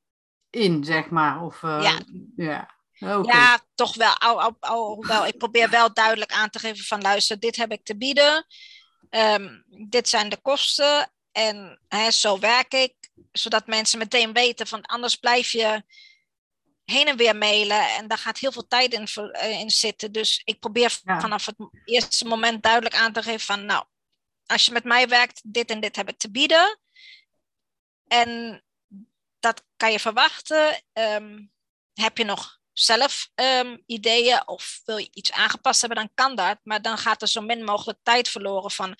in, 0.50 0.84
zeg 0.84 1.10
maar. 1.10 1.42
Of, 1.42 1.62
uh, 1.62 1.80
ja. 1.82 2.00
Ja. 2.36 2.78
Okay. 3.00 3.36
ja, 3.36 3.60
toch 3.76 3.96
wel. 3.96 4.18
Al, 4.18 4.42
al, 4.42 4.56
alhoewel, 4.60 5.26
ik 5.26 5.38
probeer 5.38 5.70
wel 5.70 5.94
duidelijk 5.94 6.32
aan 6.32 6.50
te 6.50 6.60
geven 6.60 6.86
van 6.86 7.02
luister, 7.02 7.39
dit 7.39 7.56
heb 7.56 7.72
ik 7.72 7.84
te 7.84 7.98
bieden. 7.98 8.46
Um, 9.10 9.63
dit 9.67 10.10
zijn 10.10 10.30
de 10.30 10.38
kosten 10.38 11.12
en 11.32 11.80
hè, 11.88 12.12
zo 12.12 12.39
werk 12.39 12.74
ik, 12.74 12.93
zodat 13.32 13.67
mensen 13.67 14.00
meteen 14.00 14.34
weten 14.34 14.67
van 14.67 14.82
anders 14.82 15.15
blijf 15.15 15.52
je 15.52 15.84
heen 16.84 17.08
en 17.08 17.17
weer 17.17 17.36
mailen 17.36 17.95
en 17.95 18.08
daar 18.08 18.17
gaat 18.17 18.38
heel 18.38 18.52
veel 18.52 18.67
tijd 18.67 18.93
in, 18.93 19.08
uh, 19.15 19.60
in 19.60 19.69
zitten. 19.69 20.12
Dus 20.12 20.41
ik 20.45 20.60
probeer 20.60 21.00
ja. 21.04 21.19
vanaf 21.19 21.45
het 21.45 21.56
eerste 21.86 22.26
moment 22.26 22.63
duidelijk 22.63 22.95
aan 22.95 23.13
te 23.13 23.24
geven 23.24 23.45
van 23.45 23.65
nou, 23.65 23.86
als 24.45 24.65
je 24.65 24.72
met 24.72 24.84
mij 24.84 25.08
werkt, 25.08 25.41
dit 25.43 25.69
en 25.69 25.80
dit 25.80 25.95
heb 25.95 26.10
ik 26.10 26.17
te 26.17 26.32
bieden. 26.32 26.80
En 28.08 28.63
dat 29.39 29.63
kan 29.78 29.91
je 29.91 30.00
verwachten. 30.00 30.82
Um, 30.93 31.52
heb 31.93 32.17
je 32.17 32.24
nog 32.24 32.59
zelf 32.82 33.30
um, 33.36 33.84
ideeën 33.86 34.48
of 34.48 34.82
wil 34.86 34.98
je 34.98 35.10
iets 35.12 35.32
aangepast 35.32 35.82
hebben, 35.82 36.00
dan 36.00 36.12
kan 36.13 36.36
dat. 36.36 36.60
Maar 36.63 36.82
dan 36.82 36.98
gaat 36.98 37.22
er 37.22 37.28
zo 37.28 37.42
min 37.42 37.63
mogelijk 37.63 38.00
tijd 38.04 38.30
verloren 38.30 38.72
van. 38.72 38.96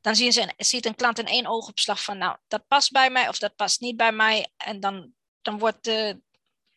Dan 0.00 0.16
zien 0.16 0.32
ze, 0.32 0.52
ziet 0.56 0.86
een 0.86 0.94
klant 0.94 1.18
in 1.18 1.26
één 1.26 1.46
oogopslag 1.46 2.02
van, 2.02 2.18
nou, 2.18 2.36
dat 2.48 2.66
past 2.68 2.92
bij 2.92 3.10
mij 3.10 3.28
of 3.28 3.38
dat 3.38 3.56
past 3.56 3.80
niet 3.80 3.96
bij 3.96 4.12
mij. 4.12 4.52
En 4.56 4.80
dan, 4.80 5.12
dan 5.42 5.58
wordt 5.58 5.84
de, 5.84 6.20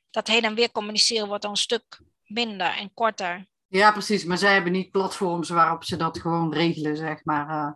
dat 0.10 0.28
heen 0.28 0.44
en 0.44 0.56
weer 0.56 0.72
communiceren 0.72 1.28
wordt 1.28 1.42
dan 1.42 1.52
een 1.52 1.58
stuk 1.58 2.02
minder 2.24 2.68
en 2.68 2.94
korter. 2.94 3.48
Ja, 3.68 3.92
precies. 3.92 4.24
Maar 4.24 4.38
zij 4.38 4.54
hebben 4.54 4.72
niet 4.72 4.92
platforms 4.92 5.50
waarop 5.50 5.84
ze 5.84 5.96
dat 5.96 6.20
gewoon 6.20 6.54
regelen, 6.54 6.98
zeg 6.98 7.24
maar. 7.24 7.50
Uh, 7.50 7.72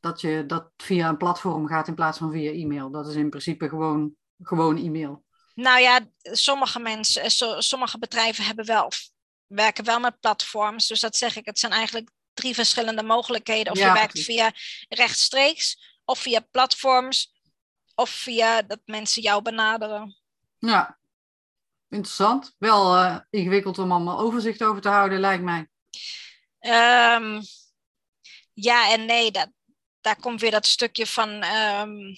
dat 0.00 0.20
je 0.20 0.44
dat 0.46 0.70
via 0.76 1.08
een 1.08 1.16
platform 1.16 1.66
gaat 1.66 1.88
in 1.88 1.94
plaats 1.94 2.18
van 2.18 2.32
via 2.32 2.50
e-mail. 2.50 2.90
Dat 2.90 3.06
is 3.06 3.14
in 3.14 3.30
principe 3.30 3.68
gewoon, 3.68 4.14
gewoon 4.42 4.76
e-mail. 4.76 5.24
Nou 5.54 5.80
ja, 5.80 6.00
sommige 6.22 6.78
mensen, 6.78 7.22
eh, 7.22 7.58
sommige 7.58 7.98
bedrijven 7.98 8.44
hebben 8.44 8.64
wel, 8.64 8.92
werken 9.46 9.84
wel 9.84 10.00
met 10.00 10.20
platforms. 10.20 10.86
Dus 10.86 11.00
dat 11.00 11.16
zeg 11.16 11.36
ik, 11.36 11.46
het 11.46 11.58
zijn 11.58 11.72
eigenlijk 11.72 12.10
drie 12.34 12.54
verschillende 12.54 13.02
mogelijkheden. 13.02 13.72
Of 13.72 13.78
ja, 13.78 13.86
je 13.86 13.92
werkt 13.92 14.12
precies. 14.12 14.34
via 14.34 14.52
rechtstreeks, 14.88 15.96
of 16.04 16.18
via 16.18 16.40
platforms, 16.40 17.32
of 17.94 18.10
via 18.10 18.62
dat 18.62 18.80
mensen 18.84 19.22
jou 19.22 19.42
benaderen. 19.42 20.16
Ja, 20.58 20.98
interessant. 21.88 22.54
Wel 22.58 22.96
uh, 22.96 23.18
ingewikkeld 23.30 23.78
om 23.78 23.92
allemaal 23.92 24.18
overzicht 24.18 24.62
over 24.62 24.82
te 24.82 24.88
houden, 24.88 25.20
lijkt 25.20 25.42
mij. 25.42 25.68
Um, 26.60 27.42
ja 28.52 28.92
en 28.92 29.04
nee, 29.04 29.30
dat, 29.30 29.50
daar 30.00 30.20
komt 30.20 30.40
weer 30.40 30.50
dat 30.50 30.66
stukje 30.66 31.06
van 31.06 31.44
um, 31.44 32.14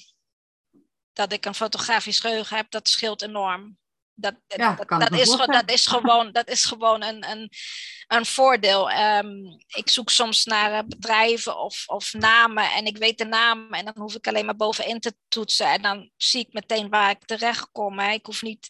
dat 1.13 1.33
ik 1.33 1.45
een 1.45 1.55
fotografisch 1.55 2.21
geheugen 2.21 2.57
heb, 2.57 2.71
dat 2.71 2.89
scheelt 2.89 3.23
enorm. 3.23 3.79
Dat, 4.15 4.35
ja, 4.47 4.75
dat, 4.75 4.89
dat, 4.89 5.13
is, 5.13 5.37
dat, 5.37 5.71
is, 5.71 5.87
gewoon, 5.87 6.33
dat 6.33 6.49
is 6.49 6.65
gewoon 6.65 7.03
een, 7.03 7.31
een, 7.31 7.51
een 8.07 8.27
voordeel. 8.27 8.91
Um, 8.91 9.57
ik 9.67 9.91
zoek 9.91 10.11
soms 10.11 10.45
naar 10.45 10.73
uh, 10.73 10.89
bedrijven 10.89 11.59
of, 11.59 11.85
of 11.87 12.13
namen 12.13 12.73
en 12.73 12.85
ik 12.85 12.97
weet 12.97 13.19
de 13.19 13.25
naam 13.25 13.73
en 13.73 13.85
dan 13.85 13.95
hoef 13.97 14.15
ik 14.15 14.27
alleen 14.27 14.45
maar 14.45 14.57
bovenin 14.57 15.01
te 15.01 15.15
toetsen 15.29 15.67
en 15.67 15.83
dan 15.83 16.11
zie 16.17 16.41
ik 16.41 16.53
meteen 16.53 16.89
waar 16.89 17.11
ik 17.11 17.25
terecht 17.25 17.69
kom. 17.73 17.99
Hè. 17.99 18.13
Ik 18.13 18.27
hoef 18.27 18.43
niet 18.43 18.69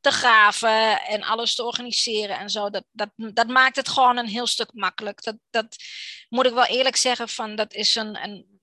te 0.00 0.10
graven 0.10 1.00
en 1.00 1.22
alles 1.22 1.54
te 1.54 1.64
organiseren 1.64 2.38
en 2.38 2.50
zo. 2.50 2.70
Dat, 2.70 2.84
dat, 2.92 3.10
dat 3.16 3.46
maakt 3.46 3.76
het 3.76 3.88
gewoon 3.88 4.16
een 4.16 4.26
heel 4.26 4.46
stuk 4.46 4.72
makkelijk. 4.72 5.22
Dat, 5.22 5.36
dat 5.50 5.76
moet 6.28 6.46
ik 6.46 6.52
wel 6.52 6.66
eerlijk 6.66 6.96
zeggen, 6.96 7.28
van 7.28 7.56
dat 7.56 7.72
is 7.72 7.94
een, 7.94 8.22
een 8.22 8.60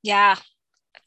ja, 0.00 0.38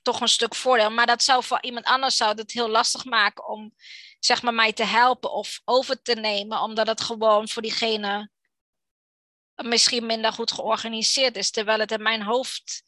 toch 0.01 0.21
een 0.21 0.27
stuk 0.27 0.55
voordeel. 0.55 0.91
Maar 0.91 1.05
dat 1.05 1.23
zou 1.23 1.43
voor 1.43 1.61
iemand 1.61 1.85
anders 1.85 2.17
zou 2.17 2.35
het 2.35 2.51
heel 2.51 2.69
lastig 2.69 3.05
maken 3.05 3.47
om 3.47 3.73
zeg 4.19 4.41
maar 4.41 4.53
mij 4.53 4.73
te 4.73 4.83
helpen 4.83 5.31
of 5.31 5.61
over 5.65 6.01
te 6.01 6.13
nemen, 6.13 6.61
omdat 6.61 6.87
het 6.87 7.01
gewoon 7.01 7.47
voor 7.47 7.61
diegene 7.61 8.29
misschien 9.55 10.05
minder 10.05 10.33
goed 10.33 10.51
georganiseerd 10.51 11.35
is. 11.35 11.51
Terwijl 11.51 11.79
het 11.79 11.91
in 11.91 12.01
mijn 12.01 12.21
hoofd 12.21 12.83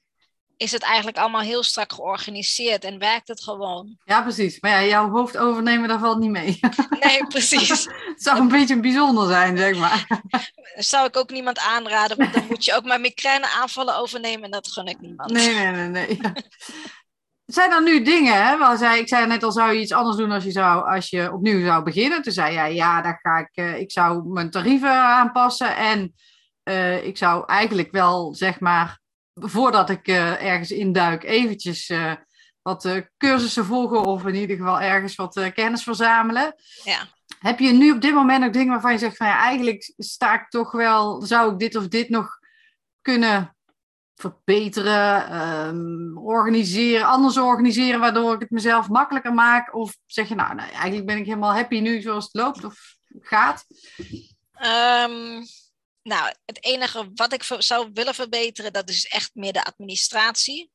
is 0.58 0.72
het 0.72 0.82
eigenlijk 0.82 1.18
allemaal 1.18 1.42
heel 1.42 1.64
strak 1.64 1.94
georganiseerd 1.94 2.84
en 2.84 3.00
werkt 3.00 3.28
het 3.28 3.44
gewoon. 3.44 3.98
Ja, 4.04 4.22
precies. 4.22 4.60
Maar 4.60 4.72
ja, 4.72 4.84
jouw 4.84 5.10
hoofd 5.10 5.38
overnemen, 5.38 5.88
daar 5.88 6.00
valt 6.00 6.20
niet 6.20 6.30
mee. 6.30 6.60
Nee, 7.00 7.28
precies. 7.28 7.70
het 7.70 8.24
zou 8.24 8.40
een 8.40 8.48
beetje 8.48 8.80
bijzonder 8.80 9.28
zijn, 9.28 9.58
zeg 9.58 9.78
maar. 9.78 10.08
Zou 10.76 11.08
ik 11.08 11.18
ook 11.18 11.30
niemand 11.30 11.60
aanraden, 11.60 12.18
want 12.18 12.34
dan 12.34 12.46
moet 12.48 12.66
je 12.66 12.76
ook 12.76 12.84
maar 12.84 13.00
migraine 13.02 13.48
aanvallen 13.48 13.98
overnemen 13.98 14.44
en 14.44 14.52
dat 14.52 14.68
gun 14.68 14.86
ik 14.86 15.00
niemand. 15.02 15.32
Nee, 15.32 15.54
nee, 15.54 15.72
nee. 15.72 15.90
nee. 15.90 16.18
Zijn 17.46 17.72
er 17.72 17.84
nu 17.84 18.04
dingen, 18.04 18.46
hè, 18.46 18.58
waar 18.58 18.78
zei, 18.78 19.00
ik 19.00 19.08
zei 19.08 19.28
net 19.28 19.44
al, 19.44 19.52
zou 19.52 19.74
je 19.74 19.80
iets 19.80 19.92
anders 19.92 20.18
doen 20.18 20.32
als 20.32 20.44
je, 20.44 20.52
zou, 20.52 20.90
als 20.90 21.10
je 21.10 21.34
opnieuw 21.34 21.66
zou 21.66 21.84
beginnen? 21.84 22.22
Toen 22.22 22.34
zei 22.34 22.54
jij, 22.54 22.74
ja, 22.74 23.02
daar 23.02 23.20
ga 23.22 23.38
ik, 23.38 23.50
uh, 23.54 23.80
ik 23.80 23.92
zou 23.92 24.28
mijn 24.28 24.50
tarieven 24.50 24.92
aanpassen 24.92 25.76
en 25.76 26.14
uh, 26.70 27.06
ik 27.06 27.18
zou 27.18 27.46
eigenlijk 27.46 27.92
wel, 27.92 28.36
zeg 28.36 28.60
maar, 28.60 29.00
voordat 29.34 29.90
ik 29.90 30.08
uh, 30.08 30.44
ergens 30.44 30.72
induik, 30.72 31.24
eventjes 31.24 31.92
wat 32.62 33.04
cursussen 33.18 33.66
volgen 33.66 34.04
of 34.04 34.26
in 34.26 34.36
ieder 34.36 34.58
geval 34.58 34.82
ergens 34.82 35.16
wat 35.16 35.52
kennis 35.54 35.84
verzamelen. 35.84 36.56
Ja. 36.84 37.00
Heb 37.40 37.60
je 37.60 37.72
nu 37.72 37.92
op 37.92 38.02
dit 38.02 38.14
moment 38.14 38.44
ook 38.44 38.54
dingen 38.54 38.72
waarvan 38.72 38.92
je 38.92 38.98
zegt 38.98 39.18
van 39.18 39.28
ja, 39.28 39.40
eigenlijk 39.40 39.94
sta 39.98 40.34
ik 40.34 40.50
toch 40.50 40.72
wel, 40.72 41.22
zou 41.22 41.52
ik 41.52 41.60
dit 41.60 41.76
of 41.76 41.88
dit 41.88 42.10
nog 42.10 42.40
kunnen 43.02 43.53
verbeteren, 44.24 45.36
um, 45.68 46.18
organiseren, 46.18 47.06
anders 47.06 47.38
organiseren, 47.38 48.00
waardoor 48.00 48.34
ik 48.34 48.40
het 48.40 48.50
mezelf 48.50 48.88
makkelijker 48.88 49.34
maak? 49.34 49.76
Of 49.76 49.98
zeg 50.06 50.30
je 50.30 50.36
nou, 50.36 50.56
nou 50.56 50.70
eigenlijk 50.70 51.06
ben 51.06 51.18
ik 51.18 51.26
helemaal 51.26 51.54
happy 51.54 51.80
nu 51.80 52.02
zoals 52.02 52.24
het 52.24 52.34
loopt 52.34 52.64
of 52.64 52.96
gaat? 53.20 53.66
Um 54.66 55.46
nou, 56.04 56.34
het 56.46 56.64
enige 56.64 57.12
wat 57.14 57.34
ik 57.34 57.44
zou 57.44 57.90
willen 57.94 58.14
verbeteren, 58.14 58.74
dat 58.74 58.90
is 58.90 59.08
echt 59.08 59.32
meer 59.34 59.54
de 59.54 59.64
administratie. 59.64 60.72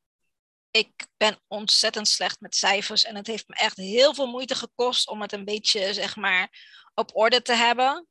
Ik 0.71 1.07
ben 1.17 1.39
ontzettend 1.47 2.09
slecht 2.09 2.41
met 2.41 2.57
cijfers 2.57 3.05
en 3.05 3.17
het 3.17 3.27
heeft 3.27 3.49
me 3.49 3.55
echt 3.55 3.77
heel 3.77 4.15
veel 4.15 4.27
moeite 4.27 4.55
gekost 4.55 5.09
om 5.09 5.23
het 5.23 5.33
een 5.33 5.45
beetje, 5.45 5.95
zeg 5.95 6.17
maar, 6.17 6.49
op 6.95 7.17
orde 7.17 7.43
te 7.43 7.55
hebben. 7.55 8.07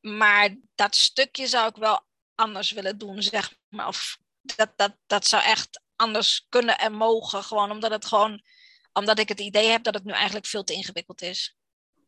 Maar 0.00 0.56
dat 0.74 0.96
stukje 0.96 1.46
zou 1.46 1.68
ik 1.68 1.76
wel 1.76 2.06
anders 2.34 2.72
willen 2.72 2.98
doen, 2.98 3.22
zeg 3.22 3.54
maar. 3.68 3.86
Of 3.86 4.18
dat, 4.56 4.72
dat, 4.76 4.96
dat 5.06 5.26
zou 5.26 5.42
echt 5.42 5.80
anders 5.96 6.46
kunnen 6.48 6.78
en 6.78 6.92
mogen, 6.92 7.44
gewoon 7.44 7.70
omdat 7.70 7.90
het 7.90 8.04
gewoon, 8.04 8.42
omdat 8.92 9.18
ik 9.18 9.28
het 9.28 9.40
idee 9.40 9.68
heb 9.68 9.82
dat 9.82 9.94
het 9.94 10.04
nu 10.04 10.12
eigenlijk 10.12 10.46
veel 10.46 10.64
te 10.64 10.72
ingewikkeld 10.72 11.22
is. 11.22 11.56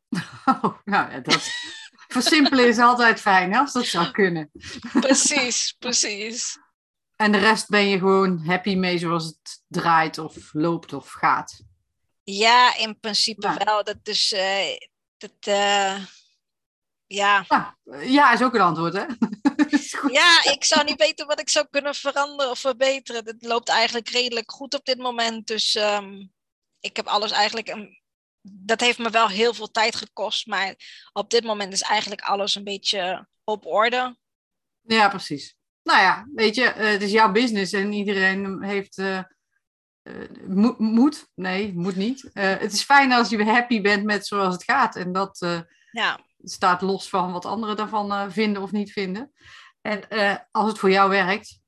Oh, 0.45 0.79
nou 0.85 1.11
ja, 1.11 1.21
dat, 1.21 1.51
Versimpelen 2.09 2.69
is 2.69 2.79
altijd 2.79 3.21
fijn, 3.21 3.53
hè, 3.53 3.59
als 3.59 3.73
dat 3.73 3.87
zou 3.87 4.11
kunnen. 4.11 4.51
Precies, 5.01 5.75
precies. 5.79 6.59
En 7.17 7.33
de 7.33 7.39
rest 7.39 7.69
ben 7.69 7.89
je 7.89 7.99
gewoon 7.99 8.45
happy 8.47 8.75
mee 8.75 8.99
zoals 8.99 9.25
het 9.25 9.63
draait 9.67 10.19
of 10.19 10.53
loopt 10.53 10.93
of 10.93 11.11
gaat? 11.11 11.63
Ja, 12.23 12.77
in 12.77 13.01
principe 13.01 13.55
wel. 13.65 13.85
Dat 13.85 13.99
is... 14.03 14.33
Uh, 14.33 14.77
dat, 15.17 15.47
uh, 15.49 16.05
ja. 17.07 17.45
ja. 17.49 17.77
Ja, 18.01 18.33
is 18.33 18.43
ook 18.43 18.55
een 18.55 18.61
antwoord, 18.61 18.95
hè? 18.95 19.05
Ja, 20.11 20.45
ik 20.53 20.65
zou 20.65 20.85
niet 20.85 20.99
weten 20.99 21.27
wat 21.27 21.41
ik 21.41 21.49
zou 21.49 21.67
kunnen 21.71 21.95
veranderen 21.95 22.51
of 22.51 22.59
verbeteren. 22.59 23.25
Het 23.25 23.45
loopt 23.45 23.69
eigenlijk 23.69 24.09
redelijk 24.09 24.53
goed 24.53 24.75
op 24.75 24.85
dit 24.85 24.99
moment. 24.99 25.47
Dus 25.47 25.75
um, 25.75 26.33
ik 26.81 26.97
heb 26.97 27.07
alles 27.07 27.31
eigenlijk 27.31 27.69
een, 27.69 28.01
dat 28.43 28.81
heeft 28.81 28.99
me 28.99 29.11
wel 29.11 29.29
heel 29.29 29.55
veel 29.55 29.71
tijd 29.71 29.95
gekost. 29.95 30.47
Maar 30.47 30.75
op 31.13 31.31
dit 31.31 31.45
moment 31.45 31.73
is 31.73 31.83
eigenlijk 31.83 32.21
alles 32.21 32.55
een 32.55 32.65
beetje 32.65 33.29
op 33.45 33.67
orde. 33.67 34.19
Ja, 34.81 35.09
precies. 35.09 35.57
Nou 35.83 36.01
ja, 36.01 36.27
weet 36.35 36.55
je, 36.55 36.65
eh, 36.65 36.91
het 36.91 37.03
is 37.03 37.11
jouw 37.11 37.33
business 37.33 37.73
en 37.73 37.93
iedereen 37.93 38.63
heeft. 38.63 38.99
Uh, 38.99 39.23
uh, 40.03 40.77
moet, 40.79 41.27
nee, 41.35 41.73
moet 41.75 41.97
niet. 41.97 42.31
het 42.33 42.73
is 42.73 42.83
fijn 42.83 43.13
als 43.13 43.29
je 43.29 43.45
happy 43.45 43.81
bent 43.81 44.05
met 44.05 44.27
zoals 44.27 44.55
het 44.55 44.65
gaat. 44.65 44.97
En 44.97 45.13
dat 45.13 45.39
ja. 45.91 46.21
staat 46.43 46.83
los 46.83 47.09
van 47.09 47.33
wat 47.33 47.45
anderen 47.45 47.77
daarvan 47.77 48.33
vinden 48.33 48.63
of 48.63 48.73
niet 48.73 48.93
vinden. 48.93 49.33
En 49.81 50.09
als 50.51 50.69
het 50.69 50.79
voor 50.79 50.91
jou 50.91 51.11
werkt, 51.11 51.61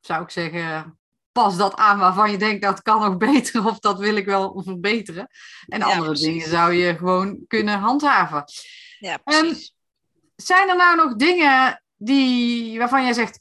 zou 0.00 0.22
ik 0.22 0.30
zeggen, 0.30 0.98
pas 1.32 1.56
dat 1.56 1.74
aan 1.74 1.98
waarvan 1.98 2.30
je 2.30 2.36
denkt 2.36 2.62
dat 2.62 2.82
kan 2.82 3.00
nog 3.00 3.16
beter 3.32 3.66
of 3.66 3.78
dat 3.78 3.98
wil 3.98 4.16
ik 4.16 4.24
wel 4.24 4.62
verbeteren. 4.64 5.28
En 5.66 5.82
andere 5.82 6.14
dingen 6.14 6.48
zou 6.48 6.72
je 6.72 6.96
gewoon 6.96 7.44
kunnen 7.46 7.78
handhaven. 7.78 8.44
Ja, 8.98 9.16
precies. 9.16 9.74
zijn 10.36 10.68
er 10.68 10.76
nou 10.76 10.96
nog 10.96 11.16
dingen 11.16 11.82
die, 11.96 12.78
waarvan 12.78 13.02
jij 13.02 13.12
zegt, 13.12 13.40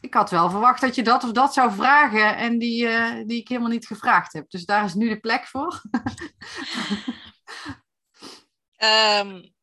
ik 0.00 0.14
had 0.14 0.30
wel 0.30 0.50
verwacht 0.50 0.80
dat 0.80 0.94
je 0.94 1.02
dat 1.02 1.24
of 1.24 1.32
dat 1.32 1.54
zou 1.54 1.72
vragen 1.72 2.36
en 2.36 2.58
die, 2.58 2.84
uh, 2.84 3.26
die 3.26 3.40
ik 3.40 3.48
helemaal 3.48 3.70
niet 3.70 3.86
gevraagd 3.86 4.32
heb. 4.32 4.50
Dus 4.50 4.64
daar 4.64 4.84
is 4.84 4.94
nu 4.94 5.08
de 5.08 5.20
plek 5.20 5.46
voor. 5.46 5.82
um, 8.78 9.54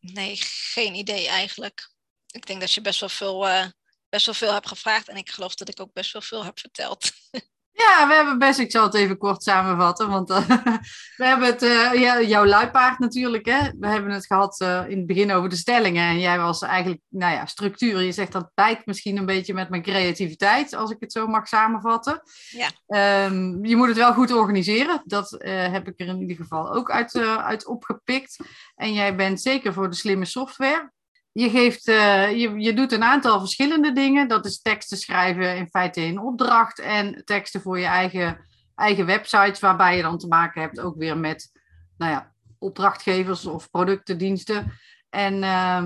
nee, 0.14 0.36
geen 0.40 0.94
idee 0.94 1.28
eigenlijk. 1.28 1.94
Ik 2.26 2.46
denk 2.46 2.60
dat 2.60 2.72
je 2.72 2.80
best 2.80 3.00
wel 3.00 3.08
veel 3.08 3.48
uh, 3.48 3.66
best 4.08 4.26
wel 4.26 4.34
veel 4.34 4.54
heb 4.54 4.66
gevraagd. 4.66 5.08
En 5.08 5.16
ik 5.16 5.30
geloof 5.30 5.54
dat 5.54 5.68
ik 5.68 5.80
ook 5.80 5.92
best 5.92 6.12
wel 6.12 6.22
veel 6.22 6.44
heb 6.44 6.58
verteld. 6.58 7.10
Ja, 7.76 8.08
we 8.08 8.14
hebben 8.14 8.38
best, 8.38 8.58
ik 8.58 8.70
zal 8.70 8.82
het 8.82 8.94
even 8.94 9.18
kort 9.18 9.42
samenvatten, 9.42 10.08
want 10.08 10.30
uh, 10.30 10.48
we 11.16 11.24
hebben 11.24 11.46
het, 11.46 11.62
uh, 11.62 11.94
ja, 11.94 12.20
jouw 12.20 12.46
luipaard 12.46 12.98
natuurlijk, 12.98 13.46
hè. 13.46 13.70
We 13.78 13.86
hebben 13.86 14.10
het 14.10 14.26
gehad 14.26 14.60
uh, 14.60 14.88
in 14.88 14.96
het 14.96 15.06
begin 15.06 15.32
over 15.32 15.48
de 15.48 15.56
stellingen 15.56 16.08
en 16.08 16.18
jij 16.18 16.38
was 16.38 16.62
eigenlijk, 16.62 17.00
nou 17.08 17.34
ja, 17.34 17.46
structuur. 17.46 18.00
Je 18.00 18.12
zegt 18.12 18.32
dat 18.32 18.50
bijt 18.54 18.86
misschien 18.86 19.16
een 19.16 19.26
beetje 19.26 19.54
met 19.54 19.68
mijn 19.68 19.82
creativiteit, 19.82 20.74
als 20.74 20.90
ik 20.90 20.96
het 21.00 21.12
zo 21.12 21.26
mag 21.26 21.48
samenvatten. 21.48 22.22
Ja. 22.50 23.24
Um, 23.26 23.64
je 23.64 23.76
moet 23.76 23.88
het 23.88 23.96
wel 23.96 24.12
goed 24.12 24.32
organiseren, 24.32 25.02
dat 25.04 25.36
heb 25.44 25.88
ik 25.88 26.00
er 26.00 26.06
in 26.06 26.20
ieder 26.20 26.36
geval 26.36 26.74
ook 26.74 26.90
uit, 26.90 27.16
uit 27.18 27.66
opgepikt. 27.66 28.36
En 28.74 28.92
jij 28.92 29.16
bent 29.16 29.40
zeker 29.40 29.72
voor 29.72 29.90
de 29.90 29.96
slimme 29.96 30.24
software 30.24 30.94
je, 31.36 31.50
geeft, 31.50 31.88
uh, 31.88 32.30
je, 32.30 32.60
je 32.60 32.74
doet 32.74 32.92
een 32.92 33.02
aantal 33.02 33.38
verschillende 33.38 33.92
dingen. 33.92 34.28
Dat 34.28 34.44
is 34.44 34.62
teksten 34.62 34.96
schrijven 34.96 35.56
in 35.56 35.68
feite 35.68 36.00
in 36.00 36.18
opdracht 36.18 36.78
en 36.78 37.22
teksten 37.24 37.60
voor 37.60 37.78
je 37.78 37.86
eigen, 37.86 38.38
eigen 38.74 39.06
websites, 39.06 39.60
waarbij 39.60 39.96
je 39.96 40.02
dan 40.02 40.18
te 40.18 40.26
maken 40.26 40.60
hebt 40.60 40.80
ook 40.80 40.96
weer 40.96 41.18
met 41.18 41.52
nou 41.96 42.12
ja, 42.12 42.32
opdrachtgevers 42.58 43.46
of 43.46 43.70
producten, 43.70 44.18
diensten. 44.18 44.72
En 45.10 45.34
uh, 45.34 45.84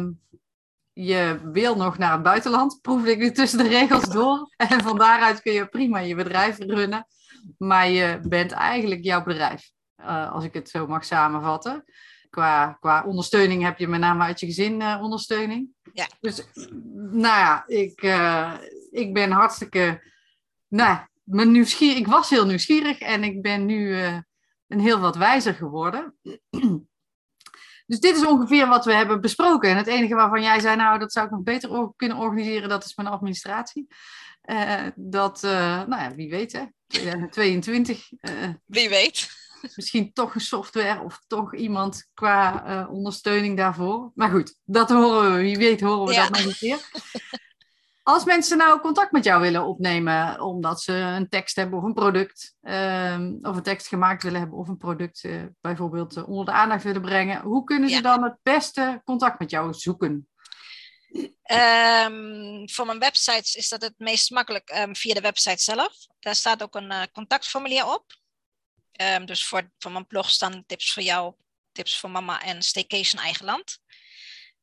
je 0.92 1.40
wil 1.52 1.76
nog 1.76 1.98
naar 1.98 2.12
het 2.12 2.22
buitenland, 2.22 2.78
proefde 2.80 3.10
ik 3.10 3.18
nu 3.18 3.30
tussen 3.30 3.58
de 3.58 3.68
regels 3.68 4.04
door. 4.04 4.54
En 4.56 4.82
van 4.82 4.98
daaruit 4.98 5.42
kun 5.42 5.52
je 5.52 5.66
prima 5.66 5.98
je 5.98 6.14
bedrijf 6.14 6.58
runnen. 6.58 7.06
Maar 7.58 7.88
je 7.88 8.20
bent 8.22 8.52
eigenlijk 8.52 9.04
jouw 9.04 9.22
bedrijf, 9.22 9.70
uh, 10.00 10.32
als 10.32 10.44
ik 10.44 10.54
het 10.54 10.68
zo 10.68 10.86
mag 10.86 11.04
samenvatten 11.04 11.84
qua, 12.30 12.76
qua 12.80 13.04
ondersteuning 13.06 13.62
heb 13.62 13.78
je 13.78 13.88
met 13.88 14.00
name 14.00 14.24
uit 14.24 14.40
je 14.40 14.46
gezin 14.46 14.80
uh, 14.80 14.98
ondersteuning. 15.02 15.68
Ja. 15.92 16.06
Dus 16.20 16.46
nou 17.10 17.38
ja, 17.38 17.64
ik, 17.66 18.02
uh, 18.02 18.54
ik 18.90 19.14
ben 19.14 19.30
hartstikke. 19.30 20.08
Nou, 20.68 20.98
mijn 21.22 21.50
nieuwsgierig, 21.50 21.98
ik 21.98 22.06
was 22.06 22.30
heel 22.30 22.46
nieuwsgierig 22.46 22.98
en 22.98 23.24
ik 23.24 23.42
ben 23.42 23.66
nu 23.66 23.88
uh, 23.88 24.18
een 24.68 24.80
heel 24.80 25.00
wat 25.00 25.16
wijzer 25.16 25.54
geworden. 25.54 26.14
Dus 27.86 28.00
dit 28.00 28.16
is 28.16 28.26
ongeveer 28.26 28.66
wat 28.66 28.84
we 28.84 28.94
hebben 28.94 29.20
besproken. 29.20 29.70
En 29.70 29.76
het 29.76 29.86
enige 29.86 30.14
waarvan 30.14 30.42
jij 30.42 30.60
zei, 30.60 30.76
nou, 30.76 30.98
dat 30.98 31.12
zou 31.12 31.26
ik 31.26 31.32
nog 31.32 31.42
beter 31.42 31.92
kunnen 31.96 32.16
organiseren, 32.16 32.68
dat 32.68 32.84
is 32.84 32.94
mijn 32.94 33.08
administratie. 33.08 33.86
dat, 34.94 35.42
nou 35.42 35.96
ja, 35.96 36.14
wie 36.14 36.30
weet 36.30 36.52
hè. 36.52 36.64
2022. 36.86 38.10
Uh, 38.20 38.48
Wie 38.66 38.88
weet. 38.88 39.39
Misschien 39.74 40.12
toch 40.12 40.34
een 40.34 40.40
software 40.40 41.00
of 41.02 41.22
toch 41.26 41.54
iemand 41.54 42.08
qua 42.14 42.66
uh, 42.66 42.90
ondersteuning 42.92 43.56
daarvoor. 43.56 44.10
Maar 44.14 44.30
goed, 44.30 44.54
dat 44.64 44.90
horen 44.90 45.34
we. 45.34 45.40
Wie 45.40 45.56
weet 45.56 45.80
horen 45.80 46.06
we 46.06 46.12
Ja. 46.12 46.22
dat 46.22 46.30
nog 46.30 46.46
een 46.46 46.54
keer. 46.58 46.78
Als 48.02 48.24
mensen 48.24 48.58
nou 48.58 48.80
contact 48.80 49.12
met 49.12 49.24
jou 49.24 49.40
willen 49.40 49.64
opnemen, 49.66 50.40
omdat 50.40 50.80
ze 50.82 50.92
een 50.92 51.28
tekst 51.28 51.56
hebben 51.56 51.78
of 51.78 51.84
een 51.84 51.94
product, 51.94 52.54
ehm, 52.62 53.34
of 53.42 53.56
een 53.56 53.62
tekst 53.62 53.86
gemaakt 53.88 54.22
willen 54.22 54.40
hebben 54.40 54.58
of 54.58 54.68
een 54.68 54.76
product 54.76 55.24
eh, 55.24 55.42
bijvoorbeeld 55.60 56.16
eh, 56.16 56.28
onder 56.28 56.44
de 56.44 56.50
aandacht 56.52 56.82
willen 56.82 57.02
brengen, 57.02 57.40
hoe 57.42 57.64
kunnen 57.64 57.88
ze 57.88 57.94
Ja. 57.94 58.00
dan 58.00 58.22
het 58.22 58.36
beste 58.42 59.00
contact 59.04 59.38
met 59.38 59.50
jou 59.50 59.74
zoeken? 59.74 60.28
Ehm, 61.42 62.66
voor 62.68 62.86
mijn 62.86 62.98
websites 62.98 63.54
is 63.54 63.68
dat 63.68 63.82
het 63.82 63.94
meest 63.96 64.30
makkelijk 64.30 64.68
ehm, 64.68 64.94
via 64.94 65.14
de 65.14 65.20
website 65.20 65.62
zelf. 65.62 65.92
Daar 66.20 66.34
staat 66.34 66.62
ook 66.62 66.74
een 66.74 66.90
eh, 66.90 67.02
contactformulier 67.12 67.86
op. 67.86 68.04
Ehm, 69.00 69.24
dus 69.24 69.44
voor, 69.44 69.70
voor 69.78 69.92
mijn 69.92 70.06
blog 70.06 70.30
staan 70.30 70.64
tips 70.66 70.92
voor 70.92 71.02
jou, 71.02 71.34
tips 71.72 71.98
voor 71.98 72.10
mama 72.10 72.42
en 72.42 72.62
staycation 72.62 73.22
eigen 73.22 73.44
land. 73.44 73.78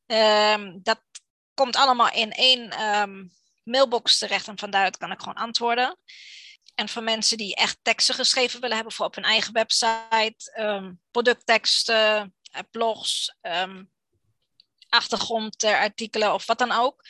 Ehm, 0.06 0.78
dat 0.82 1.00
komt 1.54 1.76
allemaal 1.76 2.12
in 2.12 2.32
één 2.32 2.70
ehm, 2.70 3.26
mailbox 3.62 4.18
terecht 4.18 4.48
en 4.48 4.58
van 4.58 4.70
daaruit 4.70 4.96
kan 4.96 5.10
ik 5.10 5.18
gewoon 5.18 5.34
antwoorden. 5.34 5.98
En 6.74 6.88
voor 6.88 7.02
mensen 7.02 7.36
die 7.36 7.54
echt 7.54 7.78
teksten 7.82 8.14
geschreven 8.14 8.60
willen 8.60 8.76
hebben 8.76 8.94
voor 8.94 9.06
op 9.06 9.14
hun 9.14 9.24
eigen 9.24 9.52
website, 9.52 10.94
productteksten, 11.10 12.34
eh, 12.52 12.60
blogs, 12.70 13.36
achtergrondartikelen 14.88 16.34
of 16.34 16.46
wat 16.46 16.58
dan 16.58 16.72
ook. 16.72 17.04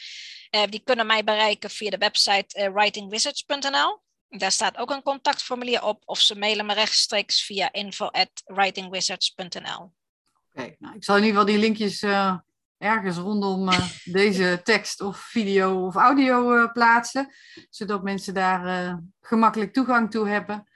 eh, 0.51 0.63
die 0.69 0.81
kunnen 0.81 1.07
mij 1.07 1.25
bereiken 1.25 1.71
via 1.71 1.91
de 1.91 1.99
website 1.99 2.57
eh, 2.57 2.73
writingwizards.nl. 2.73 4.07
Daar 4.29 4.53
staat 4.53 4.77
ook 4.77 4.91
een 4.91 5.03
contactformulier 5.03 5.83
op 5.83 6.03
of 6.05 6.21
ze 6.21 6.39
mailen 6.39 6.67
me 6.67 6.75
rechtstreeks 6.75 7.45
via 7.45 7.73
info@writingwizards.nl. 7.73 9.93
Oké, 10.53 10.75
nou, 10.79 10.95
ik 10.95 11.05
zal 11.05 11.17
in 11.17 11.23
ieder 11.25 11.39
geval 11.41 11.55
die 11.55 11.59
linkjes 11.59 12.03
eh, 12.03 12.37
ergens 12.79 13.17
rondom 13.17 13.69
eh, 13.69 13.89
deze 14.21 14.61
tekst 14.65 15.01
of 15.01 15.19
video 15.19 15.87
of 15.87 15.95
audio 15.95 16.57
eh, 16.57 16.73
plaatsen, 16.73 17.35
zodat 17.71 18.03
mensen 18.03 18.35
daar 18.35 18.99
gemakkelijk 19.21 19.73
toegang 19.73 20.11
toe 20.11 20.29
hebben. 20.29 20.69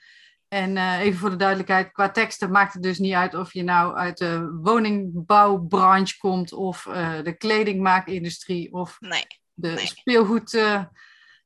En 0.49 0.77
even 1.01 1.19
voor 1.19 1.31
de 1.31 1.37
duidelijkheid, 1.37 1.93
qua 1.93 2.11
teksten 2.11 2.51
maakt 2.51 2.73
het 2.73 2.83
dus 2.83 2.99
niet 2.99 3.15
uit 3.15 3.35
of 3.35 3.53
je 3.53 3.63
nou 3.63 3.97
uit 3.97 4.19
de 4.19 4.59
woningbouwbranche 4.63 6.19
komt 6.19 6.53
of 6.53 6.83
de 7.23 7.35
kledingmaakindustrie 7.39 8.73
of 8.73 8.97
Nee. 9.01 9.27
de 9.55 9.69
Nee. 9.69 9.87
speelgoed. 9.87 10.51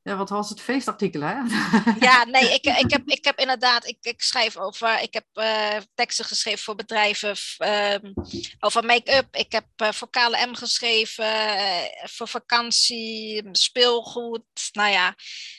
Ja, 0.07 0.17
wat 0.17 0.29
was 0.29 0.49
het? 0.49 0.61
Feestartikelen, 0.61 1.29
hè? 1.29 1.35
Ja, 2.07 2.25
nee, 2.35 2.55
ik, 2.55 2.65
ik, 2.65 2.91
heb, 2.91 3.09
ik 3.09 3.25
heb 3.25 3.39
inderdaad, 3.39 3.87
ik, 3.87 3.97
ik 4.01 4.23
schrijf 4.23 4.57
over, 4.57 5.01
ik 5.01 5.15
heb 5.15 5.27
eh, 5.33 5.77
teksten 5.95 6.25
geschreven 6.25 6.59
voor 6.59 6.75
bedrijven 6.75 7.37
ehm, 7.57 8.13
over 8.61 8.85
make-up. 8.85 9.37
Ik 9.37 9.53
heb 9.53 9.67
eh, 9.77 9.93
voor 9.93 10.11
KLM 10.11 10.55
geschreven, 10.55 11.59
eh, 11.59 12.05
voor 12.05 12.29
vakantie, 12.29 13.49
speelgoed. 13.53 14.45
Nou 14.73 14.91
ja, 14.91 15.15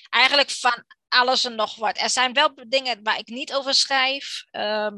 eigenlijk 0.09 0.49
van 0.49 0.85
alles 1.07 1.45
en 1.45 1.55
nog 1.55 1.75
wat. 1.75 1.97
Er 1.97 2.09
zijn 2.09 2.33
wel 2.33 2.53
dingen 2.67 3.03
waar 3.03 3.19
ik 3.19 3.27
niet 3.27 3.53
over 3.53 3.73
schrijf, 3.73 4.43
ehm, 4.51 4.97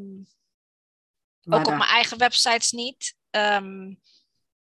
ook 1.50 1.68
op 1.68 1.76
mijn 1.76 1.89
eigen 1.89 2.18
websites 2.18 2.72
niet. 2.72 3.16
Ehm, 3.30 3.93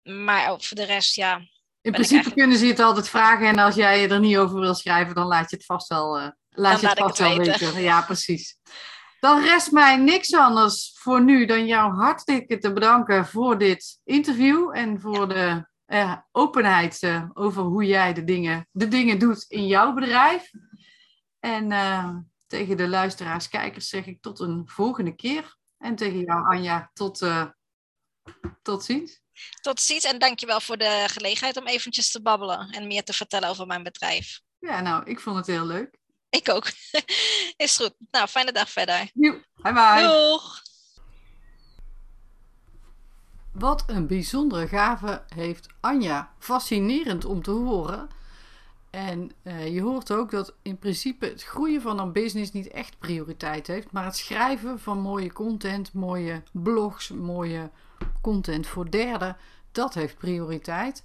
maar 0.03 0.61
voor 0.61 0.76
de 0.76 0.85
rest, 0.85 1.14
ja. 1.14 1.41
In 1.83 1.93
principe 1.93 2.14
eigenlijk- 2.14 2.41
kunnen 2.41 2.59
ze 2.59 2.64
je 2.64 2.70
het 2.70 2.81
altijd 2.81 3.09
vragen 3.09 3.47
en 3.47 3.59
als 3.59 3.74
jij 3.74 4.11
er 4.11 4.20
niet 4.20 4.37
over 4.37 4.61
wil 4.61 4.74
schrijven, 4.74 5.14
dan 5.14 5.26
laat 5.26 5.51
je 5.51 5.57
het 5.57 5.64
vast 5.64 5.89
wel, 5.89 6.18
eh, 6.18 6.28
laat 6.51 6.81
je 6.81 6.89
het 6.89 6.99
vast 6.99 7.18
het 7.18 7.28
wel 7.28 7.37
weten. 7.37 7.66
weten. 7.66 7.83
Ja, 7.83 8.03
precies. 8.03 8.59
Dan 9.20 9.43
rest 9.43 9.72
mij 9.72 9.97
niks 9.97 10.35
anders 10.35 10.93
voor 10.95 11.22
nu 11.22 11.47
dan 11.47 11.66
jou 11.66 11.95
hartstikke 11.95 12.59
te 12.59 12.72
bedanken 12.72 13.26
voor 13.26 13.59
dit 13.59 14.01
interview 14.05 14.76
en 14.76 15.01
voor 15.01 15.28
de 15.28 15.68
eh, 15.85 16.16
openheid 16.33 17.03
eh, 17.03 17.24
over 17.33 17.62
hoe 17.62 17.85
jij 17.85 18.12
de 18.12 18.24
dingen, 18.24 18.68
de 18.70 18.89
dingen 18.89 19.18
doet 19.18 19.45
in 19.49 19.66
jouw 19.66 19.93
bedrijf. 19.93 20.51
En 21.39 21.68
tegen 22.47 22.76
de 22.76 22.89
luisteraars, 22.89 23.49
kijkers 23.49 23.89
zeg 23.89 24.07
ik 24.07 24.20
tot 24.20 24.41
een 24.41 24.62
volgende 24.66 25.14
keer. 25.14 25.57
En 25.78 25.97
tegen 25.97 26.20
jou, 26.20 26.55
Anja, 26.55 26.91
tot, 26.93 27.26
tot 28.62 28.85
ziens. 28.85 29.22
Tot 29.61 29.80
ziens 29.80 30.05
en 30.05 30.18
dankjewel 30.18 30.61
voor 30.61 30.76
de 30.76 31.05
gelegenheid 31.07 31.57
om 31.57 31.66
eventjes 31.66 32.11
te 32.11 32.22
babbelen 32.22 32.70
en 32.70 32.86
meer 32.86 33.05
te 33.05 33.12
vertellen 33.12 33.49
over 33.49 33.66
mijn 33.66 33.82
bedrijf. 33.82 34.41
Ja, 34.59 34.80
nou, 34.80 35.05
ik 35.05 35.20
vond 35.20 35.36
het 35.36 35.47
heel 35.47 35.66
leuk. 35.66 35.99
Ik 36.30 36.49
ook. 36.49 36.66
Is 37.57 37.76
goed. 37.76 37.95
Nou, 38.11 38.26
fijne 38.26 38.53
dag 38.53 38.70
verder. 38.70 39.11
Bye 39.12 39.43
bye. 39.62 40.03
Doeg! 40.03 40.62
Wat 43.53 43.84
een 43.86 44.07
bijzondere 44.07 44.68
gave 44.68 45.22
heeft 45.34 45.66
Anja. 45.80 46.34
Fascinerend 46.38 47.24
om 47.24 47.43
te 47.43 47.51
horen. 47.51 48.09
En 48.91 49.30
eh, 49.43 49.74
je 49.74 49.80
hoort 49.80 50.12
ook 50.12 50.30
dat 50.30 50.55
in 50.62 50.78
principe 50.78 51.26
het 51.26 51.43
groeien 51.43 51.82
van 51.82 51.99
een 51.99 52.12
business 52.12 52.53
niet 52.53 52.68
echt 52.68 52.99
prioriteit 52.99 53.66
heeft, 53.66 53.93
maar 53.93 54.05
het 54.05 54.16
schrijven 54.16 54.80
van 54.80 55.01
mooie 55.01 55.32
content, 55.32 55.93
mooie 55.93 56.43
blogs, 56.53 57.09
mooie 57.09 57.70
content 58.20 58.66
voor 58.66 58.90
derden, 58.90 59.36
dat 59.72 59.94
heeft 59.94 60.18
prioriteit. 60.18 61.05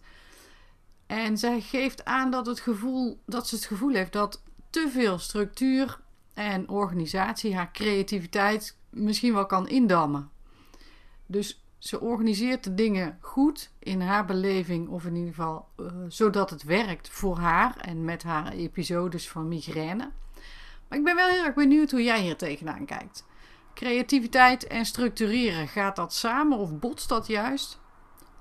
En 1.06 1.38
zij 1.38 1.62
geeft 1.62 2.06
aan 2.06 2.32
dat, 2.32 2.46
het 2.46 2.60
gevoel, 2.60 3.20
dat 3.26 3.48
ze 3.48 3.56
het 3.56 3.66
gevoel 3.66 3.94
heeft 3.94 4.14
dat 4.14 4.42
te 4.70 4.90
veel 4.90 5.18
structuur 5.18 6.00
en 6.34 6.70
organisatie 6.70 7.56
haar 7.56 7.72
creativiteit 7.72 8.78
misschien 8.90 9.34
wel 9.34 9.46
kan 9.46 9.68
indammen. 9.68 10.30
Dus 11.26 11.64
ze 11.78 12.00
organiseert 12.00 12.64
de 12.64 12.74
dingen 12.74 13.18
goed 13.22 13.72
in 13.80 14.02
haar 14.02 14.26
beleving, 14.26 14.88
of 14.88 15.06
in 15.06 15.16
ieder 15.16 15.34
geval 15.34 15.68
eh, 15.78 15.86
zodat 16.08 16.50
het 16.50 16.64
werkt 16.64 17.10
voor 17.10 17.38
haar 17.38 17.78
en 17.78 18.04
met 18.04 18.24
haar 18.24 18.52
episodes 18.52 19.30
van 19.30 19.48
migraine. 19.48 20.12
Maar 20.88 20.98
ik 20.98 21.04
ben 21.04 21.16
wel 21.16 21.30
heel 21.30 21.44
erg 21.44 21.56
benieuwd 21.56 21.92
hoe 21.92 22.04
jij 22.04 22.22
hier 22.22 22.38
tegenaan 22.38 22.86
kijkt. 22.86 23.26
Creativiteit 23.76 24.68
en 24.68 24.86
structureren, 24.86 25.68
gaat 25.68 25.96
dat 25.96 26.14
samen 26.14 26.58
of 26.58 26.80
botst 26.80 27.10
dat 27.10 27.28
juist? 27.28 27.80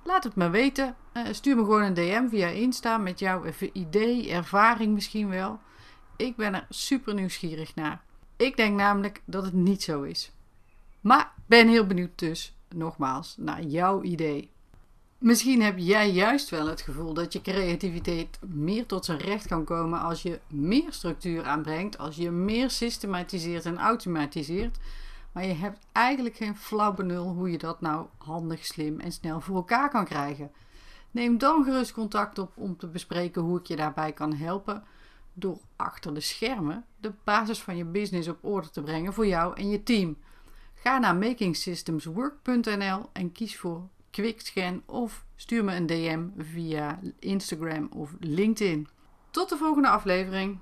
Laat 0.04 0.24
het 0.24 0.34
me 0.34 0.50
weten. 0.50 0.96
Eh, 1.12 1.22
stuur 1.30 1.56
me 1.56 1.62
gewoon 1.62 1.82
een 1.82 1.94
DM 1.94 2.28
via 2.28 2.48
Insta 2.48 2.98
met 2.98 3.18
jouw 3.18 3.44
even 3.44 3.70
idee, 3.72 4.30
ervaring 4.30 4.94
misschien 4.94 5.28
wel. 5.28 5.58
Ik 6.16 6.36
ben 6.36 6.54
er 6.54 6.66
super 6.68 7.14
nieuwsgierig 7.14 7.74
naar. 7.74 8.02
Ik 8.36 8.56
denk 8.56 8.76
namelijk 8.76 9.22
dat 9.24 9.44
het 9.44 9.52
niet 9.52 9.82
zo 9.82 10.02
is. 10.02 10.32
Maar 11.00 11.32
ben 11.46 11.68
heel 11.68 11.86
benieuwd 11.86 12.18
dus, 12.18 12.56
nogmaals, 12.68 13.34
naar 13.38 13.62
jouw 13.62 14.02
idee. 14.02 14.50
Misschien 15.18 15.62
heb 15.62 15.78
jij 15.78 16.10
juist 16.10 16.50
wel 16.50 16.66
het 16.66 16.80
gevoel 16.80 17.14
dat 17.14 17.32
je 17.32 17.42
creativiteit 17.42 18.38
meer 18.46 18.86
tot 18.86 19.04
zijn 19.04 19.18
recht 19.18 19.46
kan 19.46 19.64
komen 19.64 20.00
als 20.00 20.22
je 20.22 20.40
meer 20.48 20.92
structuur 20.92 21.44
aanbrengt, 21.44 21.98
als 21.98 22.16
je 22.16 22.30
meer 22.30 22.70
systematiseert 22.70 23.66
en 23.66 23.78
automatiseert. 23.78 24.78
Maar 25.34 25.44
je 25.44 25.54
hebt 25.54 25.86
eigenlijk 25.92 26.36
geen 26.36 26.56
flauw 26.56 26.92
benul 26.92 27.28
hoe 27.28 27.50
je 27.50 27.58
dat 27.58 27.80
nou 27.80 28.06
handig, 28.18 28.64
slim 28.66 29.00
en 29.00 29.12
snel 29.12 29.40
voor 29.40 29.56
elkaar 29.56 29.90
kan 29.90 30.04
krijgen. 30.04 30.52
Neem 31.10 31.38
dan 31.38 31.64
gerust 31.64 31.92
contact 31.92 32.38
op 32.38 32.52
om 32.56 32.76
te 32.76 32.86
bespreken 32.86 33.42
hoe 33.42 33.58
ik 33.58 33.66
je 33.66 33.76
daarbij 33.76 34.12
kan 34.12 34.34
helpen 34.34 34.84
door 35.32 35.58
achter 35.76 36.14
de 36.14 36.20
schermen 36.20 36.84
de 37.00 37.12
basis 37.24 37.62
van 37.62 37.76
je 37.76 37.84
business 37.84 38.28
op 38.28 38.38
orde 38.44 38.70
te 38.70 38.82
brengen 38.82 39.12
voor 39.12 39.26
jou 39.26 39.56
en 39.56 39.68
je 39.68 39.82
team. 39.82 40.16
Ga 40.74 40.98
naar 40.98 41.16
makingsystemswork.nl 41.16 43.08
en 43.12 43.32
kies 43.32 43.58
voor 43.58 43.88
Quickscan 44.10 44.82
of 44.86 45.24
stuur 45.36 45.64
me 45.64 45.74
een 45.74 45.86
DM 45.86 46.26
via 46.36 47.00
Instagram 47.18 47.88
of 47.92 48.10
LinkedIn. 48.20 48.88
Tot 49.30 49.48
de 49.48 49.56
volgende 49.56 49.88
aflevering. 49.88 50.58